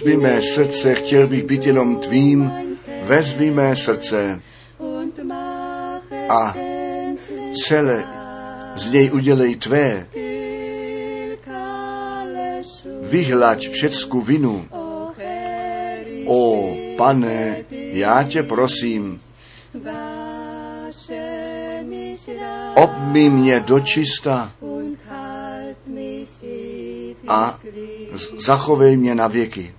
Vezmi 0.01 0.17
mé 0.17 0.41
srdce, 0.43 0.95
chtěl 0.95 1.27
bych 1.27 1.45
být 1.45 1.67
jenom 1.67 1.97
tvým, 1.97 2.53
vezmi 3.03 3.51
mé 3.51 3.77
srdce 3.77 4.41
a 6.29 6.55
celé 7.67 8.05
z 8.77 8.93
něj 8.93 9.11
udělej 9.13 9.57
tvé, 9.57 10.07
vyhlaď 13.01 13.69
všecku 13.69 14.21
vinu. 14.21 14.67
O 16.27 16.75
pane, 16.97 17.65
já 17.71 18.23
tě 18.23 18.43
prosím, 18.43 19.21
obmy 22.75 23.31
mě 23.31 23.61
dočista 23.61 24.53
a 27.29 27.61
zachovej 28.39 28.97
mě 28.97 29.15
na 29.15 29.29
věky. 29.29 29.75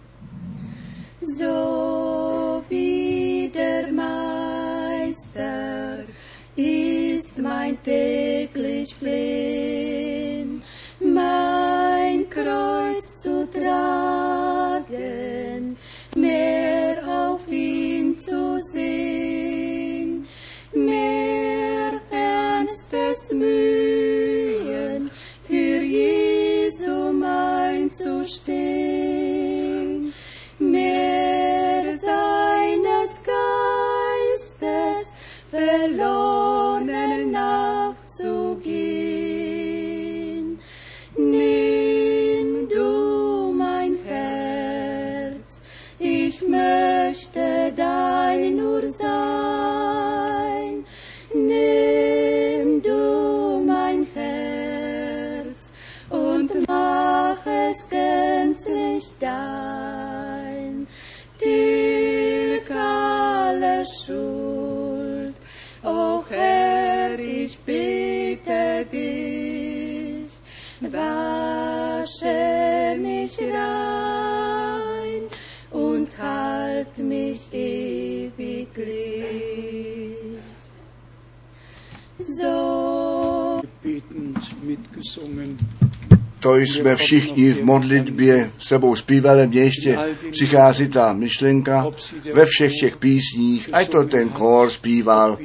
To 86.39 86.55
jsme 86.55 86.95
všichni 86.95 87.51
v 87.51 87.63
modlitbě 87.63 88.51
sebou 88.59 88.95
zpívali, 88.95 89.47
mně 89.47 89.61
ještě 89.61 89.97
přichází 90.31 90.87
ta 90.87 91.13
myšlenka 91.13 91.87
ve 92.33 92.45
všech 92.45 92.71
těch 92.79 92.97
písních, 92.97 93.69
ať 93.73 93.89
to 93.89 94.03
ten 94.03 94.29
kór 94.29 94.69
zpíval, 94.69 95.37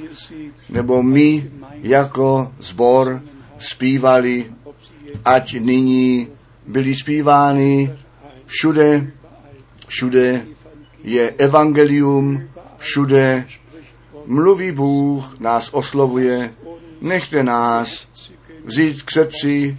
nebo 0.70 1.02
my 1.02 1.51
jako 1.82 2.52
zbor 2.59 3.22
zpívali, 3.59 4.52
ať 5.24 5.60
nyní 5.60 6.28
byly 6.66 6.94
zpívány 6.94 7.93
všude, 8.47 9.10
všude 9.88 10.47
je 11.05 11.30
evangelium, 11.30 12.48
všude 12.76 13.47
mluví 14.27 14.73
Bůh, 14.73 15.40
nás 15.40 15.69
oslovuje, 15.73 16.55
nechte 17.01 17.43
nás 17.43 18.09
vzít 18.65 19.03
k 19.03 19.11
srdci, 19.11 19.78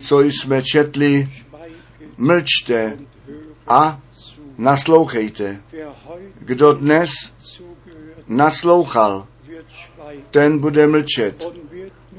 co 0.00 0.20
jsme 0.20 0.62
četli, 0.62 1.28
mlčte 2.18 2.98
a 3.68 4.00
naslouchejte. 4.58 5.60
Kdo 6.38 6.72
dnes 6.72 7.10
naslouchal, 8.28 9.26
ten 10.30 10.58
bude 10.58 10.86
mlčet. 10.86 11.48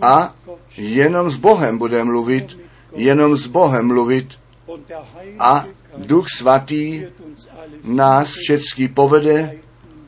A 0.02 0.36
jenom 0.78 1.30
s 1.30 1.38
Bohem 1.38 1.78
bude 1.78 2.04
mluvit, 2.04 2.58
jenom 2.96 3.36
s 3.36 3.48
Bohem 3.48 3.88
mluvit 3.88 4.40
a 5.40 5.66
Duch 5.98 6.26
Svatý 6.38 7.04
nás 7.84 8.32
všecky 8.32 8.88
povede 8.88 9.56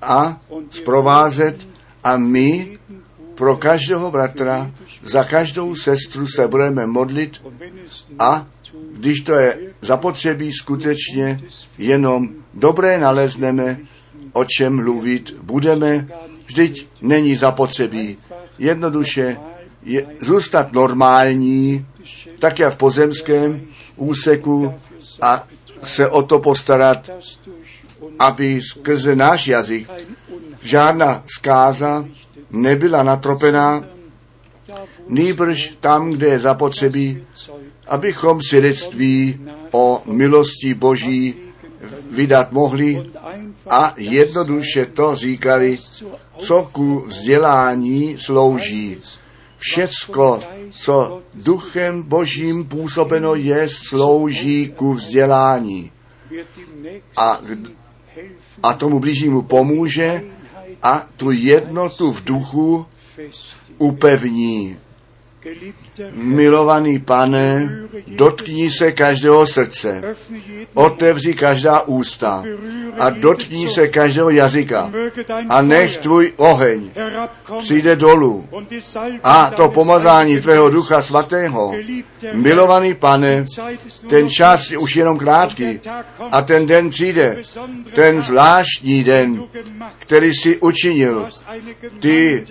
a 0.01 0.41
zprovázet 0.69 1.67
a 2.03 2.17
my 2.17 2.77
pro 3.35 3.57
každého 3.57 4.11
bratra, 4.11 4.71
za 5.03 5.23
každou 5.23 5.76
sestru 5.76 6.27
se 6.27 6.47
budeme 6.47 6.88
modlit 6.88 7.41
a 8.19 8.47
když 8.91 9.21
to 9.21 9.34
je 9.34 9.57
zapotřebí 9.81 10.51
skutečně 10.53 11.39
jenom 11.77 12.30
dobré 12.53 12.99
nalezneme, 12.99 13.80
o 14.34 14.45
čem 14.45 14.76
mluvit 14.76 15.35
budeme, 15.41 16.07
vždyť 16.45 16.88
není 17.01 17.35
zapotřebí 17.35 18.17
jednoduše 18.59 19.38
je, 19.84 20.05
zůstat 20.21 20.73
normální, 20.73 21.85
tak 22.39 22.59
jak 22.59 22.73
v 22.73 22.77
pozemském 22.77 23.61
úseku 23.95 24.73
a 25.21 25.47
se 25.84 26.09
o 26.09 26.23
to 26.23 26.39
postarat, 26.39 27.09
aby 28.20 28.62
skrze 28.62 29.16
náš 29.16 29.48
jazyk 29.48 29.90
žádná 30.62 31.24
zkáza 31.28 32.06
nebyla 32.52 33.04
natropená, 33.04 33.84
nýbrž 35.08 35.78
tam, 35.80 36.12
kde 36.12 36.28
je 36.28 36.40
zapotřebí, 36.40 37.24
abychom 37.88 38.41
svědectví 38.41 39.48
o 39.72 40.02
milosti 40.06 40.74
Boží 40.74 41.36
vydat 42.12 42.52
mohli 42.52 43.06
a 43.70 43.94
jednoduše 43.98 44.86
to 44.86 45.16
říkali, 45.16 45.78
co 46.38 46.70
ku 46.72 47.00
vzdělání 47.00 48.18
slouží. 48.20 48.98
Všecko, 49.58 50.41
co 50.72 51.22
duchem 51.34 52.04
božím 52.04 52.66
působeno 52.66 53.36
je, 53.36 53.70
slouží 53.70 54.68
ku 54.76 54.94
vzdělání. 54.94 55.91
A, 57.18 57.41
a 58.64 58.73
tomu 58.73 58.99
blížímu 58.99 59.41
pomůže 59.41 60.23
a 60.84 61.07
tu 61.18 61.31
jednotu 61.31 62.14
v 62.14 62.23
duchu 62.23 62.86
upevní. 63.77 64.77
Milovaný 66.14 66.99
pane, 66.99 67.70
dotkni 68.07 68.72
se 68.72 68.91
každého 68.91 69.48
srdce, 69.48 70.02
otevři 70.74 71.34
každá 71.34 71.82
ústa 71.82 72.44
a 72.99 73.10
dotkni 73.10 73.68
se 73.70 73.88
každého 73.88 74.30
jazyka 74.30 74.91
a 75.49 75.61
nech 75.61 75.98
tvůj 75.98 76.34
oheň 76.38 76.91
přijde 77.60 77.95
dolů 77.95 78.49
a 79.24 79.52
to 79.56 79.70
pomazání 79.70 80.41
tvého 80.41 80.70
ducha 80.70 81.02
svatého. 81.02 81.74
Milovaný 82.34 82.94
pane, 82.94 83.45
ten 84.10 84.30
čas 84.30 84.72
je 84.72 84.78
už 84.78 84.95
jenom 84.95 85.18
krátký 85.18 85.80
a 86.32 86.41
ten 86.41 86.66
den 86.66 86.90
přijde, 86.90 87.41
ten 87.95 88.22
zvláštní 88.22 89.03
den, 89.03 89.44
který 89.99 90.34
si 90.34 90.57
učinil. 90.57 91.28
Ty 91.99 92.45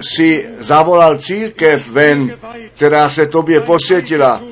Si 0.00 0.46
zavolal 0.58 1.18
církev 1.18 1.88
ven, 1.88 2.36
která 2.74 3.10
se 3.10 3.26
tobě 3.26 3.60
posvětila, 3.60 4.42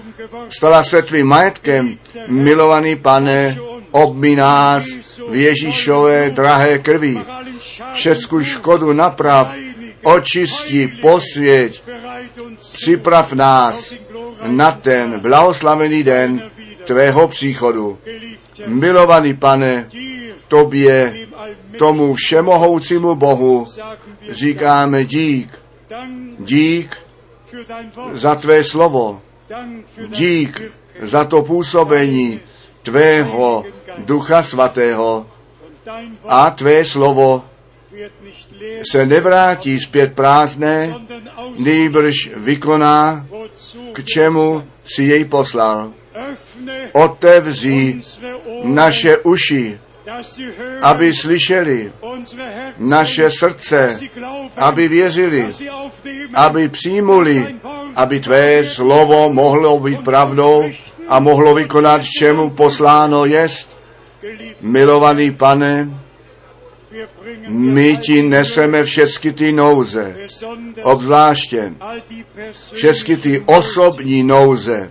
stala 0.56 0.84
se 0.84 1.02
tvým 1.02 1.26
majetkem. 1.26 1.98
Milovaný 2.26 2.96
pane, 2.96 3.58
obmi 3.90 4.36
nás 4.36 4.84
v 5.28 5.34
Ježíšové 5.34 6.30
drahé 6.30 6.78
krvi. 6.78 7.20
Všecku 7.92 8.42
škodu 8.42 8.92
naprav, 8.92 9.54
očisti, 10.02 10.88
posvěť, 10.88 11.82
připrav 12.72 13.32
nás 13.32 13.94
na 14.46 14.72
ten 14.72 15.20
blahoslavený 15.20 16.02
den 16.02 16.50
tvého 16.84 17.28
příchodu. 17.28 17.98
Milovaný 18.66 19.34
pane, 19.34 19.88
tobě, 20.52 21.28
tomu 21.78 22.14
všemohoucímu 22.14 23.14
Bohu, 23.14 23.66
říkáme 24.30 25.04
dík, 25.04 25.58
dík 26.38 26.96
za 28.12 28.34
tvé 28.34 28.64
slovo, 28.64 29.20
dík 30.08 30.62
za 31.02 31.24
to 31.24 31.42
působení 31.42 32.40
tvého 32.82 33.64
ducha 33.98 34.42
svatého. 34.42 35.26
A 36.28 36.50
tvé 36.50 36.84
slovo 36.84 37.44
se 38.92 39.06
nevrátí 39.06 39.80
zpět 39.80 40.12
prázdné, 40.14 40.94
nýbrž 41.56 42.30
vykoná, 42.36 43.26
k 43.92 44.04
čemu 44.04 44.68
si 44.84 45.02
jej 45.02 45.24
poslal. 45.24 45.92
Otevří 46.92 48.00
naše 48.64 49.18
uši, 49.18 49.80
aby 50.82 51.12
slyšeli, 51.14 51.92
naše 52.78 53.30
srdce, 53.30 54.00
aby 54.56 54.88
věřili, 54.88 55.46
aby 56.34 56.68
přijmuli, 56.68 57.56
aby 57.96 58.20
tvé 58.20 58.66
slovo 58.66 59.32
mohlo 59.32 59.78
být 59.78 60.04
pravdou 60.04 60.64
a 61.08 61.20
mohlo 61.20 61.54
vykonat, 61.54 62.02
čemu 62.18 62.50
posláno 62.50 63.24
jest. 63.24 63.68
Milovaný 64.60 65.30
pane, 65.30 65.88
my 67.48 67.96
ti 67.96 68.22
neseme 68.22 68.84
všechny 68.84 69.32
ty 69.32 69.52
nouze, 69.52 70.16
obzvláště 70.82 71.72
všechny 72.74 73.16
ty 73.16 73.42
osobní 73.46 74.22
nouze, 74.22 74.90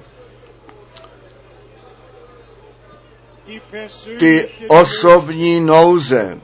ty 4.19 4.49
osobní 4.67 5.59
nouze 5.59 6.37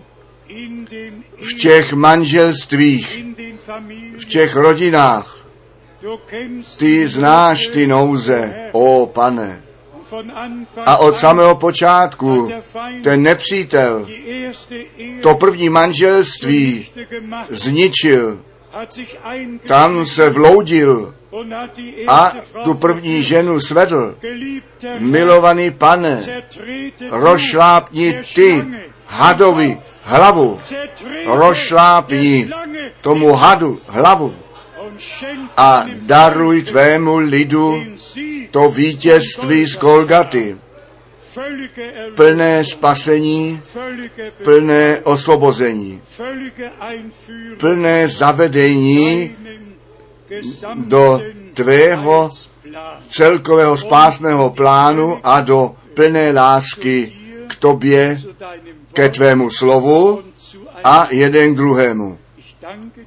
v 1.42 1.54
těch 1.62 1.94
manželstvích, 1.94 3.26
v 4.20 4.26
těch 4.26 4.56
rodinách. 4.56 5.48
Ty 6.78 7.08
znáš 7.08 7.68
ty 7.68 7.88
nouze, 7.88 8.70
o 8.72 9.06
pane. 9.06 9.64
A 10.86 10.98
od 10.98 11.18
samého 11.18 11.56
počátku 11.56 12.52
ten 13.04 13.24
nepřítel 13.24 14.08
to 15.22 15.36
první 15.36 15.70
manželství 15.70 16.88
zničil. 17.50 18.40
Tam 19.68 20.06
se 20.06 20.30
vloudil 20.30 21.16
a 22.08 22.34
tu 22.64 22.74
první 22.74 23.24
ženu 23.24 23.60
svedl. 23.60 24.16
Milovaný 25.00 25.72
pane, 25.72 26.22
rošlápni 27.12 28.20
ty 28.36 28.66
hadovi 29.06 29.78
hlavu, 30.04 30.58
rošlápni 31.26 32.50
tomu 33.02 33.34
hadu 33.34 33.80
hlavu 33.88 34.36
a 35.58 35.86
daruj 36.02 36.62
tvému 36.62 37.18
lidu 37.18 37.84
to 38.52 38.70
vítězství 38.70 39.66
z 39.66 39.78
Golgaty, 39.78 40.58
plné 42.16 42.66
spasení, 42.66 43.62
plné 44.44 45.00
osvobození, 45.04 46.02
plné 47.58 48.08
zavedení 48.08 49.36
do 50.76 51.22
tvého 51.54 52.30
celkového 53.10 53.78
spásného 53.78 54.49
plánu 54.49 55.20
a 55.24 55.41
do 55.41 55.76
plné 55.94 56.32
lásky 56.32 57.14
k 57.48 57.56
tobě, 57.56 58.20
ke 58.94 59.10
tvému 59.10 59.49
slovu 59.49 60.24
a 60.84 61.08
jeden 61.12 61.54
k 61.54 61.58
druhému. 61.58 62.20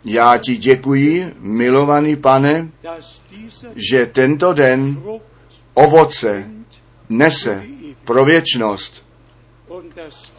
Já 0.05 0.39
ti 0.39 0.57
děkuji, 0.57 1.35
milovaný 1.39 2.17
pane, 2.17 2.69
že 3.77 4.07
tento 4.07 4.53
den 4.53 5.03
ovoce 5.75 6.51
nese 7.09 7.67
pro 8.05 8.25
věčnost 8.25 9.05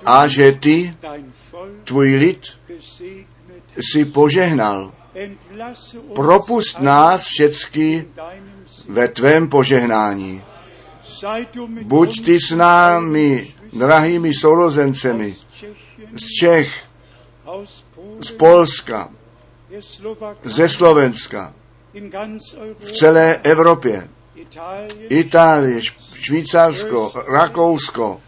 a 0.05 0.27
že 0.27 0.51
ty, 0.51 0.95
tvůj 1.83 2.15
lid, 2.15 2.47
si 3.91 4.05
požehnal. 4.05 4.91
Propust 6.15 6.79
nás 6.79 7.23
všecky 7.23 8.07
ve 8.87 9.07
tvém 9.07 9.49
požehnání. 9.49 10.43
Buď 11.81 12.25
ty 12.25 12.39
s 12.39 12.51
námi, 12.51 13.47
drahými 13.73 14.33
sourozencemi, 14.33 15.35
z 16.15 16.27
Čech, 16.39 16.83
z 18.21 18.31
Polska, 18.31 19.09
ze 20.43 20.69
Slovenska, 20.69 21.53
v 22.79 22.91
celé 22.91 23.35
Evropě, 23.35 24.09
Itálie, 25.09 25.81
Švýcarsko, 26.13 27.11
Rakousko, 27.27 28.21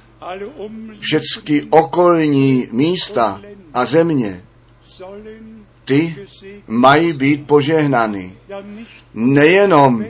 všechny 0.99 1.63
okolní 1.69 2.67
místa 2.71 3.41
a 3.73 3.85
země, 3.85 4.43
ty 5.85 6.15
mají 6.67 7.13
být 7.13 7.47
požehnány. 7.47 8.37
Nejenom 9.13 10.05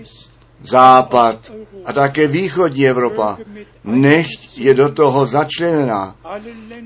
západ 0.63 1.51
a 1.85 1.93
také 1.93 2.27
východní 2.27 2.87
Evropa, 2.87 3.37
nechť 3.83 4.57
je 4.57 4.73
do 4.73 4.89
toho 4.89 5.25
začleněná. 5.25 6.15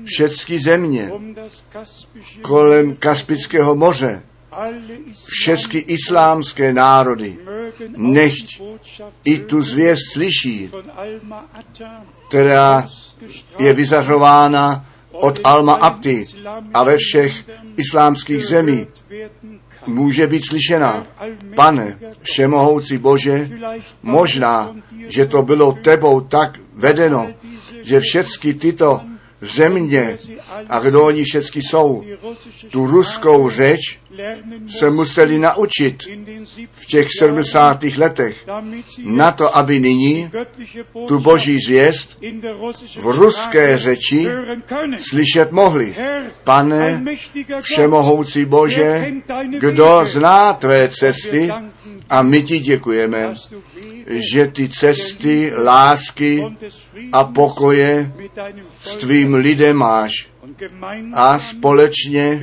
Všechny 0.04 0.60
země 0.60 1.12
kolem 2.42 2.96
Kaspického 2.96 3.74
moře, 3.74 4.22
všechny 5.26 5.80
islámské 5.80 6.72
národy, 6.72 7.38
nechť 7.96 8.62
i 9.24 9.38
tu 9.38 9.62
zvěst 9.62 10.02
slyší, 10.12 10.70
která 12.28 12.86
je 13.58 13.72
vyzařována 13.72 14.87
od 15.20 15.40
Alma 15.44 15.74
Abdi 15.74 16.26
a 16.74 16.84
ve 16.84 16.96
všech 16.96 17.44
islámských 17.76 18.46
zemí 18.46 18.86
může 19.86 20.26
být 20.26 20.46
slyšena. 20.46 21.06
Pane, 21.54 21.98
všemohoucí 22.22 22.98
Bože, 22.98 23.50
možná, 24.02 24.76
že 25.08 25.26
to 25.26 25.42
bylo 25.42 25.72
tebou 25.72 26.20
tak 26.20 26.60
vedeno, 26.74 27.30
že 27.82 28.00
všechny 28.00 28.54
tyto 28.54 29.00
země 29.40 30.16
a 30.68 30.78
kdo 30.80 31.04
oni 31.04 31.24
všechny 31.24 31.62
jsou, 31.62 32.04
tu 32.70 32.86
ruskou 32.86 33.50
řeč 33.50 33.98
se 34.78 34.90
museli 34.90 35.38
naučit 35.38 36.02
v 36.72 36.86
těch 36.86 37.06
70. 37.18 37.82
letech 37.82 38.46
na 39.04 39.32
to, 39.32 39.56
aby 39.56 39.80
nyní 39.80 40.30
tu 41.08 41.18
boží 41.18 41.58
zvěst 41.66 42.18
v 43.00 43.06
ruské 43.06 43.78
řeči 43.78 44.26
slyšet 44.98 45.52
mohli. 45.52 45.94
Pane, 46.44 47.04
všemohoucí 47.62 48.44
Bože, 48.44 49.06
kdo 49.58 50.04
zná 50.06 50.52
tvé 50.52 50.88
cesty 50.88 51.50
a 52.10 52.22
my 52.22 52.42
ti 52.42 52.58
děkujeme, 52.58 53.34
že 54.32 54.46
ty 54.46 54.68
cesty 54.68 55.52
lásky 55.64 56.44
a 57.12 57.24
pokoje 57.24 58.12
s 58.80 58.96
tvým 58.96 59.34
lidem 59.34 59.76
máš. 59.76 60.28
A 61.14 61.38
společně 61.38 62.42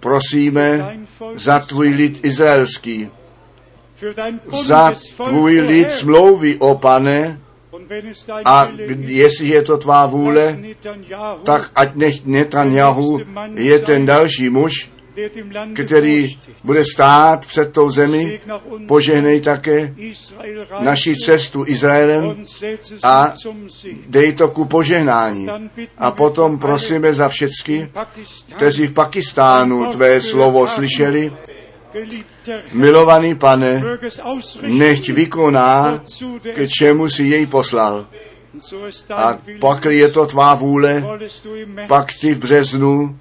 prosíme 0.00 0.98
za 1.34 1.58
tvůj 1.58 1.88
lid 1.88 2.26
izraelský. 2.26 3.10
za 4.66 4.94
tvůj 5.16 5.60
lid 5.60 5.92
smlouvy, 5.92 6.56
o 6.58 6.74
pane, 6.74 7.40
a 8.44 8.68
jestli 8.98 9.48
je 9.48 9.62
to 9.62 9.78
tvá 9.78 10.06
vůle, 10.06 10.58
tak 11.44 11.70
ať 11.74 11.94
nech 11.94 12.24
Netanyahu 12.24 13.20
je 13.54 13.78
ten 13.78 14.06
další 14.06 14.50
muž, 14.50 14.90
který 15.74 16.38
bude 16.64 16.84
stát 16.84 17.46
před 17.46 17.72
tou 17.72 17.90
zemi, 17.90 18.40
požehnej 18.86 19.40
také 19.40 19.94
reich 20.80 21.14
cestu 21.16 21.64
Izraelem 21.66 22.44
a 23.02 23.34
dej 24.06 24.32
to 24.32 24.48
ku 24.48 24.64
požehnání. 24.64 25.48
A 25.98 26.10
potom 26.10 26.58
prosíme 26.58 27.14
za 27.14 27.28
Pakistan, 27.28 27.88
kteří 28.56 28.86
v 28.86 28.92
Pakistánu 28.92 29.92
tvé 29.92 30.20
slovo 30.20 30.66
slyšeli, 30.66 31.32
milovaný 32.72 33.34
pane, 33.34 33.82
nechť 34.62 35.10
vykoná, 35.10 36.00
k 36.54 36.58
čemu 36.66 37.08
si 37.08 37.22
jej 37.24 37.46
poslal. 37.46 38.06
A 39.14 39.38
pak 39.60 39.84
je 39.84 40.08
to 40.08 40.26
tvá 40.26 40.54
vůle, 40.54 41.04
pak 41.86 42.06
ty 42.20 42.34
v 42.34 42.38
březnu 42.38 43.16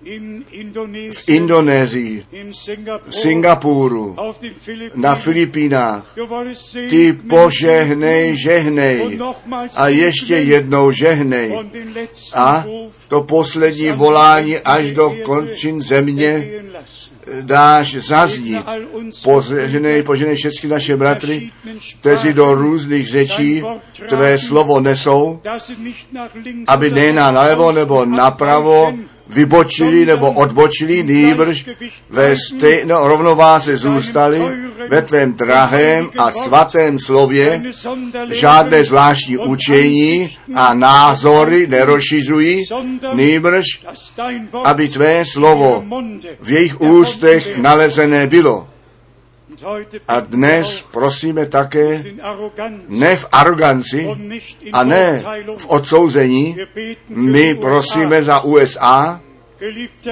v 1.12 1.30
Indonésii, 1.30 2.26
v 3.10 3.16
Singapuru, 3.16 4.16
na 4.96 5.16
Filipínách, 5.16 6.16
ty 6.90 7.14
požehnej, 7.14 8.36
žehnej 8.38 9.20
a 9.76 9.88
ještě 9.88 10.36
jednou 10.36 10.92
žehnej 10.92 11.60
a 12.36 12.66
to 13.08 13.24
poslední 13.24 13.92
volání 13.92 14.58
až 14.58 14.92
do 14.92 15.16
končin 15.24 15.82
země. 15.82 16.50
Dáš 17.42 17.96
zaznít. 17.96 18.66
Poženej, 19.24 20.04
poženej 20.04 20.36
všechny 20.36 20.70
naše 20.70 20.98
bratry, 20.98 21.52
kteří 22.00 22.34
do 22.34 22.54
různých 22.54 23.08
řečí 23.08 23.64
tvé 24.10 24.40
slovo 24.40 24.80
nesou, 24.80 25.42
aby 26.68 26.92
ne 26.92 27.14
na 27.14 27.32
nalevo 27.32 27.72
nebo 27.72 28.06
napravo 28.06 28.94
vybočili 29.30 30.06
nebo 30.06 30.32
odbočili, 30.32 31.04
nýbrž 31.04 31.66
ve 32.10 32.36
stejné 32.38 32.94
rovnováze 33.04 33.78
zůstali 33.78 34.42
ve 34.90 35.02
tvém 35.02 35.34
drahém 35.34 36.10
a 36.18 36.32
svatém 36.32 37.00
slově, 37.00 37.62
žádné 38.30 38.86
zvláštní 38.86 39.38
učení 39.38 40.36
a 40.56 40.74
názory 40.74 41.68
nerozšiřují, 41.68 42.66
nýbrž, 43.14 43.66
aby 44.64 44.90
tvé 44.90 45.26
slovo 45.26 45.86
v 46.42 46.52
jejich 46.52 46.82
ústech 46.82 47.58
nalezené 47.58 48.28
bylo. 48.28 48.68
A 50.08 50.20
dnes 50.20 50.82
prosíme 50.92 51.46
také, 51.46 52.04
ne 52.88 53.16
v 53.16 53.26
aroganci 53.32 54.08
a 54.74 54.84
ne 54.84 55.24
v 55.58 55.66
odsouzení, 55.68 56.58
my 57.10 57.56
prosíme 57.56 58.24
za 58.24 58.44
USA, 58.44 59.22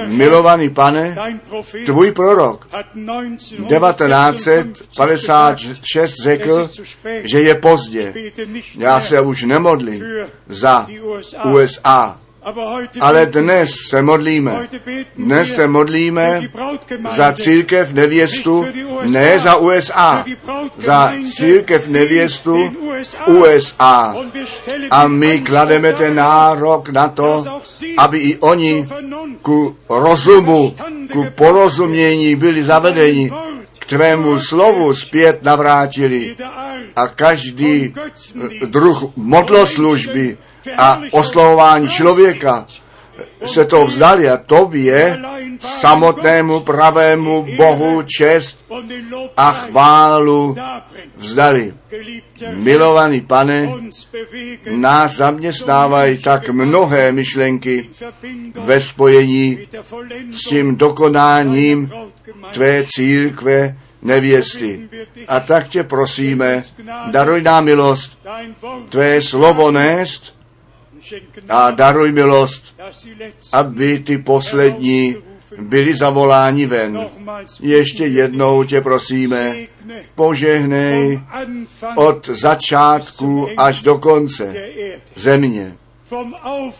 milovaný 0.06 0.70
pane, 0.70 1.16
tvůj 1.86 2.12
prorok 2.12 2.68
hat 2.70 2.86
1956 2.94 4.78
1956 4.78 6.14
řekl, 6.22 6.70
že 7.24 7.42
je 7.42 7.54
pozdě. 7.54 8.14
Já 8.78 9.00
se 9.00 9.20
už 9.20 9.42
nemodlím 9.42 10.04
za 10.48 10.86
USA, 11.44 12.20
ale 13.00 13.26
dnes 13.26 13.70
se 13.88 14.02
modlíme. 14.02 14.68
Dnes 15.16 15.54
se 15.54 15.66
modlíme 15.66 16.42
za 17.16 17.32
církev 17.32 17.92
nevěstu, 17.92 18.66
ne 19.08 19.38
za 19.38 19.56
USA, 19.56 20.24
za 20.78 21.12
církev 21.36 21.88
nevěstu 21.88 22.56
v 23.02 23.28
USA. 23.28 24.14
A. 24.90 25.06
My 25.08 25.40
klademe 25.40 25.92
ten 25.92 26.14
nárok 26.14 26.88
na 26.88 27.08
to, 27.08 27.44
aby 27.96 28.18
i 28.18 28.36
oni 28.38 28.86
ku 29.42 29.76
rozumu, 29.88 30.74
ku 31.12 31.26
porozumění 31.34 32.36
byli 32.36 32.64
zavedeni, 32.64 33.30
k 33.78 33.84
tvému 33.86 34.38
slovu 34.40 34.94
zpět 34.94 35.42
navrátili. 35.42 36.36
A 36.96 37.08
každý 37.08 37.94
druh 38.66 39.04
modloslužby 39.16 40.38
a 40.76 41.02
oslovování 41.10 41.88
člověka 41.88 42.66
se 43.46 43.64
to 43.64 43.86
vzdali 43.86 44.30
a 44.30 44.36
tobě, 44.36 45.18
samotnému 45.60 46.60
pravému 46.60 47.46
Bohu 47.56 48.02
čest 48.18 48.58
a 49.36 49.52
chválu 49.52 50.56
vzdali. 51.16 51.74
Milovaný 52.54 53.20
pane, 53.20 53.72
nás 54.70 55.16
zaměstnávají 55.16 56.18
tak 56.18 56.48
mnohé 56.48 57.12
myšlenky 57.12 57.90
ve 58.54 58.80
spojení 58.80 59.58
s 60.30 60.48
tím 60.48 60.76
dokonáním 60.76 61.90
tvé 62.52 62.84
církve 62.88 63.76
nevěsty. 64.02 64.88
A 65.28 65.40
tak 65.40 65.68
tě 65.68 65.82
prosíme, 65.84 66.62
daruj 67.10 67.42
nám 67.42 67.64
milost, 67.64 68.18
tvé 68.88 69.22
slovo 69.22 69.70
nést 69.70 70.37
a 71.48 71.70
daruj 71.70 72.12
milost, 72.12 72.74
aby 73.52 73.98
ty 73.98 74.18
poslední 74.18 75.16
byli 75.58 75.94
zavoláni 75.94 76.66
ven. 76.66 77.06
Ještě 77.60 78.06
jednou 78.06 78.64
tě 78.64 78.80
prosíme, 78.80 79.56
požehnej 80.14 81.20
od 81.96 82.28
začátku 82.28 83.48
až 83.56 83.82
do 83.82 83.98
konce 83.98 84.54
země, 85.14 85.76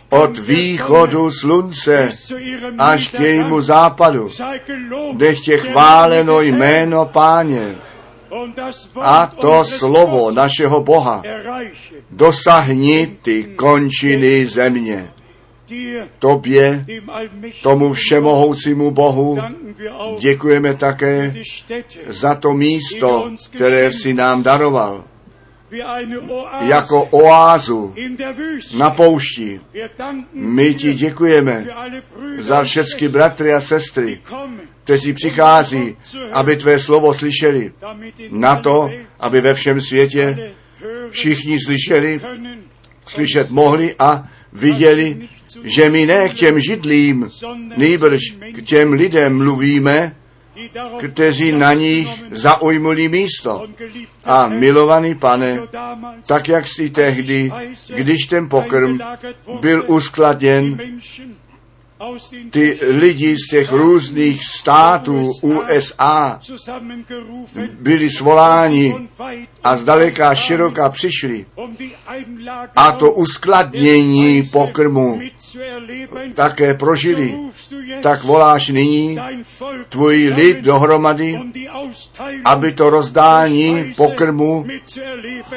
od 0.09 0.39
východu 0.39 1.31
slunce 1.31 2.09
až 2.77 3.07
k 3.07 3.19
jejímu 3.19 3.61
západu. 3.61 4.29
Nech 5.13 5.39
tě 5.39 5.57
chváleno 5.57 6.41
jméno 6.41 7.05
páně 7.05 7.75
a 9.01 9.27
to 9.27 9.63
slovo 9.63 10.31
našeho 10.31 10.83
Boha 10.83 11.23
dosahni 12.11 13.17
ty 13.21 13.43
končiny 13.43 14.47
země. 14.47 15.13
Tobě, 16.19 16.85
tomu 17.63 17.93
všemohoucímu 17.93 18.91
Bohu, 18.91 19.37
děkujeme 20.19 20.73
také 20.73 21.35
za 22.07 22.35
to 22.35 22.53
místo, 22.53 23.31
které 23.49 23.93
si 23.93 24.13
nám 24.13 24.43
daroval, 24.43 25.03
jako 26.59 27.05
oázu 27.11 27.93
na 28.77 28.89
poušti. 28.91 29.61
My 30.33 30.73
ti 30.73 30.93
děkujeme 30.93 31.65
za 32.39 32.63
všechny 32.63 33.07
bratry 33.07 33.53
a 33.53 33.61
sestry, 33.61 34.21
kteří 34.89 35.13
přichází, 35.13 35.95
aby 36.31 36.55
tvé 36.55 36.79
slovo 36.79 37.13
slyšeli, 37.13 37.71
na 38.29 38.55
to, 38.55 38.89
aby 39.19 39.41
ve 39.41 39.53
všem 39.53 39.81
světě 39.81 40.53
všichni 41.09 41.59
slyšeli, 41.59 42.21
slyšet 43.05 43.49
mohli 43.49 43.95
a 43.99 44.27
viděli, 44.53 45.29
že 45.63 45.89
my 45.89 46.05
ne 46.05 46.29
k 46.29 46.33
těm 46.33 46.59
židlím, 46.59 47.29
nejbrž 47.77 48.19
k 48.53 48.61
těm 48.61 48.93
lidem 48.93 49.37
mluvíme, 49.37 50.15
kteří 50.99 51.51
na 51.51 51.73
nich 51.73 52.07
zaujmuli 52.31 53.09
místo. 53.09 53.67
A 54.25 54.47
milovaný 54.47 55.15
pane, 55.15 55.59
tak 56.25 56.47
jak 56.47 56.67
si 56.67 56.89
tehdy, 56.89 57.51
když 57.95 58.25
ten 58.25 58.49
pokrm 58.49 58.99
byl 59.61 59.83
uskladněn, 59.87 60.77
ty 62.49 62.79
lidi 62.89 63.35
z 63.35 63.47
těch 63.49 63.71
různých 63.71 64.45
států 64.45 65.31
USA 65.41 66.39
byli 67.79 68.09
svoláni 68.09 68.95
a 69.63 69.77
zdaleka 69.77 70.35
široka 70.35 70.89
přišli. 70.89 71.45
A 72.75 72.91
to 72.91 73.11
uskladnění 73.11 74.43
pokrmu 74.43 75.19
také 76.33 76.73
prožili. 76.73 77.37
Tak 78.01 78.23
voláš 78.23 78.69
nyní 78.69 79.19
tvůj 79.89 80.31
lid 80.35 80.57
dohromady, 80.57 81.39
aby 82.45 82.71
to 82.71 82.89
rozdání 82.89 83.93
pokrmu 83.97 84.65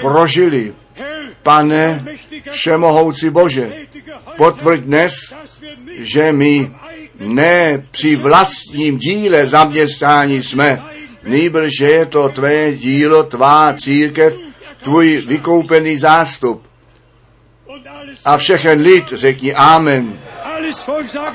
prožili. 0.01 0.75
Pane, 1.43 2.05
všemohoucí 2.51 3.31
Bože, 3.31 3.73
potvrď 4.37 4.81
dnes, 4.81 5.15
že 5.99 6.33
my 6.33 6.73
ne 7.19 7.87
při 7.91 8.17
vlastním 8.17 8.99
díle 8.99 9.47
zaměstnání 9.47 10.43
jsme, 10.43 10.83
nýbrž, 11.25 11.71
že 11.79 11.87
je 11.87 12.07
to 12.07 12.29
tvé 12.29 12.73
dílo, 12.73 13.23
tvá 13.23 13.75
církev, 13.79 14.39
tvůj 14.83 15.23
vykoupený 15.27 15.99
zástup. 15.99 16.63
A 18.25 18.37
všechen 18.37 18.81
lid 18.81 19.13
řekni 19.13 19.55
Amen. 19.55 20.21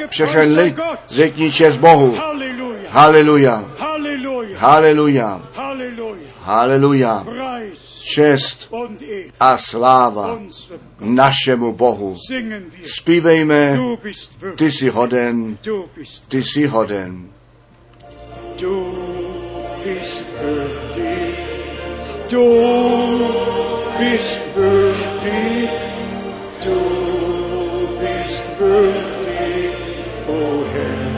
Všechen 0.10 0.58
lid 0.58 0.80
řekni 1.08 1.52
čest 1.52 1.78
Bohu. 1.78 2.18
Haleluja. 2.90 3.66
Haleluja. 4.58 5.42
Haleluja. 6.42 7.26
Preis 7.26 7.57
Čest 8.08 8.72
a 9.40 9.58
sláva 9.60 10.40
našemu 11.04 11.76
Bohu. 11.76 12.16
Würdig. 14.40 14.56
ty 14.56 14.72
jsi 14.72 14.88
hoden, 14.88 15.58
ty 16.28 16.44
jsi 16.44 16.66
hoden. 16.66 17.30
Du 18.60 18.96
bist 19.84 20.26
würdig, 20.42 21.36
du 22.32 22.48
bist 24.00 24.42
würdig, 24.56 25.70
du 26.64 26.80
bist 28.00 28.46
würdig, 28.60 29.76
o 30.28 30.64
Herr, 30.74 31.12